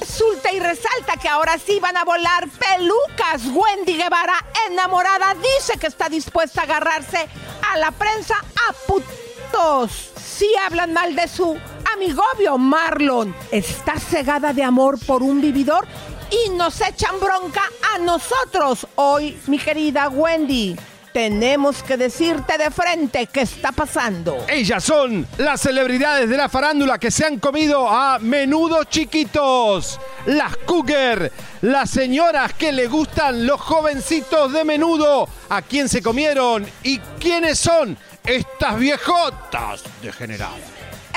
[0.00, 3.42] Resulta y resalta que ahora sí van a volar pelucas.
[3.46, 4.34] Wendy Guevara,
[4.70, 7.28] enamorada, dice que está dispuesta a agarrarse
[7.72, 10.10] a la prensa a putos.
[10.16, 11.56] Si hablan mal de su
[11.94, 15.86] amigobio Marlon, está cegada de amor por un vividor
[16.30, 17.62] y nos echan bronca
[17.94, 18.86] a nosotros.
[18.96, 20.76] Hoy, mi querida Wendy,
[21.12, 24.44] tenemos que decirte de frente qué está pasando.
[24.48, 30.00] Ellas son las celebridades de la farándula que se han comido a menudos chiquitos.
[30.26, 35.28] Las Cougar, las señoras que le gustan los jovencitos de menudo.
[35.50, 40.60] ¿A quién se comieron y quiénes son estas viejotas degeneradas?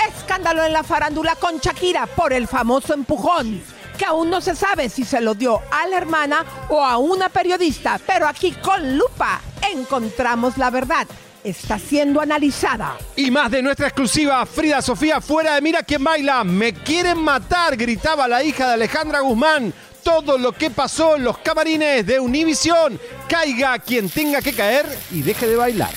[0.06, 3.62] Escándalo en la farándula con Shakira por el famoso empujón,
[3.96, 7.28] que aún no se sabe si se lo dio a la hermana o a una
[7.28, 9.40] periodista, pero aquí con lupa
[9.72, 11.06] encontramos la verdad.
[11.42, 12.96] Está siendo analizada.
[13.14, 16.42] Y más de nuestra exclusiva, Frida Sofía fuera de Mira quién baila.
[16.42, 19.72] Me quieren matar, gritaba la hija de Alejandra Guzmán.
[20.02, 22.98] Todo lo que pasó en los camarines de Univisión.
[23.28, 25.94] Caiga quien tenga que caer y deje de bailar.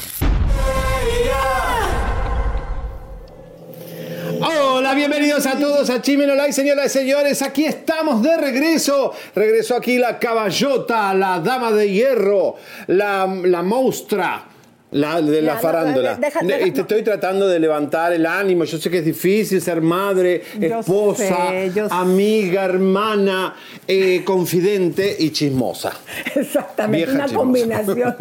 [4.41, 7.41] Hola, bienvenidos a todos a Chimenolay, señoras y señores.
[7.41, 9.13] Aquí estamos de regreso.
[9.35, 12.55] Regresó aquí la caballota, la dama de hierro,
[12.87, 14.48] la, la monstrua.
[14.91, 16.15] La, de la farándula.
[16.15, 18.63] deja- De- deja- y te estoy tratando de levantar el ánimo.
[18.63, 21.93] Yo sé que es difícil ser madre, Yo esposa, sé, yo sé.
[21.93, 23.53] amiga, hermana,
[23.87, 25.91] eh, confidente y chismosa.
[26.35, 27.45] Exactamente, Vieja una chismosa.
[27.45, 28.15] combinación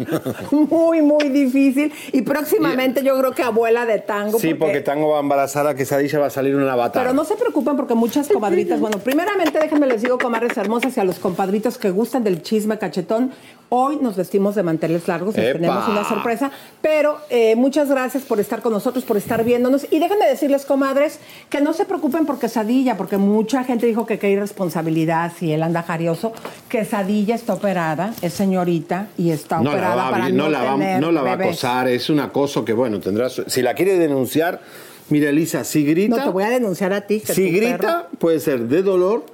[0.69, 1.91] muy, muy difícil.
[2.11, 4.37] Y próximamente yo creo que abuela de tango.
[4.37, 7.03] Sí, porque Tango va a embarazar a Quesadilla, va a salir una batalla.
[7.03, 10.99] Pero no se preocupen porque muchas comadritas, bueno, primeramente déjenme les digo, comadres hermosas, y
[10.99, 13.31] a los compadritos que gustan del chisme cachetón,
[13.69, 15.53] hoy nos vestimos de manteles largos, ¡Epa!
[15.53, 19.99] tenemos una sorpresa, pero eh, muchas gracias por estar con nosotros, por estar viéndonos, y
[19.99, 24.29] déjenme decirles, comadres, que no se preocupen por Quesadilla, porque mucha gente dijo que qué
[24.29, 26.31] irresponsabilidad si él anda jarioso.
[26.69, 30.71] Quesadilla está operada, es señorita, y está no la operada va, para no, la va,
[30.73, 33.73] tener no la va a acosar, es un acoso que, bueno, tendrá su- Si la
[33.73, 34.61] quiere denunciar,
[35.09, 36.15] mira, Elisa, si grita...
[36.15, 37.19] No, te voy a denunciar a ti.
[37.19, 39.25] que si grita, perro- puede ser de dolor,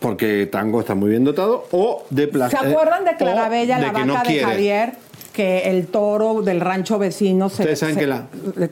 [0.00, 2.58] porque Tango está muy bien dotado, o de ¿Se placer.
[2.68, 4.44] acuerdan de Clara o Bella, de la vaca no de quiere.
[4.44, 4.92] Javier?
[5.32, 8.26] Que el toro del rancho vecino se, Ustedes saben se- que la-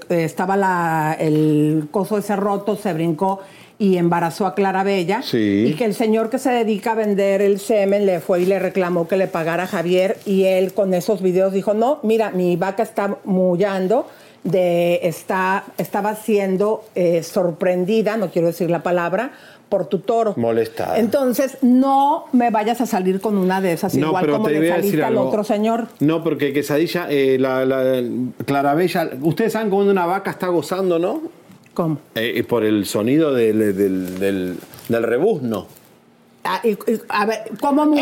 [0.09, 3.41] eh, estaba la, el coso ese roto, se brincó
[3.79, 5.23] y embarazó a Clara Bella.
[5.23, 5.67] Sí.
[5.69, 8.59] Y que el señor que se dedica a vender el semen le fue y le
[8.59, 10.19] reclamó que le pagara a Javier.
[10.27, 14.09] Y él con esos videos dijo: No, mira, mi vaca está mullando.
[14.45, 19.33] De, está, estaba siendo eh, sorprendida, no quiero decir la palabra,
[19.69, 20.35] por tu toro.
[20.37, 20.99] Molestada.
[20.99, 24.61] Entonces, no me vayas a salir con una de esas, No, igual pero como te
[24.61, 25.29] le saliste decir al algo.
[25.29, 25.89] otro señor.
[26.01, 28.03] No, porque Quesadilla, eh, la, la
[28.47, 31.21] Clarabella, ustedes saben cómo una vaca está gozando, ¿no?
[31.75, 31.99] ¿Cómo?
[32.15, 34.57] Eh, por el sonido del, del, del,
[34.89, 35.67] del rebuzno.
[36.45, 36.63] Ah,
[37.11, 38.01] a ver, ¿cómo mu-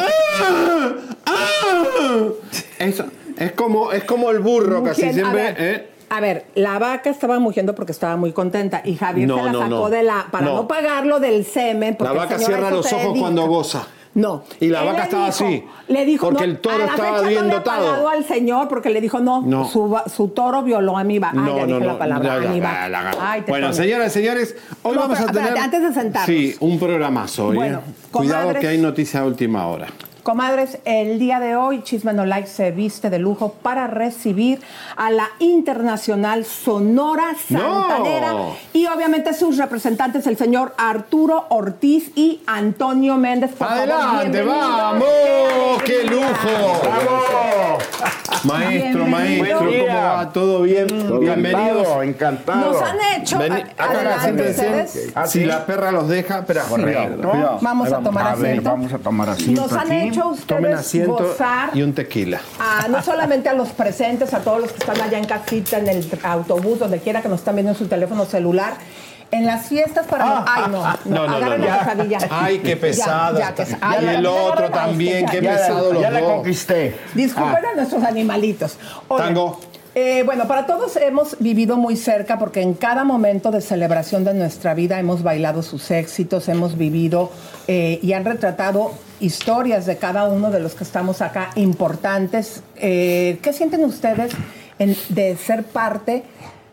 [2.79, 3.05] Eso,
[3.39, 5.55] es como, es como el burro, casi siempre.
[5.59, 5.87] ¿eh?
[6.09, 9.53] A ver, la vaca estaba mugiendo porque estaba muy contenta y Javier No, se la
[9.53, 9.89] no, sacó no.
[9.91, 10.69] de la para no, No.
[10.69, 11.93] pagarlo del semen.
[11.93, 13.21] La porque el vaca cierra los ojos dedica.
[13.21, 13.87] cuando goza.
[14.15, 14.45] No.
[14.61, 16.85] Y la Él vaca estaba dijo- así, Le dijo, porque no, el toro a la
[16.87, 18.09] estaba fecha bien no dotado.
[18.09, 19.69] al señor porque le dijo, no, No.
[19.69, 21.37] Su, su toro violó a mi vaca.
[21.39, 22.89] Ay, ya dije la palabra, ya, a ya, mi ya, vaca.
[22.89, 23.83] la- la- Ay, te bueno, tomé.
[23.85, 25.43] señoras y señores, hoy No, vamos a tener.
[25.43, 26.27] espérate, antes de sentarnos.
[26.35, 27.57] Sí, un programazo hoy.
[27.57, 27.93] Bueno, ¿eh?
[28.11, 29.89] Cuidado que hay noticia a última hora.
[30.27, 34.61] Comadres, el día de hoy Chisme No Like se viste de lujo para recibir
[34.97, 38.35] a la internacional Sonora Santanera
[38.73, 43.53] y obviamente sus representantes, el señor Arturo Ortiz y Antonio Méndez.
[43.53, 45.05] Por ¡Adelante, vamos!
[45.85, 47.79] ¡Qué lujo!
[48.43, 49.07] Maestro, Bienvenido.
[49.07, 50.33] maestro, Buen ¿cómo va?
[50.33, 50.87] ¿Todo bien?
[51.21, 51.79] Bienvenidos.
[51.79, 52.73] Encantado, encantado.
[52.73, 55.13] Nos han hecho, Vení, acá, ustedes.
[55.15, 55.45] Ah, Si sí.
[55.47, 56.63] la perra los deja, espera.
[56.63, 57.29] Correcto.
[57.29, 57.59] Cuidado.
[57.61, 58.71] Vamos a tomar A ver, asiento.
[58.71, 60.11] vamos a tomar asiento Nos han aquí.
[60.17, 62.41] Hecho ustedes gozar y un tequila.
[62.59, 65.89] a, no solamente a los presentes, a todos los que están allá en casita, en
[65.89, 68.75] el autobús, donde quiera que nos están viendo en su teléfono celular.
[69.33, 70.45] En las fiestas para...
[70.47, 72.29] ay, no, no, Ah, No, no, la.
[72.31, 73.39] Ay, qué pesado.
[73.41, 73.79] ya, que- está.
[73.81, 76.95] ay, y el otro también, qué pesado los ya la conquisté.
[77.13, 78.77] Disculpen Ah, a nuestros animalitos.
[79.09, 79.59] Tango.
[79.97, 84.33] eh, bueno, para todos hemos vivido muy cerca porque en cada momento de celebración de
[84.35, 87.33] nuestra vida hemos bailado sus éxitos, hemos vivido
[87.67, 92.63] eh, y han retratado historias de cada uno de los que estamos acá importantes.
[92.77, 94.33] Eh, ¿Qué sienten ustedes
[94.79, 96.25] en- de ser parte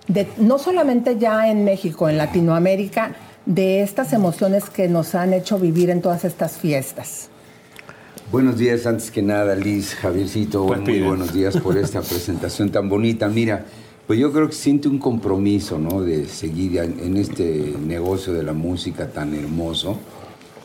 [0.07, 5.59] de, no solamente ya en México, en Latinoamérica, de estas emociones que nos han hecho
[5.59, 7.29] vivir en todas estas fiestas?
[8.31, 12.89] Buenos días, antes que nada, Liz, Javiercito, Pues muy buenos días por esta presentación tan
[12.89, 13.27] bonita.
[13.27, 13.65] Mira,
[14.07, 16.01] pues yo creo que siente un compromiso, ¿no?
[16.01, 19.97] De seguir en, en este negocio de la música tan hermoso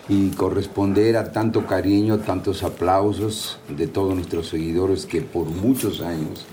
[0.08, 6.46] y corresponder a tanto cariño, tantos aplausos de todos nuestros seguidores que por muchos años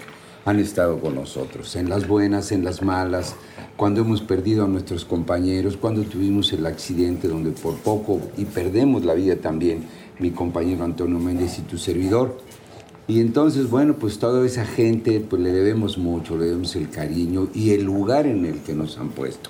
[0.43, 3.35] han estado con nosotros, en las buenas, en las malas,
[3.77, 9.03] cuando hemos perdido a nuestros compañeros, cuando tuvimos el accidente donde por poco y perdemos
[9.05, 9.85] la vida también
[10.19, 12.37] mi compañero Antonio Méndez y tu servidor.
[13.07, 17.49] Y entonces, bueno, pues toda esa gente, pues le debemos mucho, le debemos el cariño
[17.53, 19.49] y el lugar en el que nos han puesto.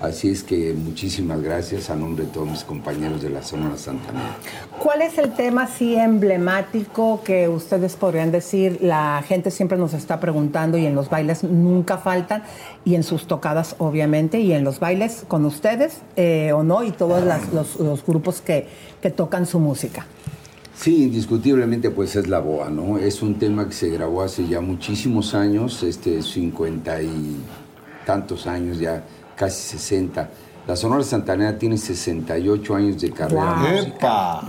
[0.00, 4.36] Así es que muchísimas gracias a nombre de todos mis compañeros de la Sonora Santanera.
[4.82, 8.78] ¿Cuál es el tema así emblemático que ustedes podrían decir?
[8.82, 12.42] La gente siempre nos está preguntando y en los bailes nunca faltan
[12.84, 16.90] y en sus tocadas obviamente y en los bailes con ustedes eh, o no y
[16.90, 18.66] todos las- los, los grupos que,
[19.00, 20.06] que tocan su música.
[20.74, 22.98] Sí, indiscutiblemente pues es la boa, ¿no?
[22.98, 27.36] Es un tema que se grabó hace ya muchísimos años, este 50 y
[28.04, 29.02] tantos años ya,
[29.36, 30.28] casi 60.
[30.66, 34.40] La Sonora Santanera tiene 68 años de carrera musical.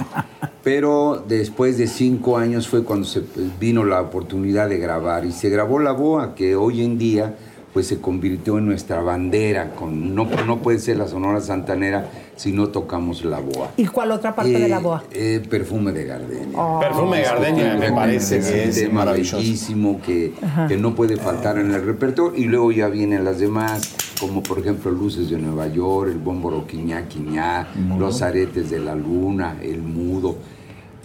[0.64, 3.24] Pero después de cinco años fue cuando se
[3.60, 7.36] vino la oportunidad de grabar y se grabó la boa que hoy en día
[7.72, 9.76] pues se convirtió en nuestra bandera.
[9.76, 13.72] Con, no, no puede ser la Sonora Santanera si no tocamos la boa.
[13.76, 15.04] ¿Y cuál otra parte de la Eh, boa?
[15.12, 16.58] eh, perfume de gardenia.
[16.80, 19.38] Perfume de gardenia me parece Es que un tema maravilloso.
[19.38, 20.34] bellísimo que,
[20.70, 22.40] que no puede faltar en el repertorio.
[22.40, 26.66] Y luego ya vienen las demás, como por ejemplo Luces de Nueva York, el Bómboro
[26.66, 27.68] Quiñá Quiñá,
[27.98, 30.38] Los Aretes de la Luna, El Mudo.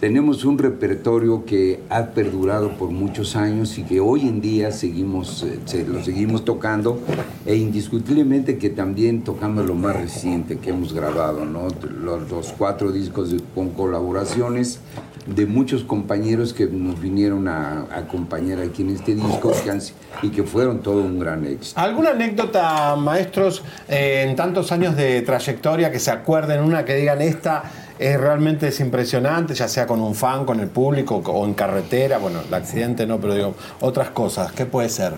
[0.07, 5.43] Tenemos un repertorio que ha perdurado por muchos años y que hoy en día seguimos,
[5.43, 6.99] eh, se- lo seguimos tocando
[7.45, 11.69] e indiscutiblemente que también tocando lo más reciente que hemos grabado, ¿no?
[12.03, 14.81] los, los cuatro discos de- con colaboraciones
[15.25, 19.79] de muchos compañeros que nos vinieron a, a acompañar aquí en este disco que han
[20.21, 21.79] y que fueron todo un gran éxito.
[21.79, 27.21] ¿Alguna anécdota, maestros, eh, en tantos años de trayectoria que se acuerden, una que digan
[27.21, 27.63] esta
[27.99, 32.17] es realmente es impresionante, ya sea con un fan, con el público o en carretera?
[32.17, 35.13] Bueno, el accidente no, pero digo, otras cosas, ¿qué puede ser?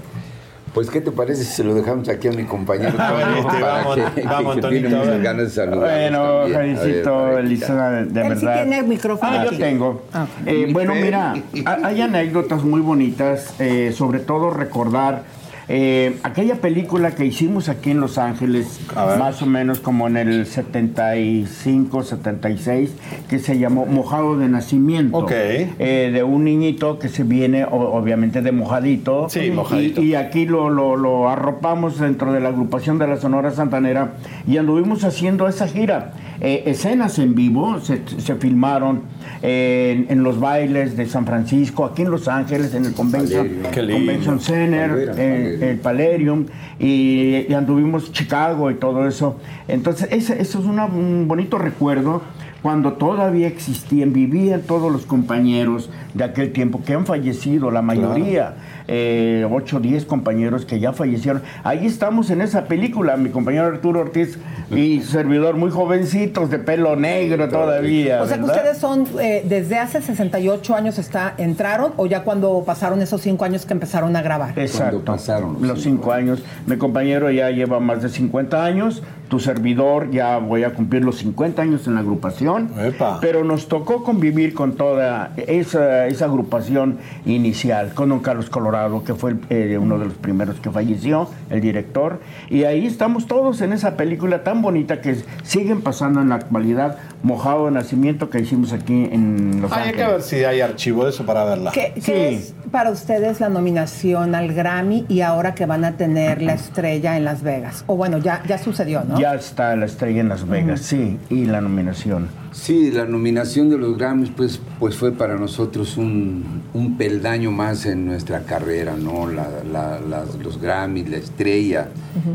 [0.74, 2.95] Pues, ¿qué te parece si se lo dejamos aquí a mi compañero?
[3.00, 7.39] A ver, Toño, este, para vamos, que- vamos, que Antonito, a ganas de Bueno, que-
[7.39, 8.62] Elisa, de, de Él sí verdad.
[8.63, 9.56] tiene el micrófono Ah, aquí.
[9.56, 10.01] yo tengo.
[10.13, 10.27] Ah.
[10.45, 11.33] Eh, bueno, mira,
[11.66, 15.24] ha- hay anécdotas muy bonitas, eh, sobre todo recordar
[15.67, 18.79] eh, aquella película que hicimos aquí en Los Ángeles,
[19.17, 22.91] más o menos como en el 75, 76,
[23.29, 25.17] que se llamó Mojado de Nacimiento.
[25.17, 25.31] Ok.
[25.31, 29.27] Eh, de un niñito que se viene, obviamente, de mojadito.
[29.29, 30.01] Sí, Y- mojadito.
[30.01, 34.13] Y, aquí lo, lo- lo arropamos dentro de la agrupación de la Sonora Santanera
[34.48, 36.13] y anduvimos haciendo esa gira.
[36.41, 39.03] Eh, escenas en vivo se, se filmaron
[39.41, 43.48] en, en los bailes de San Francisco, aquí en Los Ángeles, en el Convention.
[43.74, 45.54] Convention Center, eh.
[45.62, 46.45] El Palerium,
[46.79, 49.38] y, anduvimos Chicago y todo eso.
[49.67, 52.21] Entonces, eso es un bonito recuerdo
[52.65, 58.55] cuando todavía existían, vivían todos los compañeros de aquel tiempo que han fallecido, la mayoría,
[58.88, 61.42] eh, 8 o 10 compañeros que ya fallecieron.
[61.63, 64.38] Ahí estamos en esa película, mi compañero Arturo Ortiz
[64.72, 68.22] y servidor, muy jovencitos, de pelo negro todavía.
[68.22, 72.63] O sea que ustedes son, eh, desde hace 68 años está, entraron o ya cuando
[72.65, 74.58] pasaron esos cinco años que empezaron a grabar.
[74.58, 75.01] Exacto.
[75.04, 76.44] Cuando pasaron los los cinco cinco años.
[76.68, 79.01] Mi compañero ya lleva más de 50 años.
[79.30, 82.65] Tu servidor ya voy a cumplir los 50 años en la agrupación.
[82.65, 83.20] agrupación, Epa.
[83.22, 88.75] pero nos tocó convivir con toda esa, esa agrupación inicial, con don Carlos Colorado,
[89.05, 93.62] que fue eh, uno de los primeros que falleció, el director, y ahí estamos todos
[93.62, 98.39] en esa película tan bonita que siguen pasando en la actualidad, Mojado de Nacimiento, que
[98.39, 100.12] hicimos aquí en Los Ay, hay que Ángeles.
[100.12, 101.72] ver si hay archivo de eso para verla.
[101.72, 102.12] ¿Qué, qué Sí.
[102.12, 107.17] es para ustedes la nominación al Grammy y ahora que van a tener la estrella
[107.17, 107.84] en Las Vegas?
[107.88, 109.20] O bueno, ya, ya sucedió, ¿no?
[109.20, 112.27] Ya está la estrella en Las Vegas, sí, y la nominación.
[112.51, 117.86] Sí, la nominación de los Grammys pues, pues fue para nosotros un, un peldaño más
[117.86, 119.27] en nuestra carrera, ¿no?
[119.31, 121.89] La- la- las- los Grammys, la estrella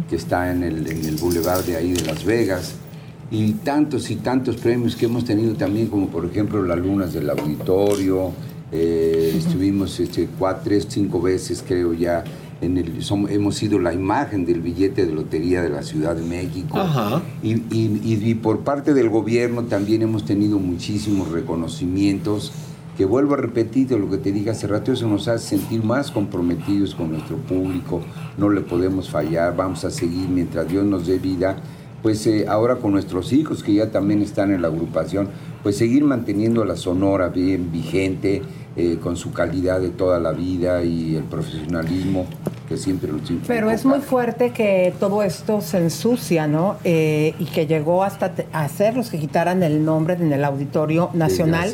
[0.08, 2.74] que está en el, en el boulevard de ahí de Las Vegas
[3.30, 7.28] y tantos y tantos premios que hemos tenido también, como por ejemplo las lunas del
[7.30, 8.32] auditorio,
[8.72, 12.24] eh, estuvimos este, cuatro, tres, cinco veces creo ya.
[12.62, 16.20] En el, som- hemos sido la imagen del billete de lotería de la Ciudad de
[16.22, 16.78] México.
[16.78, 17.22] Ajá.
[17.42, 22.52] Y, y- y- y por parte del gobierno también hemos tenido muchísimos reconocimientos
[23.00, 26.10] que vuelvo a repetir lo que te dije hace rato, eso nos hace sentir más
[26.10, 28.02] comprometidos con nuestro público,
[28.36, 31.56] no le podemos fallar, vamos a seguir mientras Dios nos dé vida,
[32.02, 35.30] pues eh, ahora con nuestros hijos que ya también están en la agrupación,
[35.62, 38.42] pues seguir manteniendo la sonora bien vigente,
[38.80, 42.26] eh, con su calidad de toda la vida y el profesionalismo
[42.68, 46.76] que siempre inculcó Pero es muy fuerte que todo esto se ensucia, ¿no?
[46.84, 50.44] Eh, y que llegó hasta te- a hacer los que quitaran el nombre en el
[50.44, 51.68] Auditorio Nacional.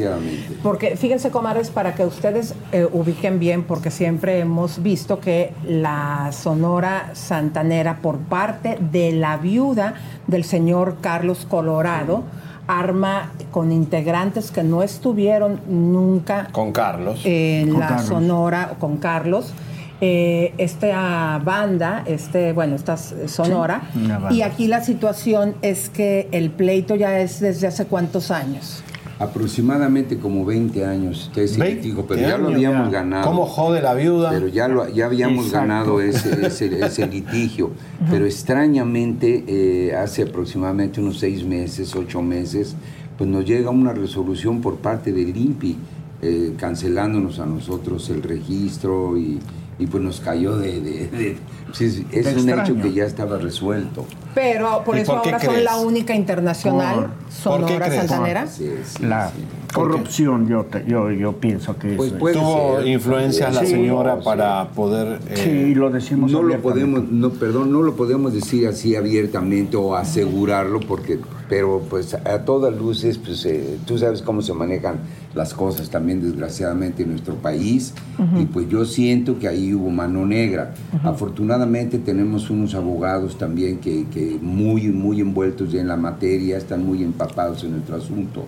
[0.62, 6.30] Porque fíjense, comadres, para que ustedes eh, ubiquen bien, porque siempre hemos visto que la
[6.32, 9.94] Sonora Santanera, por parte de la viuda
[10.26, 12.22] del señor Carlos Colorado,
[12.66, 17.20] arma con integrantes que no estuvieron nunca Con Carlos.
[17.25, 18.06] en Con la Carlos.
[18.06, 19.52] Sonora con Carlos.
[20.00, 23.82] eh, esta banda, este, bueno, esta Sonora.
[23.94, 28.82] Sí, y aquí la situación es que el pleito ya es desde hace cuántos años.
[29.18, 33.00] Aproximadamente como 20 años, te sí, 20 digo, pero ya lo habíamos ya.
[33.00, 33.25] ganado.
[33.26, 34.28] ¿Cómo jode la viuda?
[34.30, 35.68] Pero ya, lo, ya habíamos Exacto.
[35.68, 37.70] ganado ese, ese, ese litigio.
[38.11, 42.76] Pero extrañamente, eh, hace aproximadamente unos seis meses, ocho meses,
[43.16, 45.78] pues nos llega una resolución por parte del INPI,
[46.20, 49.38] eh, cancelándonos a nosotros el registro y,
[49.78, 50.80] y pues nos cayó de...
[50.80, 51.37] de- de-
[51.78, 54.06] es un hecho que ya estaba resuelto.
[54.35, 57.90] Pero por ¿Y eso por ahora son la única internacional ¿Por Sonora?
[57.90, 58.47] Santanera.
[58.47, 59.35] Sí, sí, La sí.
[59.75, 62.18] corrupción, yo, te- yo, yo pienso que Pues es...
[62.18, 64.23] Tuvo ser, influencias la señora sí.
[64.25, 65.18] para poder...
[65.28, 69.76] eh, sí, lo decimos no lo podemos no perdón no lo podemos decir así abiertamente
[69.76, 74.96] o asegurarlo porque pero pues a todas luces pues eh, tú sabes cómo se manejan
[75.34, 77.92] las cosas también desgraciadamente en nuestro país.
[78.38, 80.74] Y pues yo siento que ahí hubo mano negra.
[81.02, 87.02] Afortunadamente tenemos unos abogados también que, que muy muy envueltos en la materia están muy
[87.02, 88.44] empapados en nuestro asunto.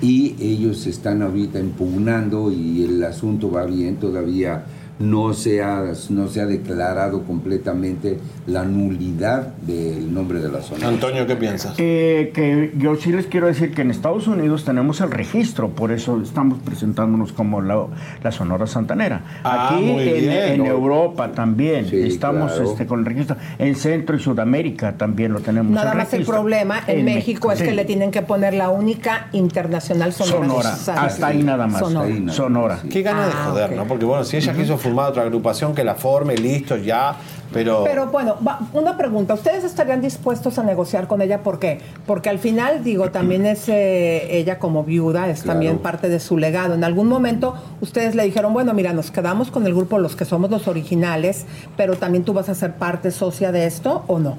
[0.00, 4.64] Y ellos están ahorita impugnando y el asunto va bien, todavía
[4.98, 10.88] no se ha, no se ha declarado completamente la nulidad del nombre de la zona.
[10.88, 11.74] Antonio, ¿qué piensas?
[11.78, 15.92] Eh, que yo sí les quiero decir que en Estados Unidos tenemos el registro, por
[15.92, 17.86] eso estamos presentándonos como la,
[18.22, 19.22] la Sonora Santanera.
[19.44, 20.66] Ah, Aquí muy en, bien, en ¿no?
[20.66, 22.70] Europa también Sí, estamos claro.
[22.70, 23.36] este, con el registro.
[23.58, 25.72] En Centro y Sudamérica también lo tenemos.
[25.72, 27.64] Nada más el problema en, México es sí.
[27.64, 30.76] que le tienen que poner la única internacional Sonora.
[30.76, 31.80] Sonora, hasta ahí nada más.
[31.80, 32.06] Sonora.
[32.06, 32.74] Hasta ahí nada Sonora.
[32.74, 32.88] más, sí.
[32.88, 33.72] Qué ganas de Ah, joder.
[33.76, 33.84] ¿no?
[33.86, 37.16] Porque bueno, si ella quiso formar otra agrupación, que la forme, listo, ya,
[37.52, 37.84] pero...
[37.84, 38.36] Pero bueno,
[38.74, 39.34] una pregunta.
[39.34, 41.42] ¿Ustedes estarían dispuestos a negociar con ella?
[41.42, 41.80] ¿Por qué?
[42.06, 45.54] Porque al final, digo, también es eh, ella como viuda, es Claro.
[45.54, 46.74] también parte de su legado.
[46.74, 50.24] En algún momento ustedes le dijeron, bueno, mira, nos quedamos con el grupo los que
[50.24, 54.36] somos los originales, pero también tú vas a ser parte socia de esto o no?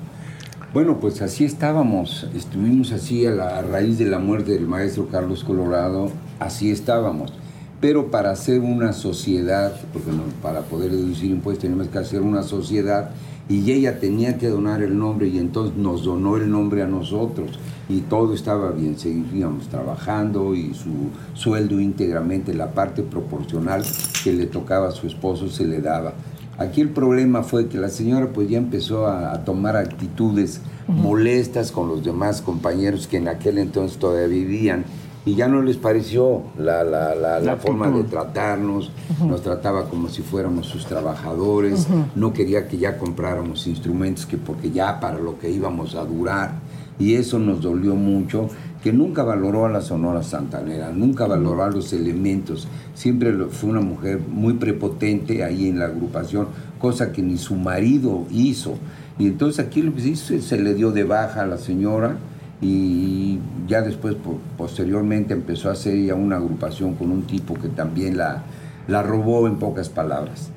[0.71, 5.07] Bueno, pues así estábamos, estuvimos así a, la, a raíz de la muerte del maestro
[5.07, 7.33] Carlos Colorado, así estábamos.
[7.81, 12.43] Pero para hacer una sociedad, porque no- para poder deducir impuestos tenemos que hacer una
[12.43, 13.11] sociedad
[13.47, 17.57] y ella tenía que donar el nombre y entonces nos donó el nombre a nosotros
[17.87, 20.91] y todo estaba bien, seguíamos trabajando y su
[21.33, 23.83] sueldo íntegramente, la parte proporcional
[24.23, 26.13] que le tocaba a su esposo se le daba.
[26.59, 31.71] Aquí el problema fue que la señora pues ya empezó a, a tomar actitudes molestas
[31.71, 34.83] con los demás compañeros que en aquel entonces todavía vivían
[35.29, 38.91] y ya no les pareció la, la- la- la forma de tratarnos,
[39.27, 44.71] nos trataba como si fuéramos sus trabajadores, no quería que ya compráramos instrumentos que porque
[44.71, 46.53] ya para lo que íbamos a durar
[46.97, 48.49] y eso nos dolió mucho
[48.83, 53.81] que nunca valoró a la Sonora Santanera, nunca valoró a los elementos, siempre fue una
[53.81, 56.47] mujer muy prepotente ahí en la agrupación,
[56.79, 58.75] cosa que ni su marido hizo.
[59.17, 62.15] Y entonces aquí lo que se hizo se le dio de baja a la señora
[62.61, 67.69] y ya después po- posteriormente empezó a hacer ya una agrupación con un tipo que
[67.69, 68.43] también la,
[68.87, 70.49] la robó en pocas palabras.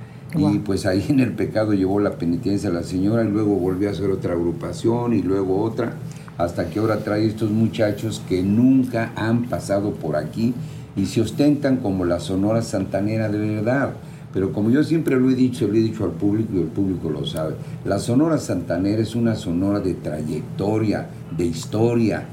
[0.55, 3.89] Y pues ahí en el pecado llevó la penitencia a la señora y luego volvió
[3.89, 5.93] a hacer otra agrupación y luego otra,
[6.39, 10.55] hasta que ahora trae estos muchachos que nunca han pasado por aquí
[10.97, 13.93] y se ostentan como la Sonora Santanera de verdad.
[14.33, 17.11] Pero como yo siempre lo he dicho, lo he dicho al público y el público
[17.11, 22.27] lo sabe, la Sonora Santanera es una sonora de trayectoria, de historia,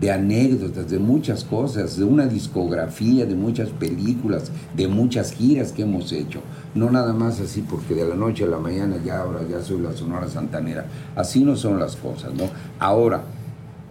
[0.00, 5.82] de anécdotas, de muchas cosas, de una discografía, de muchas películas, de muchas giras que
[5.82, 6.40] hemos hecho.
[6.74, 9.80] No nada más así porque de la noche a la mañana ya ahora ya soy
[9.80, 10.86] la Sonora Santanera.
[11.16, 12.44] Así no son las cosas, ¿no?
[12.78, 13.24] Ahora,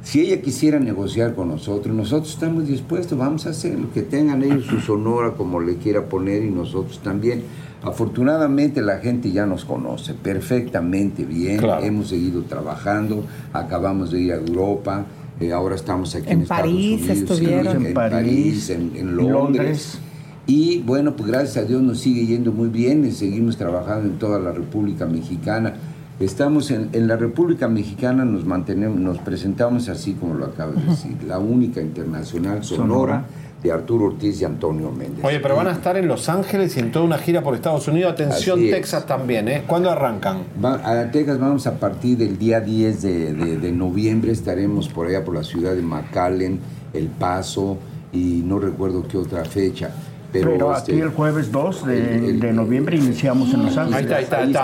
[0.02, 4.66] si ella quisiera negociar con nosotros, nosotros estamos dispuestos, vamos a hacerlo, que tengan ellos
[4.66, 7.44] su sonora como le quiera poner y nosotros también.
[7.82, 11.84] Afortunadamente la gente ya nos conoce perfectamente bien, Claro.
[11.84, 15.06] hemos seguido trabajando, acabamos de ir a Europa,
[15.40, 17.76] eh, ahora estamos aquí en, En París Estados Unidos, estuvieron.
[17.82, 19.34] en, En París, París, en, en en Londres.
[19.34, 20.00] Londres.
[20.48, 24.18] Y bueno, pues gracias a Dios nos sigue yendo muy bien y seguimos trabajando en
[24.18, 25.74] toda la República Mexicana.
[26.20, 30.84] Estamos en, en la República Mexicana, nos mantenemos, nos presentamos así como lo acabo de
[30.84, 33.26] decir, la única internacional sonora, Sonora.
[33.64, 35.24] de Arturo Ortiz y Antonio Méndez.
[35.24, 37.88] Oye, pero van a estar en Los Ángeles y en toda una gira por Estados
[37.88, 38.12] Unidos.
[38.12, 38.70] Atención, es.
[38.72, 39.64] Texas también, ¿eh?
[39.66, 40.40] ¿Cuándo arrancan?
[40.64, 45.08] Va- a Texas vamos a partir del día 10 de, de- de noviembre, estaremos por
[45.08, 46.60] allá por la ciudad de McAllen,
[46.94, 47.78] El Paso
[48.12, 49.92] y no recuerdo qué otra fecha.
[50.32, 53.78] Pero, Pero, este, aquí el jueves 2 de, el- el- de noviembre iniciamos en Los
[53.78, 54.12] Ángeles.
[54.12, 54.62] Ahí está, ahí está,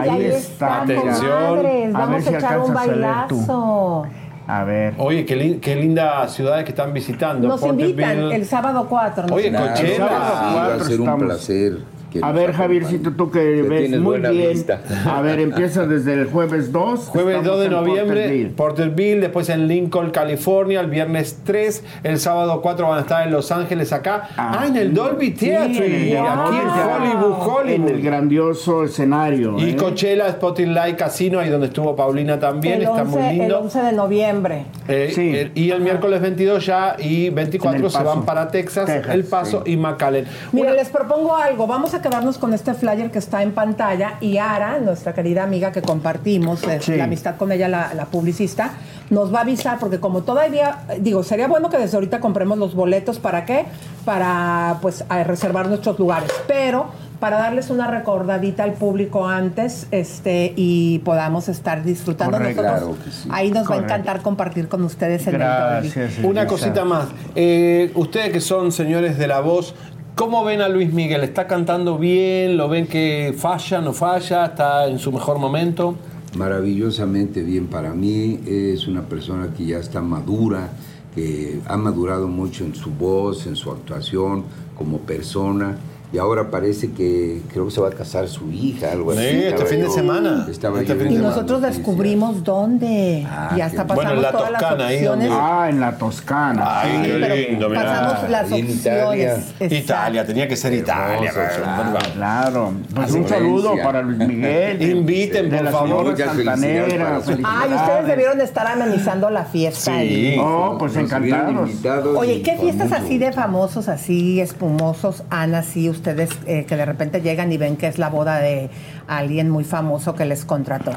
[0.00, 0.12] ahí está.
[0.14, 0.82] Ahí está.
[0.82, 1.48] Atención.
[1.48, 3.36] comadres, A Vamos ver a, si echar un alcanzas a leer tú.
[3.36, 4.06] bailazo.
[4.46, 4.94] A ver.
[4.98, 7.48] Oye, qué, lin- qué lindas ciudades que están visitando.
[7.48, 7.90] Nos Porterville.
[7.90, 9.24] invitan el sábado 4.
[9.24, 9.50] nos Oye.
[9.50, 9.92] Claro, Coachella.
[10.08, 11.24] sí, va a ser un estamos.
[11.24, 11.78] placer.
[12.20, 12.52] Que A ver.
[12.52, 14.50] Javiercito, tú que Que ves tienes muy buena bien.
[14.50, 14.80] vista.
[15.06, 17.00] A ver, empieza desde el jueves 2.
[17.08, 18.50] Jueves estamos 2 de noviembre, Porterville.
[18.54, 23.32] Porterville, después en Lincoln, California, el viernes 3, el sábado 4 van a estar en
[23.32, 24.28] Los Ángeles acá.
[24.36, 28.04] Ah, en el Dolby Sí, Theatre, en el aquí en Dolby Hollywood, En el Hollywood.
[28.04, 29.58] grandioso escenario.
[29.58, 29.76] Y ¿eh?
[29.76, 33.58] Coachella, Spotlight Casino, ahí donde estuvo Paulina también, el, está 11, muy el lindo.
[33.60, 34.64] 11 de noviembre.
[34.88, 35.36] Eh, Sí.
[35.36, 39.14] el- y el miércoles 22 ya y 24 En El se van para Texas, Texas,
[39.14, 40.26] El Paso y McAllen.
[40.52, 41.66] Mire, Una- les propongo algo.
[41.66, 45.72] Vamos a quedarnos con este flyer que está en pantalla y Ara, nuestra querida amiga
[45.72, 46.96] que compartimos eh, Sí.
[46.96, 48.72] la amistad con ella, la, la publicista,
[49.10, 52.74] nos va a avisar porque como todavía, digo, sería bueno que desde ahorita compremos los
[52.74, 53.18] boletos.
[53.18, 53.66] ¿Para qué?
[54.04, 56.30] Para, pues, a reservar nuestros lugares.
[56.46, 56.86] Pero
[57.20, 62.62] para darles una recordadita al público antes este y podamos estar disfrutando Correcto.
[62.62, 62.88] nosotros.
[62.90, 63.28] Claro que sí.
[63.32, 65.34] Ahí nos va a encantar compartir con ustedes el.
[65.34, 66.18] Gracias.
[66.22, 67.08] Una cosita más.
[67.34, 69.74] Eh, ustedes que son señores de la voz,
[70.18, 71.22] ¿cómo ven a Luis Miguel?
[71.22, 72.56] ¿Está cantando bien?
[72.56, 74.46] ¿Lo ven que falla, no falla?
[74.46, 75.94] ¿Está en su mejor momento?
[76.36, 78.40] Maravillosamente bien para mí.
[78.44, 80.70] Es una persona que ya está madura,
[81.14, 84.42] que ha madurado mucho en su voz, en su actuación,
[84.76, 85.76] como persona.
[86.10, 89.20] Y ahora parece que creo que se va a casar su hija, algo así.
[89.20, 90.46] Sí, este fin de semana.
[90.50, 91.28] Estaba Este yo fin de Y semana.
[91.28, 91.86] las nosotros noticias.
[91.86, 93.26] descubrimos dónde.
[93.30, 93.86] Ah, está bueno.
[93.88, 95.28] pasamos Bueno, en la todas las Toscana, ahí opciones.
[95.28, 96.80] donde- Ah, en la Toscana.
[96.80, 97.10] Ay, sí.
[97.10, 99.34] qué lindo, pasamos las en Italia.
[99.34, 99.72] opciones.
[99.84, 101.30] Italia, tenía que ser Italia.
[101.30, 101.98] Hermoso, claro.
[102.14, 102.72] Claro.
[102.94, 104.80] Pues un saludo para Luis Miguel.
[104.90, 106.16] Inviten, de por la favor.
[106.16, 107.20] Santanera.
[107.44, 109.80] Ay, ustedes debieron de estar amenizando la fiesta.
[109.80, 109.90] Sí.
[109.90, 110.38] ahí.
[110.40, 111.68] Oh, pues encantados.
[112.16, 116.84] Oye, y ¿qué fiestas así de famosos, así espumosos han así ustedes eh, que de
[116.84, 118.70] repente llegan y ven que es la boda de
[119.06, 120.92] alguien muy famoso que les contrató?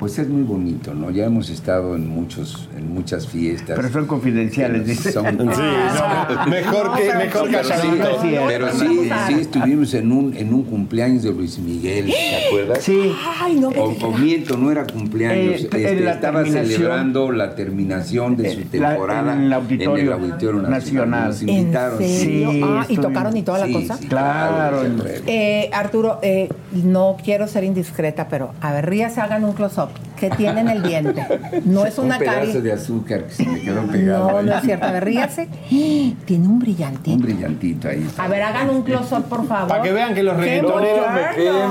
[0.00, 1.10] Pues es muy bonito, ¿no?
[1.10, 3.76] Ya hemos estado en muchos, en muchas fiestas.
[3.76, 5.12] Pero son confidenciales, dice.
[5.12, 10.54] son- Sí, no, mejor que, mejor Pero sí, pero sí, sí, estuvimos en un, en
[10.54, 12.78] un cumpleaños de Luis Miguel, ¿te acuerdas?
[12.82, 13.12] Sí.
[13.42, 18.38] Ay, no, O, o miento, no era cumpleaños, Eh, este, la estaba celebrando la terminación
[18.38, 20.70] de su Eh, la- temporada en el Auditorio en el Auditorio Nacional.
[20.70, 21.28] Nacional.
[21.28, 21.98] Nos ¿En invitaron.
[21.98, 22.50] serio?
[22.52, 23.98] Sí, ah, ¿y tocaron y toda la Sí, cosa?
[23.98, 24.82] sí, Claro.
[24.82, 25.24] luego.
[25.26, 29.89] Eh, Arturo, eh, no quiero ser indiscreta, pero a ver, Rías, hagan un close-up.
[30.20, 31.26] ¿Qué tiene en el diente?
[31.64, 32.60] No es una un pedazo cari.
[32.60, 34.30] de azúcar que se me quedó pegado.
[34.30, 34.44] No, ahí.
[34.46, 34.86] no es cierto.
[34.86, 35.48] A ver, ríase.
[35.70, 37.16] Tiene un brillantito.
[37.16, 38.06] Un brillantito ahí.
[38.18, 39.68] A ver, hagan un close-up, por favor.
[39.68, 41.06] Para que vean que los ¡Qué reggaetoneros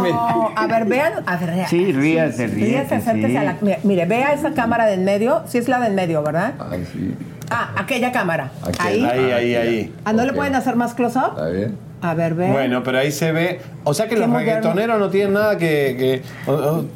[0.02, 0.10] me.
[0.56, 1.14] A ver, vean.
[1.28, 3.38] A ver, Sí, ríase, Ríase, ríase, acérquese sí.
[3.38, 3.56] a la.
[3.62, 5.44] Mire, mire, vea esa cámara de en medio.
[5.48, 6.54] Sí es la de en medio, ¿verdad?
[6.72, 7.14] Ay, sí.
[7.52, 8.52] Ah, aquella cámara.
[8.80, 9.06] Ahí.
[9.06, 9.94] Ahí, ahí, ahí.
[10.06, 11.38] Ah, ¿no le pueden hacer más close-up?
[11.40, 11.72] A ver.
[12.02, 12.54] A ver, vean.
[12.54, 13.60] Bueno, pero ahí se ve.
[13.84, 14.40] O sea que los moderno.
[14.56, 16.22] reggaetoneros no tienen nada que.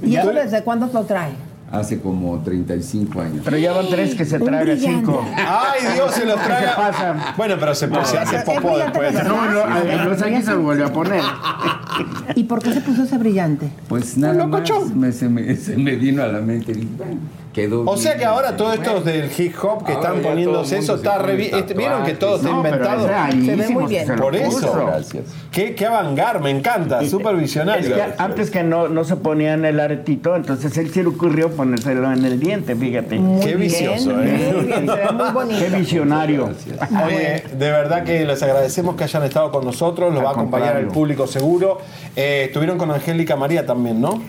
[0.02, 1.32] ¿Y eso tú- desde cuándo lo trae?
[1.72, 3.42] Hace como 35 años.
[3.44, 4.78] Pero ya van tres que se brillante.
[4.78, 5.26] cinco.
[5.36, 7.34] Ay, Dios se los se pasa?
[7.36, 9.12] Bueno, pero se, se hace popó después.
[9.24, 11.24] No, no, en los aquí se lo volvió a poner.
[12.36, 13.70] ¿Y por qué se puso ese brillante?
[13.88, 16.74] Pues nada más me, se, me, se me vino a la mente.
[16.74, 17.18] Bueno,
[17.54, 18.84] Quedó O sea que ahora todo bueno.
[18.84, 21.56] esto del hip hop que están poniéndose eso está re.
[21.56, 23.08] Este, Vieron que todo está inventado.
[23.46, 24.08] Se ve muy bien.
[24.16, 24.74] Por eso.
[24.74, 25.26] Gracias.
[25.52, 27.96] Qué, qué avangar, me encanta, súper visionario.
[28.18, 32.26] antes que no, no se ponían el aretito, entonces él se le ocurrió ponérselo en
[32.26, 33.22] el diente, fíjate.
[33.42, 34.86] Qué vicioso, ¿eh?
[35.60, 36.50] Qué visionario.
[37.06, 40.78] Oye, de verdad que les agradecemos que hayan estado con nosotros, los va a acompañar
[40.78, 41.78] el público seguro.
[42.16, 44.22] Eh, estuvieron con Angélica María también, ¿no?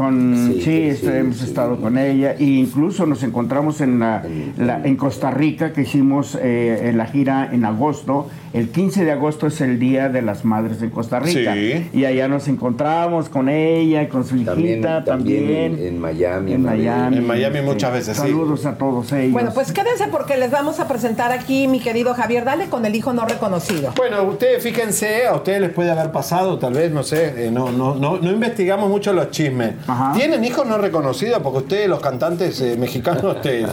[0.00, 1.44] Con, sí, Sí, este, sí, hemos sí.
[1.44, 4.22] estado con ella e incluso nos encontramos en, la,
[4.56, 8.28] la- en Costa Rica que hicimos eh, en la gira en agosto.
[8.52, 11.54] El 15 de agosto es el Día de las Madres en Costa Rica.
[11.54, 11.88] Sí.
[11.92, 15.78] Y allá nos encontramos con ella, con su hijita también.
[15.78, 16.54] en, en Miami.
[16.54, 16.62] En.
[16.62, 17.18] Miami.
[17.18, 18.22] En Miami muchas veces, sí.
[18.22, 19.32] Saludos a todos ellos.
[19.32, 22.44] Bueno, pues quédense porque les vamos a presentar aquí, mi querido Javier.
[22.44, 23.92] Dale con el hijo no reconocido.
[23.96, 27.70] Bueno, ustedes fíjense, a ustedes les puede haber pasado, tal vez, no sé, eh, no,
[27.70, 29.74] no, no, no investigamos mucho los chismes.
[29.86, 30.12] Ajá.
[30.14, 31.40] ¿Tienen hijos no reconocidos?
[31.40, 33.64] Porque ustedes, los cantantes eh, mexicanos, te-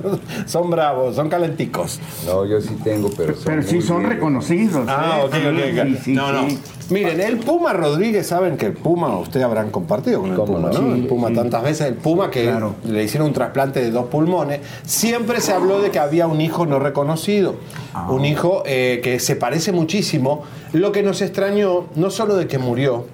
[0.46, 2.00] son bravos, son calenticos.
[2.26, 4.15] No, yo sí tengo, pero son Pero sí son bien.
[4.16, 4.86] Reconocidos.
[4.88, 5.24] Ah, ¿eh?
[5.24, 5.86] ok, ok.
[5.86, 6.48] Sí, sí, no, no.
[6.50, 6.58] sí.
[6.90, 10.70] Miren, el Puma Rodríguez, saben que el Puma, ustedes habrán compartido con el ¿Cómo Puma,
[10.72, 10.80] no?
[10.80, 10.94] ¿no?
[10.94, 11.34] Sí, el Puma, sí.
[11.34, 12.74] tantas veces el Puma que Claro.
[12.84, 14.60] le hicieron un trasplante de dos pulmones.
[14.84, 17.56] Siempre se habló de que había un hijo no reconocido.
[17.92, 18.06] Ah.
[18.10, 20.42] Un hijo eh, que se parece muchísimo.
[20.72, 23.06] Lo que nos extrañó, no solo de que murió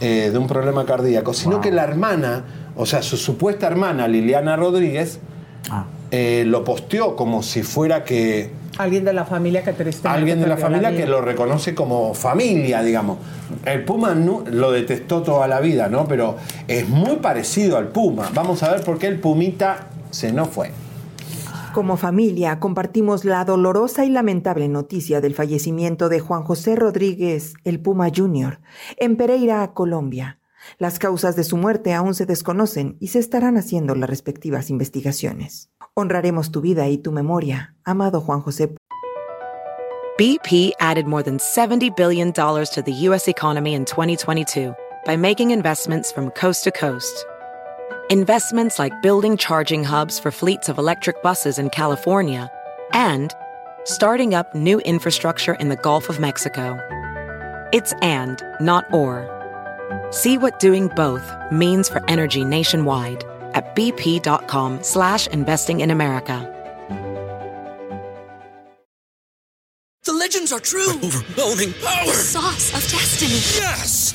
[0.00, 2.44] eh, de un problema cardíaco, sino que la hermana,
[2.76, 5.18] o sea, su supuesta hermana, Liliana Rodríguez,
[5.70, 5.86] Ah.
[6.12, 10.46] eh, lo posteó como si fuera que Alguien de la familia que tristemente alguien de
[10.46, 13.18] la familia que lo reconoce como familia, digamos.
[13.64, 16.06] El Puma no- lo detestó toda la vida, ¿no?
[16.06, 16.36] Pero
[16.68, 18.30] es muy parecido al Puma.
[18.34, 20.70] Vamos a ver por qué el Pumita se nos fue.
[21.74, 27.78] Como familia, compartimos la dolorosa y lamentable noticia del fallecimiento de Juan José Rodríguez, el
[27.80, 28.60] Puma Jr.,
[28.96, 30.38] en Pereira, Colombia.
[30.78, 35.70] Las causas de su muerte aún se desconocen y se estarán haciendo las respectivas investigaciones.
[35.98, 38.72] Honraremos tu vida y tu memoria, amado Juan José
[40.16, 43.26] BP added more than $70 billion to the U.S.
[43.26, 47.26] economy in 2022 by making investments from coast to coast.
[48.10, 52.48] Investments like building charging hubs for fleets of electric buses in California
[52.92, 53.34] and
[53.82, 56.78] starting up new infrastructure in the Gulf of Mexico.
[57.72, 59.26] It's and, not or.
[60.12, 63.24] See what doing both means for energy nationwide
[63.58, 66.54] at bp.com slash investing in America.
[70.04, 70.88] The legends are true.
[71.04, 72.12] overwhelming power!
[72.14, 73.40] Sauce of destiny.
[73.60, 74.14] Yes!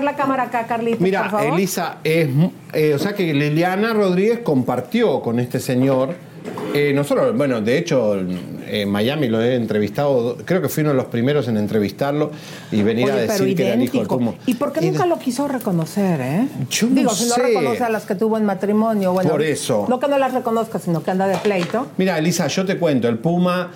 [0.00, 1.52] La cámara acá, Carlitos, por Mira, favor.
[1.52, 2.26] Elisa, es,
[2.72, 6.14] eh, o sea que Liliana Rodríguez compartió con este señor,
[6.72, 10.92] eh, no solo, bueno, de hecho, en Miami lo he entrevistado, creo que fui uno
[10.92, 12.30] de los primeros en entrevistarlo
[12.70, 14.34] y venir a Oye, decir que era el hijo del.
[14.46, 16.48] ¿Y por qué Y nunca de- lo quiso reconocer, eh?
[16.70, 17.42] Yo no Digo, si no sé.
[17.42, 19.28] reconoce a las que tuvo en matrimonio, bueno.
[19.28, 19.84] Por eso.
[19.90, 21.88] No que no las reconozca, sino que anda de pleito.
[21.98, 23.70] Mira, Elisa, yo te cuento, el Puma,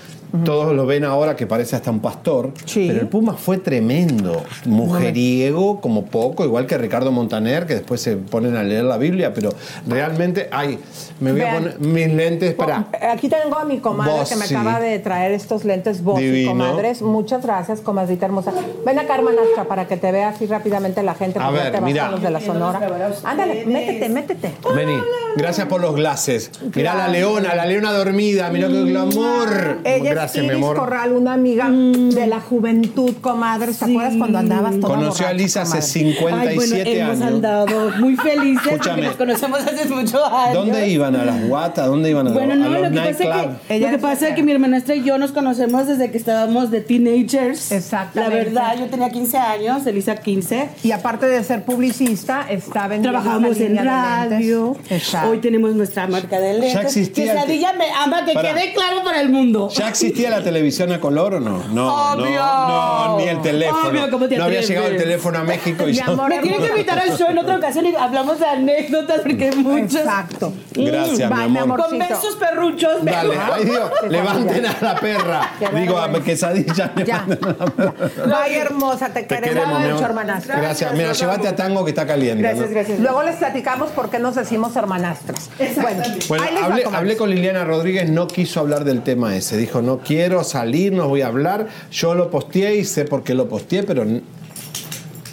[0.45, 2.87] todos lo ven ahora que parece hasta un pastor, Sí.
[2.89, 8.17] pero el Puma fue tremendo, mujeriego como poco, igual que Ricardo Montaner, que después se
[8.17, 9.51] ponen a leer la Biblia, pero
[9.87, 10.79] realmente, ay,
[11.21, 12.87] me voy a poner mis lentes para...
[13.13, 16.51] Aquí tengo a mi comadre que me acaba de traer estos lentes Divino.
[16.51, 17.03] comadres.
[17.03, 18.53] Muchas gracias, comadrita hermosa.
[18.85, 21.39] Ven acá, hermanastra, para que te vea así rápidamente la gente.
[21.39, 22.03] A ver, te vas mira.
[22.05, 22.81] con los de la Sonora.
[23.25, 24.53] Ándale, métete, métete.
[24.75, 24.97] Vení,
[25.37, 26.51] gracias por los glases.
[26.75, 29.79] Mirá la leona, la leona dormida, mirá qué glamour.
[29.85, 30.77] Ella gracias, es mi Iris amor.
[30.77, 33.73] Corral, una amiga de la juventud, comadre.
[33.73, 36.51] ¿Te acuerdas cuando andabas toda Conoció a Lisa hace comadre?
[36.55, 37.35] 57 Ay, bueno, hemos años.
[37.35, 39.03] andado muy felices porque Escúchame.
[39.03, 40.55] nos conocemos hace muchos años.
[40.55, 41.17] ¿Dónde iban?
[41.17, 41.87] ¿A las guatas?
[41.87, 42.29] ¿Dónde iban?
[42.29, 43.51] ¿A, Bueno, a no, los lo que pasa nightclub?
[43.53, 46.11] es que, Ella lo que, pasa es que mi hermanastra y yo nos conocemos desde
[46.11, 47.73] que estábamos de teenagers.
[47.73, 48.21] Exactamente.
[48.37, 50.69] La verdad, yo tenía 15 años, Elisa 15.
[50.83, 54.77] Y aparte de ser publicista, estaba en Trabajamos en radio.
[54.91, 55.31] Exacto.
[55.31, 56.73] Hoy tenemos nuestra marca de lentes.
[56.75, 59.69] Ya existía Quesadilla me ama, que quede claro para el mundo.
[59.75, 61.63] ¿Ya existía la televisión a color o no?
[61.69, 62.41] No, Obvio.
[62.41, 63.89] no, no, ni el teléfono.
[63.89, 64.69] Obvio, ¿cómo te no había atreves?
[64.69, 67.39] llegado el teléfono a México y Mi amor, me tienen que invitar al show en
[67.39, 69.95] otra ocasión y hablamos de anécdotas porque hay muchas.
[70.03, 70.53] Exacto.
[70.75, 71.81] Gracias, mi amor.
[71.89, 73.03] Con besos perruchos.
[73.03, 75.51] me- Dale, ay Dios, levanten a la perra.
[75.59, 76.25] Qué Digo, a vergüenza.
[76.25, 76.93] quesadilla.
[77.05, 77.25] Ya.
[77.27, 77.95] levanten a la perra.
[78.27, 80.11] Vaya hermosa, te, Te queremos, queremos, mi mucho, amor.
[80.11, 80.57] hermanastra.
[80.61, 80.93] Gracias.
[80.95, 82.43] Mira, llévate a Tango que está caliente.
[82.43, 82.73] Gracias, ¿no?
[82.75, 83.01] gracias.
[83.01, 85.51] Luego les platicamos por qué nos decimos hermanastras.
[85.81, 86.95] Bueno, Bueno, ahí les va, hablé, comadres.
[87.01, 89.57] hablé con Liliana Rodríguez, no quiso hablar del tema ese.
[89.57, 91.69] Dijo, no quiero salir, no voy a hablar.
[91.91, 94.05] Yo lo posteé y sé por qué lo posteé, pero...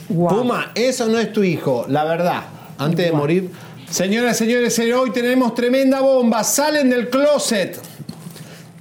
[0.09, 0.37] Guau.
[0.37, 2.43] Puma, eso no es tu hijo, la verdad.
[2.77, 3.51] Antes de morir...
[3.89, 6.43] Señoras, señores, hoy tenemos tremenda bomba.
[6.43, 7.79] Salen del closet.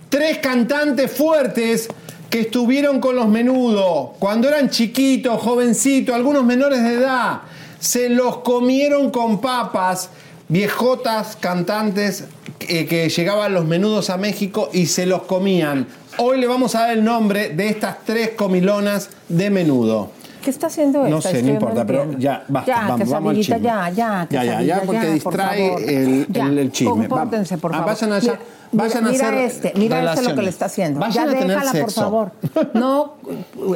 [0.08, 1.88] Tres cantantes fuertes
[2.30, 7.42] que estuvieron con los menudos cuando eran chiquitos, jovencitos, algunos menores de edad.
[7.78, 10.08] Se los comieron con papas,
[10.52, 12.24] viejotas cantantes
[12.60, 15.86] eh, que llegaban los menudos a México y se los comían.
[16.18, 20.10] Hoy le vamos a dar el nombre de estas tres comilonas de menudo.
[20.42, 21.30] ¿Qué está haciendo No esta?
[21.30, 23.60] sé, no importa, pero ya, basta, ya, vamos, vamos al chisme.
[23.60, 25.82] ya, ya, Ya, ya, ya, porque por distrae favor.
[25.88, 27.08] el- Ya, el- el chisme.
[27.08, 27.94] Compórtense, por Ah, favor.
[27.94, 28.30] vayan a hacer-
[28.72, 30.44] Mira, vayan a mira hacer este, mira este lo que relaciones.
[30.44, 31.00] le está haciendo.
[31.00, 32.32] Vayan ya a tener déjala, por favor.
[32.74, 33.14] No,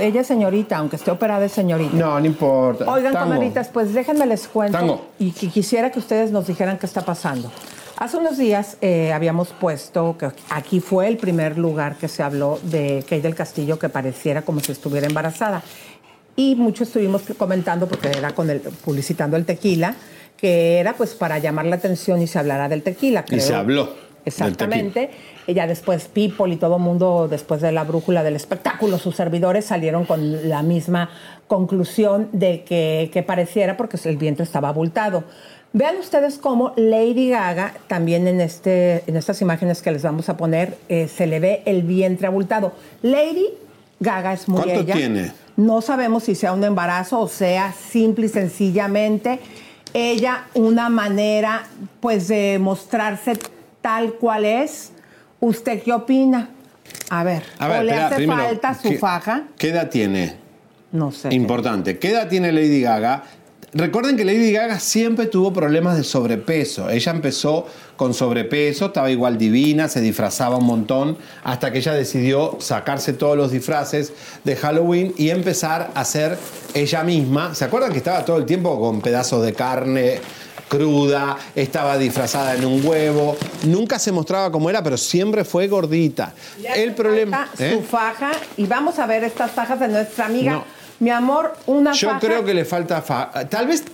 [0.01, 1.97] ella es señorita, aunque esté operada es señorita.
[1.97, 2.85] No, no importa.
[2.91, 5.07] Oigan, comadritas, pues déjenme les cuento Tango.
[5.19, 7.51] y que quisiera que ustedes nos dijeran qué está pasando.
[7.99, 12.59] Hace unos días eh, habíamos puesto que aquí fue el primer lugar que se habló
[12.63, 15.63] de Kate del Castillo que pareciera como si estuviera embarazada.
[16.37, 19.95] Y mucho estuvimos comentando, porque era con el, publicitando el tequila,
[20.37, 23.25] que era pues para llamar la atención y se hablara del tequila.
[23.31, 25.11] Y se habló Exactamente.
[25.47, 30.05] Ella después, People y todo mundo, después de la brújula del espectáculo, sus servidores salieron
[30.05, 31.09] con la misma
[31.47, 35.23] conclusión de que, que pareciera porque el vientre estaba abultado.
[35.73, 40.37] Vean ustedes cómo Lady Gaga, también en, este, en estas imágenes que les vamos a
[40.37, 42.73] poner, eh, se le ve el vientre abultado.
[43.03, 43.47] Lady
[44.01, 44.95] Gaga es muy ¿Cuánto ella.
[44.95, 45.33] tiene?
[45.57, 49.41] No sabemos si sea un embarazo o sea simple y sencillamente
[49.95, 51.65] ella una manera
[52.01, 53.39] pues de mostrarse
[53.81, 54.93] tal cual es.
[55.41, 56.51] ¿Usted qué opina?
[57.11, 59.89] A ver, A ver, o le espera, hace primero, falta su ¿qué- faja, ¿Qué edad
[59.91, 60.37] tiene?
[60.93, 61.33] no sé.
[61.35, 61.99] Importante.
[61.99, 63.25] ¿Qué edad tiene Lady Gaga?
[63.77, 66.89] Recuerden que Lady Gaga siempre tuvo problemas de sobrepeso.
[66.89, 72.57] Ella empezó con sobrepeso, estaba igual divina, se disfrazaba un montón, hasta que ella decidió
[72.59, 76.39] sacarse todos los disfraces de Halloween y empezar a ser
[76.73, 77.55] ella misma.
[77.55, 80.21] ¿Se acuerdan que estaba todo el tiempo con pedazos de carne?
[80.69, 86.35] cruda, estaba disfrazada en un huevo, nunca se mostraba como era, pero siempre fue gordita.
[86.75, 87.49] El problema...
[87.59, 87.75] ¿eh?
[87.75, 90.53] Su faja, y vamos a ver estas fajas de nuestra amiga.
[90.55, 90.76] No.
[91.01, 92.21] Mi amor, una Yo faja.
[92.21, 93.47] creo que le falta faja.
[93.49, 93.85] Tal vez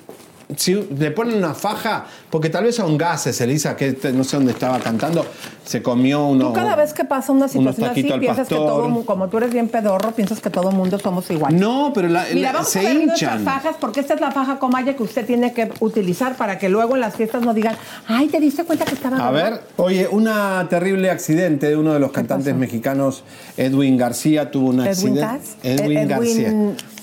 [0.55, 4.37] si le ponen una faja, porque tal vez son gases, Elisa, que te- no sé
[4.37, 5.25] dónde estaba cantando,
[5.65, 6.49] se comió uno.
[6.49, 9.69] Tú cada vez que pasa una situación así, piensas que todo, como tú eres bien
[9.69, 11.59] pedorro, piensas que todo el mundo somos iguales.
[11.59, 13.45] No, pero la- Mira, la- vamos se a ver hinchan.
[13.45, 16.97] fajas, porque esta es la faja comaya que usted tiene que utilizar para que luego
[16.97, 20.07] en las fiestas no digan, ay, ¿te diste cuenta que estaba A gorda?" ver, oye,
[20.09, 20.29] un
[20.69, 22.59] terrible accidente de uno de los cantantes pasó?
[22.61, 23.25] mexicanos,
[23.57, 25.21] Edwin García, tuvo un ¿Edwin accidente.
[25.21, 25.57] Cass?
[25.63, 26.55] Edwin, Ed- García.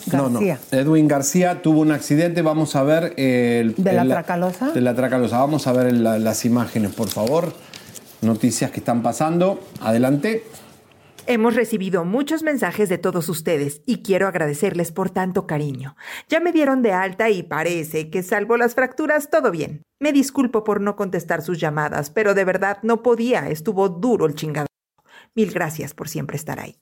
[0.10, 0.39] Edwin No, no.
[0.45, 0.60] García.
[0.72, 2.41] Edwin García tuvo un accidente.
[2.41, 3.13] Vamos a ver.
[3.17, 4.72] el, ¿De la el- Tracalosa?
[4.72, 5.39] De la Tracalosa.
[5.39, 7.54] Vamos a ver la- las imágenes, por favor.
[8.22, 9.60] Noticias que están pasando.
[9.82, 10.43] Adelante.
[11.28, 15.95] Hemos recibido muchos mensajes de todos ustedes y quiero agradecerles por tanto cariño.
[16.28, 19.84] Ya me dieron de alta y parece que salvo las fracturas todo bien.
[20.00, 24.34] Me disculpo por no contestar sus llamadas, pero de verdad no podía, estuvo duro el
[24.34, 24.65] chingado.
[25.36, 26.80] Mil gracias por siempre estar ahí.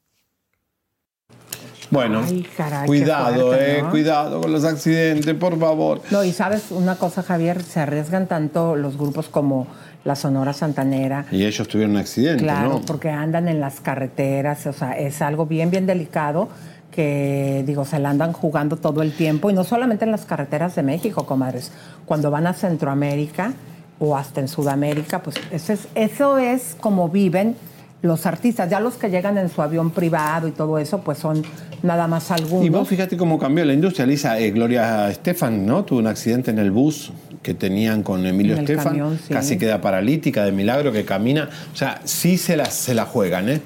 [1.89, 3.89] Bueno, Ay, caray, cuidado, fuerte, eh, ¿no?
[3.91, 6.01] cuidado con los accidentes, por favor.
[6.11, 9.67] No, y sabes una cosa, Javier, se arriesgan tanto los grupos como
[10.03, 11.25] la Sonora Santanera.
[11.31, 12.81] Y ellos tuvieron un accidente, Claro, ¿no?
[12.81, 16.49] porque andan en las carreteras, o sea, es algo bien, bien delicado
[16.91, 20.75] que, digo, se la andan jugando todo el tiempo, y no solamente en las carreteras
[20.75, 21.71] de México, comadres,
[22.05, 23.53] cuando van a Centroamérica
[23.99, 27.55] o hasta en Sudamérica, pues eso es, eso es como viven
[28.01, 31.43] los artistas, ya los que llegan en su avión privado y todo eso, pues son
[31.83, 32.65] nada más algunos.
[32.65, 34.39] Y vos fíjate cómo cambió la industria, Lisa.
[34.39, 35.83] Eh, Gloria Estefan, ¿no?
[35.83, 38.83] Tuvo un accidente en el bus que tenían con Emilio En el Estefan.
[38.85, 39.33] camión, sí.
[39.33, 41.49] Casi queda paralítica, de milagro que camina.
[41.73, 43.61] O sea, sí se la, se la juegan, ¿eh?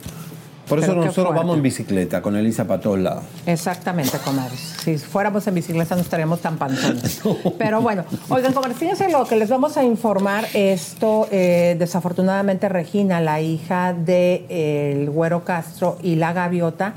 [0.71, 3.25] Por eso Pero nosotros vamos en bicicleta con Elisa para todos lados.
[3.45, 4.57] Exactamente, comadres.
[4.81, 7.21] Si fuéramos en bicicleta no estaríamos tan panzones.
[7.57, 10.45] Pero bueno, oigan, comadres, fíjense lo que les vamos a informar.
[10.53, 16.93] Esto, eh, desafortunadamente, Regina, la hija de eh, el Güero Castro y la Gaviota,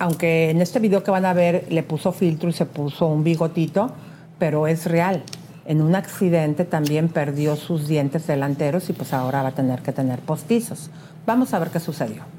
[0.00, 3.22] aunque en este video que van a ver le puso filtro y se puso un
[3.22, 3.92] bigotito,
[4.40, 5.22] pero es real.
[5.64, 9.92] en un accidente también perdió sus dientes delanteros y pues ahora va a tener que
[9.92, 10.90] tener postizos.
[11.24, 12.35] Vamos a ver qué sucedió.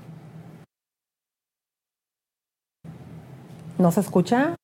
[3.78, 4.56] ¿No se escucha?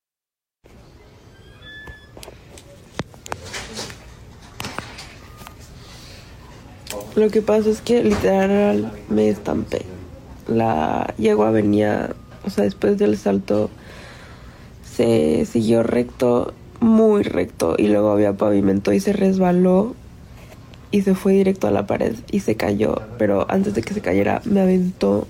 [7.15, 9.83] Lo que pasa es que literal me estampé.
[10.47, 13.69] La yegua venía, o sea, después del salto
[14.83, 19.93] se siguió recto, muy recto, y luego había pavimento y se resbaló
[20.89, 22.95] y se fue directo a la pared y se cayó.
[23.19, 25.27] Pero antes de que se cayera me aventó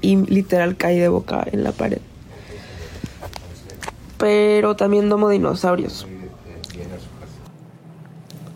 [0.00, 2.00] y literal caí de boca en la pared.
[4.22, 6.06] Pero también domo dinosaurios.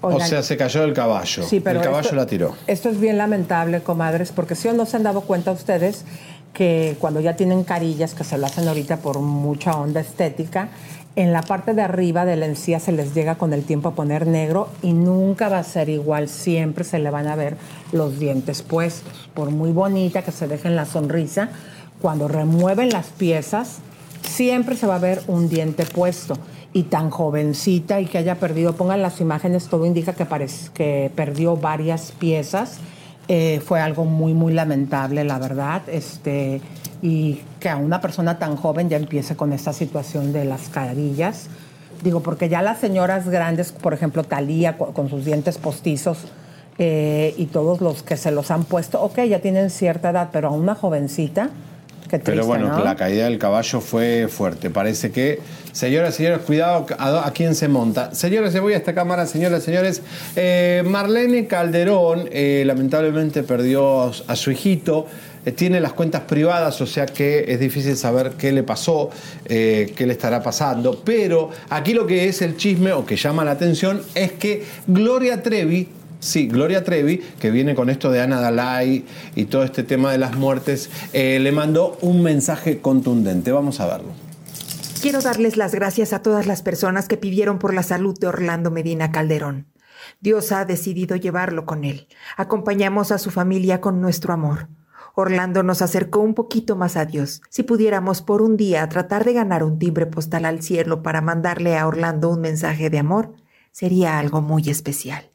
[0.00, 1.42] O sea, se cayó del caballo.
[1.42, 2.54] Sí, pero el caballo esto- la tiró.
[2.68, 6.04] Esto es bien lamentable, comadres, porque si o no se han dado cuenta ustedes
[6.52, 10.68] que cuando ya tienen carillas, que se lo hacen ahorita por mucha onda estética,
[11.16, 13.94] en la parte de arriba de la encía se les llega con el tiempo a
[13.96, 17.56] poner negro y nunca va a ser igual, siempre se le van a ver
[17.90, 19.28] los dientes puestos.
[19.34, 21.48] Por muy bonita que se dejen la sonrisa,
[22.00, 23.78] cuando remueven las piezas,
[24.26, 26.38] siempre se va a ver un diente puesto.
[26.72, 32.12] Y tan jovencita y que haya perdido, pongan las imágenes, todo indica que, perdió varias
[32.12, 32.78] piezas.
[33.28, 35.82] Eh, fue algo muy, muy lamentable, la verdad.
[35.88, 36.60] Este,
[37.00, 41.48] y que a una persona tan joven ya empiece con esta situación de las carillas.
[42.04, 46.26] Digo, porque ya las señoras grandes, por ejemplo, Talía con sus dientes postizos,
[46.78, 50.48] eh, y todos los que se los han puesto, ok, ya tienen cierta edad, pero
[50.48, 51.48] a una jovencita,
[52.08, 52.84] qué triste, Pero bueno, ¿no?
[52.84, 54.70] la caída del caballo fue fuerte.
[54.70, 55.40] Parece que,
[55.72, 58.14] señoras señores, cuidado a, a quién se monta.
[58.14, 60.02] Señores, le voy a esta cámara, señoras señores.
[60.36, 65.06] Eh, Marlene Calderón eh, lamentablemente perdió a su hijito.
[65.44, 69.10] Eh, tiene las cuentas privadas, o sea que es difícil saber qué le pasó,
[69.44, 71.02] qué le estará pasando.
[71.04, 75.42] Pero aquí lo que es el chisme o que llama la atención es que Gloria
[75.42, 75.88] Trevi
[76.20, 80.18] Sí, Gloria Trevi, que viene con esto de Ana Dalai y todo este tema de
[80.18, 83.52] las muertes, eh, le mandó un mensaje contundente.
[83.52, 84.12] Vamos a verlo.
[85.02, 88.70] Quiero darles las gracias a todas las personas que pidieron por la salud de Orlando
[88.70, 89.66] Medina Calderón.
[90.20, 92.08] Dios ha decidido llevarlo con él.
[92.36, 94.68] Acompañamos a su familia con nuestro amor.
[95.14, 97.40] Orlando nos acercó un poquito más a Dios.
[97.48, 101.78] Si pudiéramos por un día tratar de ganar un timbre postal al cielo para mandarle
[101.78, 103.32] a Orlando un mensaje de amor,
[103.72, 105.30] sería algo muy especial.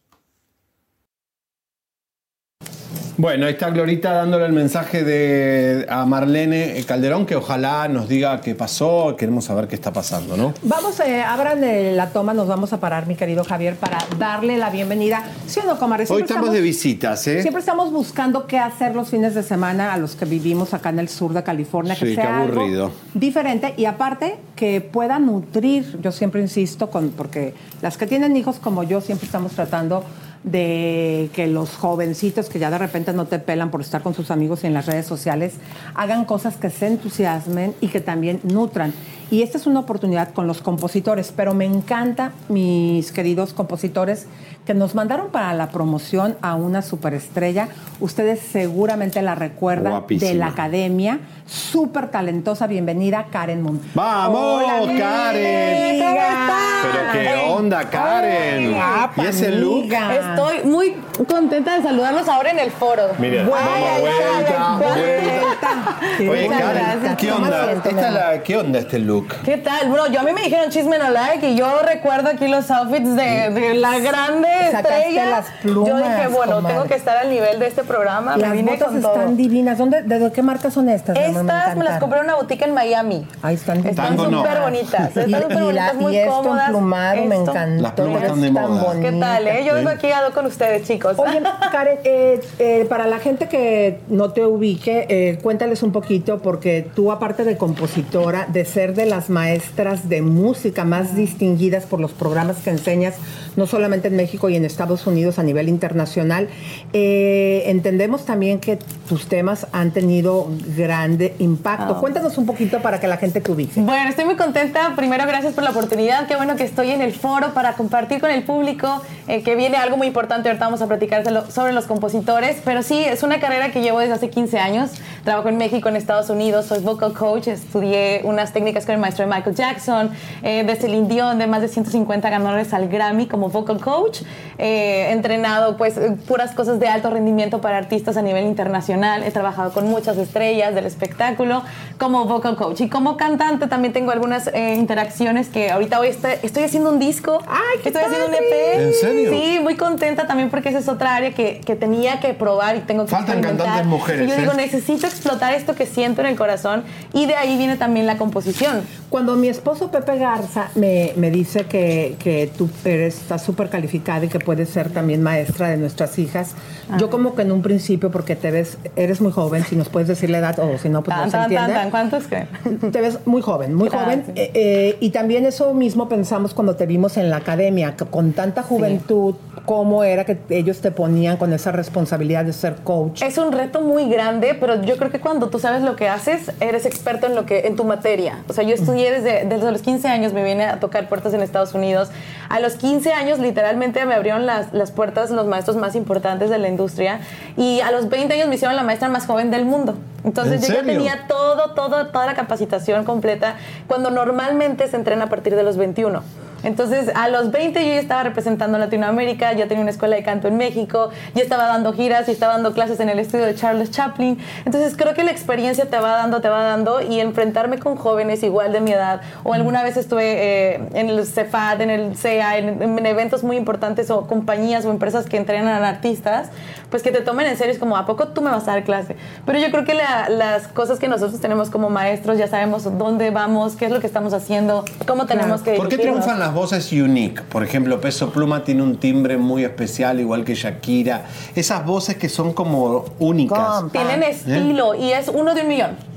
[3.22, 8.42] Bueno, ahí está Glorita dándole el mensaje de, a Marlene Calderón, que ojalá nos diga
[8.42, 10.56] qué pasó, queremos saber qué está pasando, ¿no?
[10.64, 14.58] Vamos, eh, abran eh, la toma, nos vamos a parar, mi querido Javier, para darle
[14.58, 15.24] la bienvenida.
[15.46, 16.06] ¿Sí o no, comadre?
[16.06, 17.44] Hoy Siempre estamos de visitas, ¿eh?
[17.44, 20.98] Siempre estamos buscando qué hacer los fines de semana a los que vivimos acá en
[20.98, 22.86] el sur de California, que Sí, sea qué aburrido.
[22.86, 26.00] algo diferente y aparte que pueda nutrir.
[26.02, 27.54] Yo siempre insisto, con, porque
[27.84, 30.04] las que tienen hijos como yo siempre estamos tratando
[30.43, 34.32] de que los jovencitos que ya de repente no te pelan por estar con sus
[34.32, 35.54] amigos y en las redes sociales
[35.93, 38.93] hagan cosas que se entusiasmen y que también nutran.
[39.30, 44.25] Y esta es una oportunidad con los compositores, pero me encanta, mis queridos compositores,
[44.65, 47.67] que nos mandaron para la promoción a una superestrella.
[48.00, 50.30] Ustedes seguramente la recuerdan Guapísima.
[50.32, 51.19] de la academia.
[51.47, 52.67] Súper talentosa.
[52.67, 53.82] Bienvenida, Karen Moon.
[53.93, 56.00] ¡Vamos, Hola, Karen!
[56.00, 56.62] ¿Cómo estás?
[56.84, 58.74] Pero qué onda, Karen.
[58.74, 59.91] guapa, ¿Y ese look?
[59.91, 60.95] Estoy muy
[61.28, 63.04] contenta de saludarlos ahora en el foro.
[63.19, 65.97] Mira, vamos, vuelta, vuelta.
[66.19, 67.17] Oye, Muchas Karen, gracias.
[67.17, 67.71] ¿qué onda?
[67.71, 69.28] Esta es la- ¿Qué onda este look?
[69.43, 69.89] ¿Qué tal?
[69.89, 73.15] Bueno, yo a mí me dijeron chisme no like y yo recuerdo aquí los outfits
[73.15, 75.26] de, de la grande Sacaste estrella.
[75.30, 76.76] las plumas, yo dije, bueno, comadre.
[76.76, 78.38] tengo que estar al nivel de este programa.
[78.38, 79.36] Las me vine botas con están todo.
[79.36, 79.78] divinas.
[79.78, 81.18] ¿Dónde, ¿De qué marca son estas?
[81.18, 83.28] Estas me las compré en una boutique en Miami.
[83.42, 84.24] Ahí están Están no.
[84.26, 85.08] súper bonitas.
[85.18, 86.66] Están súper bonitas, muy y esto cómodas.
[86.68, 87.82] emplumado me encantó.
[87.82, 89.00] Las plumas están de moda.
[89.02, 89.64] ¿Qué tal, eh?
[89.66, 91.18] Yo vengo aquí a con ustedes, chicos.
[91.20, 96.40] Oye, Karen, eh, eh, para la gente que no te ubique, eh, cuéntales un poquito,
[96.40, 102.00] porque tú, aparte de compositora, de ser de las maestras de música más distinguidas por
[102.00, 103.16] los programas que enseñas,
[103.56, 106.49] no solamente en México y en Estados Unidos a nivel internacional,
[106.93, 108.77] eh, entendemos también que
[109.08, 111.95] tus temas han tenido grande impacto.
[111.97, 111.99] Ah.
[111.99, 113.82] Cuéntanos un poquito para que la gente te ubique.
[113.82, 114.93] Bueno, estoy muy contenta.
[114.95, 116.27] Primero, gracias por la oportunidad.
[116.27, 119.77] Qué bueno que estoy en el foro para compartir con el público eh, que viene
[119.77, 120.49] algo muy importante.
[120.49, 122.62] Ahorita vamos a platicar sobre los compositores.
[122.63, 124.91] Pero sí, es una carrera que llevo desde hace 15 años.
[125.23, 129.25] Trabajo en México, en Estados Unidos, soy vocal coach, estudié unas técnicas con el maestro
[129.27, 130.10] de Michael Jackson,
[130.41, 134.21] eh, de Celine Dion, de más de 150 ganadores al Grammy como vocal coach.
[134.58, 139.24] Eh, entrenado pues eh, puras cosas de alto rendimiento para artistas a nivel internacional.
[139.24, 141.63] He trabajado con muchas estrellas del espectáculo
[141.98, 142.82] como vocal coach.
[142.82, 147.00] Y como cantante también tengo algunas eh, interacciones que ahorita hoy estoy, estoy haciendo un
[147.00, 147.41] disco.
[147.48, 148.39] ¡Ay, qué Estoy haciendo un EP.
[148.41, 148.88] padre!
[148.88, 149.32] ¿En serio?
[149.32, 152.80] Sí, muy contenta también porque esa es otra área que, que tenía que probar y
[152.82, 153.65] tengo que Faltan experimentar.
[153.65, 154.58] cantantes mujeres, Y yo digo, ¿eh?
[154.58, 158.84] necesito explotar esto que siento en el corazón y de ahí viene también la composición.
[159.12, 164.24] Cuando mi esposo Pepe Garza me, me dice que, que tú eres, estás súper calificada
[164.24, 166.56] y que puedes ser también maestra de nuestras hijas,
[166.98, 170.08] yo como que en un principio, porque te ves, eres muy joven, si nos puedes
[170.08, 171.74] decir la edad o si no, pues no se tan, entiende.
[171.74, 171.92] tan.
[171.92, 172.48] ¿Cuántos creen?
[172.92, 174.24] Te ves muy joven, muy joven.
[174.26, 174.38] Gracias.
[174.38, 178.32] Eh, eh, y también eso mismo pensamos cuando te vimos en la academia, que con
[178.32, 179.36] tanta juventud,
[179.66, 183.22] cómo era que ellos te ponían con esa responsabilidad de ser coach.
[183.22, 186.52] Es un reto muy grande, pero yo creo que cuando tú sabes lo que haces,
[186.60, 188.44] eres experto en lo que en tu materia.
[188.48, 191.42] O sea, yo estudié desde, desde los 15 años, me vine a tocar puertas en
[191.42, 192.10] Estados Unidos.
[192.50, 196.58] A los 15 años, literalmente, me abrieron las, las puertas los maestros más importantes de
[196.58, 197.20] la industria.
[197.58, 199.96] Y a los 20 años me hicieron la maestra más joven del mundo.
[200.24, 200.94] Entonces ¿En yo ya serio?
[200.94, 203.56] tenía todo, todo, toda la capacitación completa,
[203.88, 206.22] cuando normalmente se entrena a partir de los 21.
[206.64, 210.48] Entonces, a los 20 yo ya estaba representando Latinoamérica, ya tenía una escuela de canto
[210.48, 213.92] en México, ya estaba dando giras y estaba dando clases en el estudio de Charles
[213.92, 214.38] Chaplin.
[214.66, 218.44] Entonces, creo que la experiencia te va dando, te va dando y enfrentarme con jóvenes
[218.44, 219.22] igual de mi edad.
[219.44, 223.58] O alguna vez estuve eh, en el CEFAD, en el CEA, en, en eventos muy
[223.58, 226.50] importantes o compañías o empresas que entrenan a artistas,
[226.90, 228.84] pues que te tomen en serio, es como, ¿a poco tú me vas a dar
[228.84, 229.16] clase?
[229.46, 233.30] Pero yo creo que la- las cosas que nosotros tenemos como maestros, ya sabemos dónde
[233.32, 236.91] vamos, qué es lo que estamos haciendo, cómo tenemos que ¿Por qué triunfan las voces
[236.91, 237.41] unique?
[237.43, 241.25] Por ejemplo, Peso Pluma tiene un timbre muy especial, igual que Shakira.
[241.56, 243.91] Esas voces que son como únicas.
[243.91, 246.12] Tienen estilo y es uno de un millón.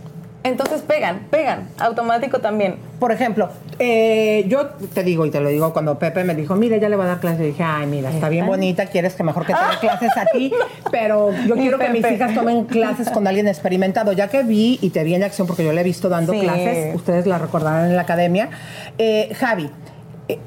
[0.45, 2.77] Entonces pegan, pegan, automático también.
[3.01, 6.77] Por ejemplo, eh, yo te digo y te lo digo cuando Pepe me dijo, mira,
[6.77, 7.41] ya le va a dar clases.
[7.41, 10.53] Dije, ay, mira, está bien bonita, quieres que mejor que te dé clases a ti,
[10.91, 14.13] pero yo quiero que mis hijas tomen clases con alguien experimentado.
[14.13, 16.41] Ya que vi y te vi en acción, porque yo le he visto dando Sí.
[16.41, 18.51] clases, ustedes la recordarán en la academia.
[18.99, 19.94] Eh, Javi, eh, eh,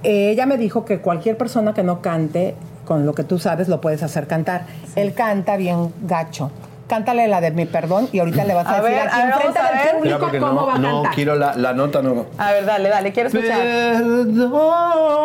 [0.03, 2.55] ella me dijo que cualquier persona que no cante,
[2.85, 4.65] con lo que tú sabes, lo puedes hacer cantar.
[4.95, 6.51] Él canta bien gacho.
[6.87, 9.25] Cántale la de mi perdón y ahorita le vas a, A decir ver, aquí a
[9.25, 11.15] ver, enfrente del público cómo va a no, no cantar.
[11.15, 12.25] quiero la, la nota, no.
[12.37, 13.59] A ver, dale, dale, quiero escuchar.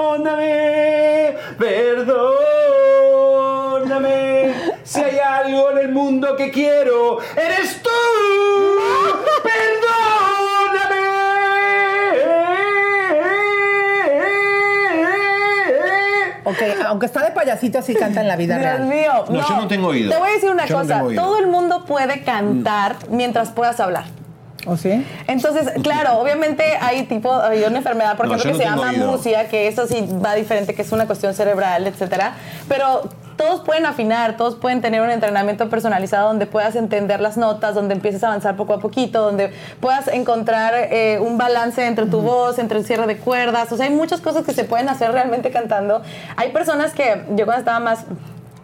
[0.03, 1.37] Perdóname,
[3.13, 4.53] perdóname.
[4.83, 7.89] Si hay algo en el mundo que quiero, eres tú.
[9.43, 10.32] Perdóname.
[16.87, 18.85] Aunque está de payasito, así canta en la vida Dios real.
[18.87, 19.25] mío.
[19.29, 20.11] No, yo no tengo oído.
[20.11, 21.03] Te voy a decir una Yo cosa.
[21.15, 24.05] Todo el mundo puede cantar mientras puedas hablar.
[24.65, 25.05] ¿O sí?
[25.27, 28.93] Entonces, claro, obviamente hay tipo, hay una enfermedad, por No, ejemplo, que no se llama
[29.13, 32.35] musia, que eso sí va diferente, que es una cuestión cerebral, etcétera.
[32.69, 33.09] Pero
[33.43, 37.95] todos pueden afinar, todos pueden tener un entrenamiento personalizado donde puedas entender las notas, donde
[37.95, 42.61] empieces a avanzar poco a poquito, donde puedas encontrar eh, un balance entre tu voz,
[42.61, 43.73] entre el cierre de cuerdas.
[43.73, 46.03] O sea, hay muchas cosas que se pueden hacer realmente cantando.
[46.37, 48.05] Hay personas que yo cuando estaba más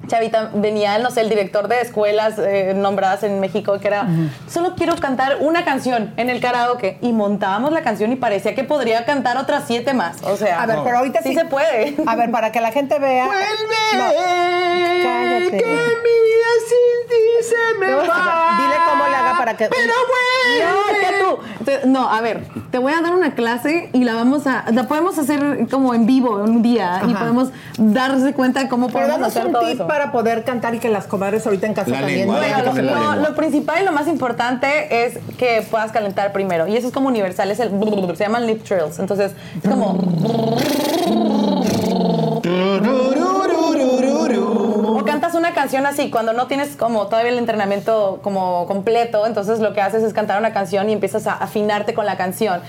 [0.06, 4.06] Chavita, venía, no sé, el director de escuelas eh, nombradas en México, que era,
[4.48, 6.98] solo quiero cantar una canción en el karaoke.
[7.02, 10.22] Y montábamos la canción y parecía que podría cantar otras siete más.
[10.22, 11.30] O sea, A ver, pero ahorita sí.
[11.30, 11.96] sí se puede.
[12.06, 13.26] A ver, para que la gente vea.
[13.26, 13.32] No,
[15.02, 15.64] cállate.
[18.58, 19.64] Dile cómo le haga para que.
[19.64, 21.64] No, que tú.
[21.64, 24.84] Te- No, a ver, te voy a dar una clase y la vamos a, la
[24.84, 29.28] podemos hacer como en vivo un día y podemos darse cuenta de cómo Pero podemos
[29.28, 29.86] hacer un todo tip eso.
[29.88, 32.62] Para poder cantar y que las comadres ahorita en casa La también lengua, la.
[32.62, 33.16] Lo, lengua.
[33.16, 36.68] lo principal y lo más importante es que puedas calentar primero.
[36.68, 37.70] Y eso es como universal, es el
[38.14, 39.00] se llaman lip trills.
[39.00, 39.32] Entonces,
[39.62, 39.98] es como
[44.88, 49.60] o cantas una canción así cuando no tienes como todavía el entrenamiento como completo, entonces
[49.60, 52.60] lo que haces es cantar una canción y empiezas a afinarte con la canción.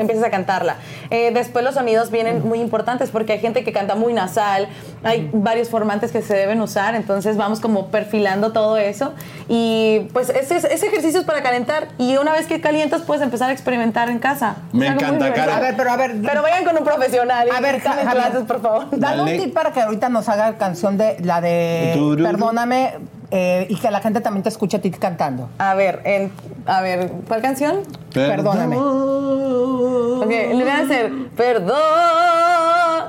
[0.00, 0.76] Empiezas a cantarla.
[1.10, 4.68] Eh, después los sonidos vienen muy importantes porque hay gente que canta muy nasal,
[5.04, 9.12] hay varios formantes que se deben usar, entonces vamos como perfilando todo eso
[9.48, 13.50] y pues ese, ese ejercicio es para calentar y una vez que calientas puedes empezar
[13.50, 14.56] a experimentar en casa.
[14.72, 15.32] Me Es encanta.
[15.32, 15.54] Karen.
[15.54, 16.16] A ver, pero a ver.
[16.22, 17.48] Pero vayan con un profesional.
[17.48, 18.86] y A ver, Javier, clases, por favor.
[18.92, 22.16] Dale un tip para que ahorita nos haga canción de la de.
[22.22, 22.94] Perdóname
[23.30, 25.48] eh, y que la gente también te escuche a ti cantando.
[25.58, 26.32] A ver, en,
[26.66, 27.82] a ver, ¿cuál canción?
[28.12, 28.76] Perdóname.
[28.76, 31.76] Ok, le voy a hacer, perdón.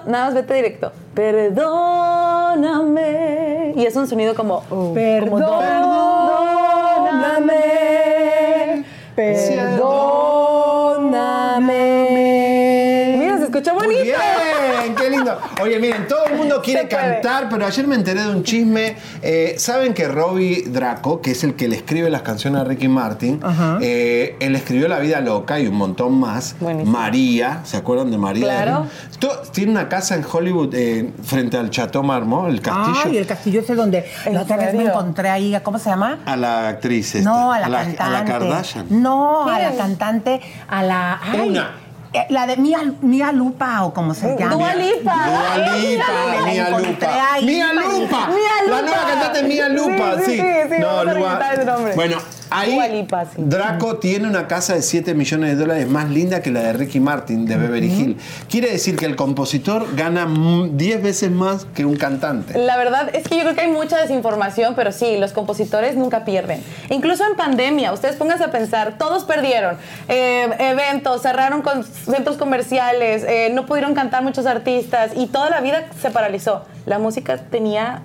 [0.06, 0.92] Nada más vete directo.
[1.16, 1.72] Perdóname.
[3.76, 4.64] Y es un sonido como.
[4.70, 6.12] Uh, perdóname.
[9.16, 10.02] perdóname
[13.62, 14.18] escuchó Muy bonito.
[14.82, 15.40] bien, qué lindo.
[15.62, 18.96] Oye, miren, todo el mundo quiere cantar, pero ayer me enteré de un chisme.
[19.22, 22.88] Eh, Saben que Robbie Draco, que es el que le escribe las canciones a Ricky
[22.88, 23.40] Martin,
[23.82, 26.56] eh, él escribió La Vida Loca y un montón más.
[26.60, 26.92] Buenísimo.
[26.92, 28.44] María, ¿se acuerdan de María?
[28.44, 28.88] Claro.
[29.54, 33.00] Tiene una casa en Hollywood eh, frente al Chateau Marmont, el castillo.
[33.06, 36.20] Ay, el castillo ese donde ¿En la otra vez me encontré ahí, ¿cómo se llama?
[36.26, 37.16] A la actriz.
[37.16, 38.04] esta, No, a la, a la, cantante.
[38.04, 38.86] a la Kardashian.
[38.90, 41.20] No, a la cantante, a la.
[41.22, 41.72] ay, Una.
[42.14, 44.54] Eh, La de Mía, Mía Lupa o como se llama.
[44.56, 45.16] Dua Lipa.
[45.28, 46.04] Dua Lipa,
[46.68, 47.34] encontré Lupa.
[47.34, 48.00] ahí, manita.
[48.00, 48.30] Lupa.
[48.30, 48.82] La Lupa.
[48.82, 50.32] nueva cantante Mía Lupa, Sí, sí.
[50.32, 51.94] sí, sí, no, vamos a Lua- quitar ese nombre.
[51.96, 52.18] Bueno,
[52.52, 53.36] ahí sí.
[53.38, 57.00] Draco tiene una casa de 7 millones de dólares más linda que la de Ricky
[57.00, 58.18] Martin de Beverly Hill.
[58.50, 62.58] Quiere decir que el compositor gana mm, 10 veces más que un cantante.
[62.58, 66.26] La verdad es que yo creo que hay mucha desinformación, pero sí, los compositores nunca
[66.26, 66.62] pierden.
[66.90, 69.78] Incluso en pandemia, ustedes pónganse a pensar, todos perdieron.
[70.08, 75.62] Eh, eventos, cerraron con centros comerciales, eh, no pudieron cantar muchos artistas y toda la
[75.62, 76.64] vida se paralizó.
[76.86, 78.04] La música tenía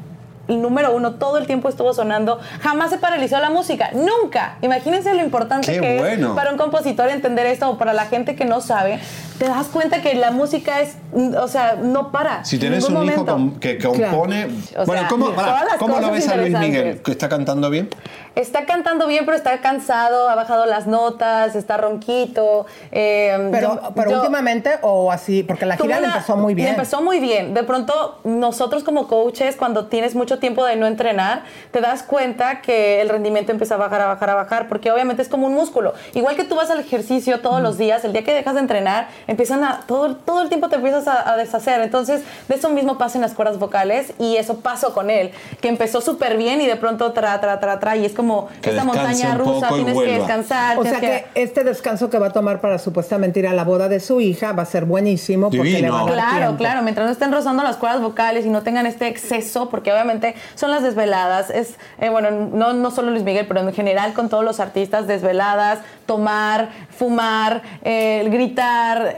[0.49, 2.39] el número uno, todo el tiempo estuvo sonando.
[2.61, 4.57] Jamás se paralizó la música, nunca.
[4.63, 6.29] Imagínense lo importante Qué que bueno.
[6.29, 9.01] es para un compositor entender esto o para la gente que no sabe.
[9.39, 10.97] Te das cuenta que la música es,
[11.39, 12.45] o sea, no para.
[12.45, 13.61] Si ningún un hijo momento.
[13.61, 14.47] que compone.
[14.77, 16.59] O bueno, sea, ¿cómo, pará, las ¿cómo lo ves a Luis.
[16.59, 17.03] Miguel?
[17.03, 17.89] ¿Que está cantando bien?
[18.37, 22.67] Está cantando bien, pero está cansado, ha bajado las notas, está ronquito.
[22.93, 26.67] eh, Pero, yo- pero yo- últimamente o así, porque la gira le empezó muy bien.
[26.67, 27.55] le empezó muy bien.
[27.55, 32.61] De pronto, nosotros como coaches, cuando tienes mucho tiempo de no entrenar, te das cuenta
[32.61, 35.55] que el rendimiento empieza a bajar, a bajar, a bajar, porque obviamente es como un
[35.55, 35.95] músculo.
[36.13, 39.09] Igual que tú vas al ejercicio todos los días, el día que dejas de entrenar,
[39.29, 41.81] empiezan a, todo, todo el tiempo te empiezas a, a deshacer.
[41.81, 45.31] Entonces, de eso mismo pasa en las cuerdas vocales y eso pasó con él,
[45.63, 48.26] que empezó súper bien y de pronto tra, tra, tra, tra, y es como
[48.61, 50.79] Que esta montaña rusa, tienes que descansar.
[50.79, 53.89] O sea que este descanso que va a tomar para supuestamente ir a la boda
[53.89, 55.81] de su hija va a ser buenísimo porque Divino.
[55.81, 56.57] le va a dar Claro, tiempo.
[56.59, 60.35] claro, mientras no estén rozando las cuerdas vocales y no tengan este exceso, porque obviamente
[60.55, 64.29] son las desveladas, es, eh, bueno, no, no solo Luis Miguel, pero en general con
[64.29, 69.17] todos los artistas, desveladas, tomar, fumar, eh, gritar,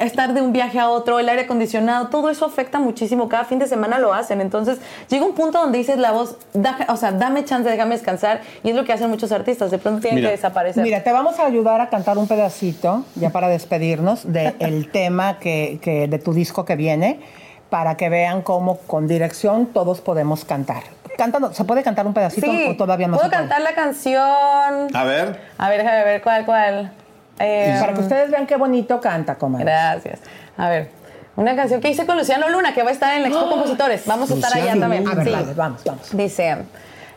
[0.00, 3.58] estar de un viaje a otro, el aire acondicionado, todo eso afecta muchísimo, cada fin
[3.58, 4.78] de semana lo hacen, entonces
[5.08, 8.70] llega un punto donde dices la voz, da- o sea, dame chance, déjame descansar, y
[8.70, 10.28] es lo que hacen muchos artistas, de pronto tienen Mira.
[10.30, 10.82] que desaparecer.
[10.82, 15.78] Mira, te vamos a ayudar a cantar un pedacito, ya para despedirnos, del tema que,
[15.82, 17.20] que- de tu disco que viene,
[17.70, 20.82] para que vean cómo con dirección todos podemos cantar.
[21.16, 23.48] Cántalo, ¿Se puede cantar un pedacito sí, o todavía no puedo se puede?
[23.48, 24.88] cantar la canción...
[24.94, 25.40] A ver.
[25.58, 26.92] A ver, déjame ver cuál, cuál.
[27.38, 29.64] Eh, Para que ustedes vean qué bonito canta, comadre.
[29.64, 30.20] Gracias.
[30.56, 30.90] A ver,
[31.36, 34.04] una canción que hice con Luciano Luna, que va a estar en la Expo Compositores.
[34.06, 35.06] Vamos a estar allá también.
[35.08, 35.32] A ver, Sí.
[35.32, 36.16] vale, vamos, vamos.
[36.16, 36.56] Dice,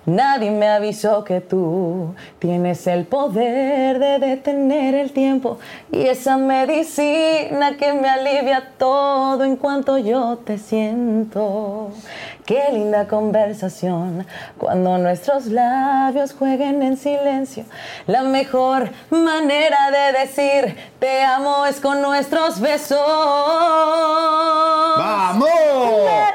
[0.07, 5.59] nadie me avisó que tú tienes el poder de detener el tiempo
[5.91, 11.91] y esa medicina que me alivia todo en cuanto yo te siento.
[12.47, 14.25] Qué linda conversación
[14.57, 17.65] cuando nuestros labios jueguen en silencio.
[18.05, 22.97] La mejor manera de decir te amo es con nuestros besos.
[24.97, 25.49] ¡Vamos!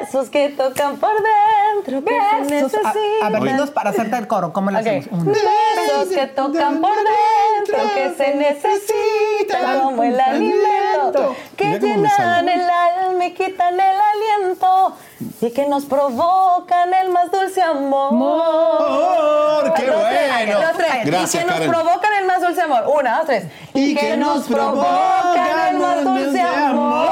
[0.00, 2.74] Besos que tocan por dentro, que se Besos.
[3.22, 5.06] A, a ver, dinos para hacerte el coro, ¿cómo lo hacemos?
[5.12, 5.32] Uno.
[5.32, 13.24] Besos que tocan por dentro, que se necesitan como el alimento, que llenan el alma
[13.24, 14.94] y quitan el aliento
[15.40, 18.12] y que nos provocan el más dulce amor.
[18.12, 19.74] ¡Amor!
[19.74, 20.60] ¡Qué bueno!
[20.60, 21.04] dos, tres.
[21.04, 21.70] Gracias, y que Karen.
[21.70, 22.84] nos provocan el más dulce amor.
[22.98, 23.44] Una, dos, tres.
[23.74, 27.10] Y, que, nos provocan el más dulce amor.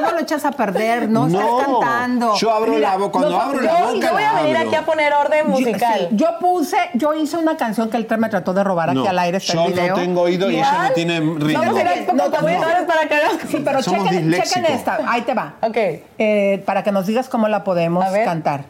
[0.00, 2.34] Todo lo echas a perder, no, estás cantando.
[2.36, 3.12] Yo abro la boca.
[3.18, 4.68] Cuando abro yo- la Yo, boca, yo voy a venir abro.
[4.68, 6.06] aquí a poner orden Yo- musical.
[6.10, 8.98] sí, Yo, puse, yo hice una canción que el tren me trató de robar aquí
[8.98, 9.88] No, al aire, está yo el video.
[9.96, 11.60] no tengo oído y ella no tiene ritmo.
[11.60, 13.46] Vamos a ir a No, te voy a- Compositores para que.
[13.48, 15.54] Sí, pero Somos chequen, chequen esta, ahí te va.
[15.62, 15.76] Ok.
[15.76, 18.24] Eh, para que nos digas cómo la podemos A ver.
[18.24, 18.64] cantar.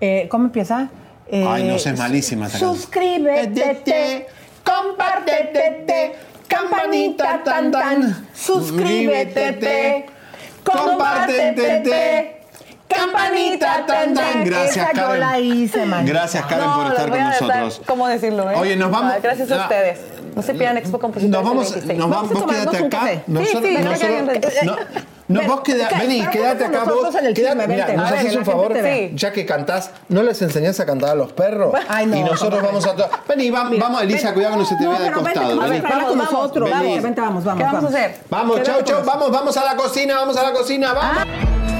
[0.00, 0.88] Eh, ¿Cómo empieza?
[1.28, 2.48] Eh, Ay, no sé, es malísima.
[2.48, 4.26] Suscríbete,
[4.64, 6.12] compártete,
[6.48, 8.26] campanita tan tan.
[8.34, 10.06] Suscríbete,
[10.64, 12.36] compártete.
[12.88, 14.44] Campanita tan tan.
[14.44, 15.20] Gracias, Esa yo Karen.
[15.20, 16.04] la hice, man.
[16.04, 17.82] Gracias, Karen, No, por estar con nosotros.
[17.86, 18.54] ¿Cómo decirlo, eh?
[18.56, 19.62] Oye, nos vamos- Ah, Gracias a Ah.
[19.62, 19.98] ustedes.
[20.34, 21.98] No se pierdan Expo Compositores Nos vamos, 26.
[21.98, 23.22] nos vamos, quédate acá.
[23.26, 24.78] Nosotros, Sí, sí, nosotros- venga.
[25.32, 25.94] No, no, vos queda, ¿qué?
[25.96, 27.14] vení, Pero quédate quédate acá vos.
[27.34, 28.72] chisme, mira, nos haces que un favor,
[29.14, 31.72] ya que cantás, ¿no les enseñás a cantar a los perros?
[31.88, 32.94] Ay, no, y nosotros no, vamos a...
[33.28, 35.56] Vení, va- vamos, Elisa, cuidado que no se te vea de pero costado.
[35.56, 36.70] vamos, con Vamos, nosotros.
[36.70, 37.02] vamos.
[37.16, 37.58] Vamos, vamos.
[37.58, 38.16] ¿Qué vamos a hacer?
[38.28, 41.79] Vamos, Quédate chau, chau, vamos, vamos a la cocina, vamos a la cocina, vamos.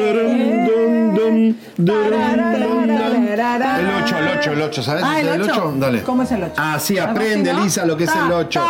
[4.04, 5.04] 8, el 8, el 8, ¿sabes?
[5.06, 5.52] Ah, el ¿El 8.
[5.52, 5.74] 8?
[5.78, 6.02] Dale.
[6.02, 6.54] ¿Cómo es el 8?
[6.56, 8.62] Ah, sí, aprende, Lisa, lo que es el 8.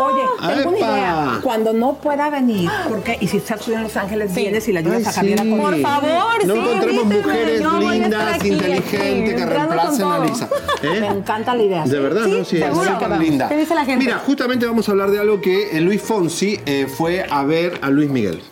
[0.00, 1.40] Oye, tengo una idea.
[1.42, 4.98] Cuando no pueda venir, porque y si estás en Los Ángeles, vienes y le ayudas
[4.98, 5.52] Ay, a Javier sí.
[5.52, 10.18] a Por favor, No encontremos mujeres lindas, inteligentes, que reemplacen a.
[10.18, 10.48] Lisa.
[10.82, 11.00] ¿Eh?
[11.00, 11.84] Me encanta la idea.
[11.84, 12.44] De verdad, ¿no?
[12.44, 13.48] Sí, es súper linda.
[13.48, 14.04] ¿Qué dice la gente?
[14.04, 17.78] Mira, justamente vamos a hablar de algo que eh, Luis Fonsi eh, fue a ver
[17.82, 18.42] a Luis Miguel.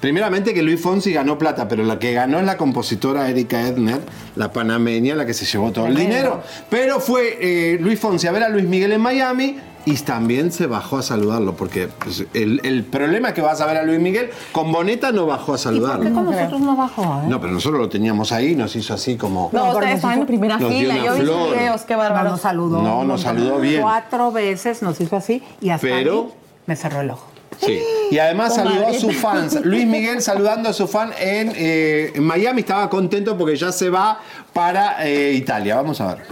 [0.00, 4.00] Primeramente que Luis Fonsi ganó plata, pero la que ganó es la compositora Erika Edner,
[4.36, 6.42] la panameña, la que se llevó todo el dinero.
[6.70, 9.56] Pero fue eh, Luis Fonsi a ver a Luis Miguel en Miami.
[9.84, 13.66] Y también se bajó a saludarlo, porque pues, el, el problema es que vas a
[13.66, 16.04] ver a Luis Miguel, con Boneta no bajó a ¿Por saludarlo.
[16.04, 17.02] qué con nosotros no bajó?
[17.02, 17.26] eh?
[17.28, 19.50] No, pero nosotros lo teníamos ahí, nos hizo así como...
[19.52, 20.96] No, ustedes estaban en primera fila.
[21.04, 22.30] Yo vi sus videos, qué No, bárbaro.
[22.30, 22.80] nos saludó.
[22.80, 23.82] No, nos saludó bien.
[23.82, 26.30] Cuatro veces nos hizo así y hasta Pero-
[26.66, 27.26] me cerró el ojo.
[27.60, 27.82] Sí.
[28.10, 28.70] Y además Comadre.
[28.74, 29.60] saludó a sus fans.
[29.64, 32.60] Luis Miguel saludando a su fan en, eh, en Miami.
[32.60, 34.20] Estaba contento porque ya se va
[34.52, 35.76] para eh, Italia.
[35.76, 36.24] Vamos a ver.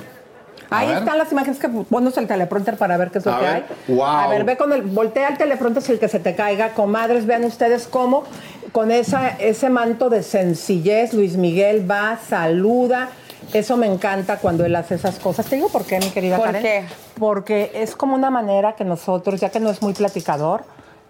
[0.70, 0.98] A Ahí ver.
[0.98, 3.54] están las imágenes que pones el teleprompter para ver qué es lo A que ver.
[3.88, 3.94] hay.
[3.94, 4.04] Wow.
[4.04, 6.70] A ver, ve con el, voltea el teleprompter si el que se te caiga.
[6.74, 8.24] Comadres, vean ustedes cómo
[8.72, 13.08] con esa, ese manto de sencillez Luis Miguel va, saluda.
[13.52, 15.46] Eso me encanta cuando él hace esas cosas.
[15.46, 16.62] Te digo por qué, mi querida ¿Por Karen.
[16.62, 16.84] qué?
[17.18, 20.62] Porque es como una manera que nosotros, ya que no es muy platicador,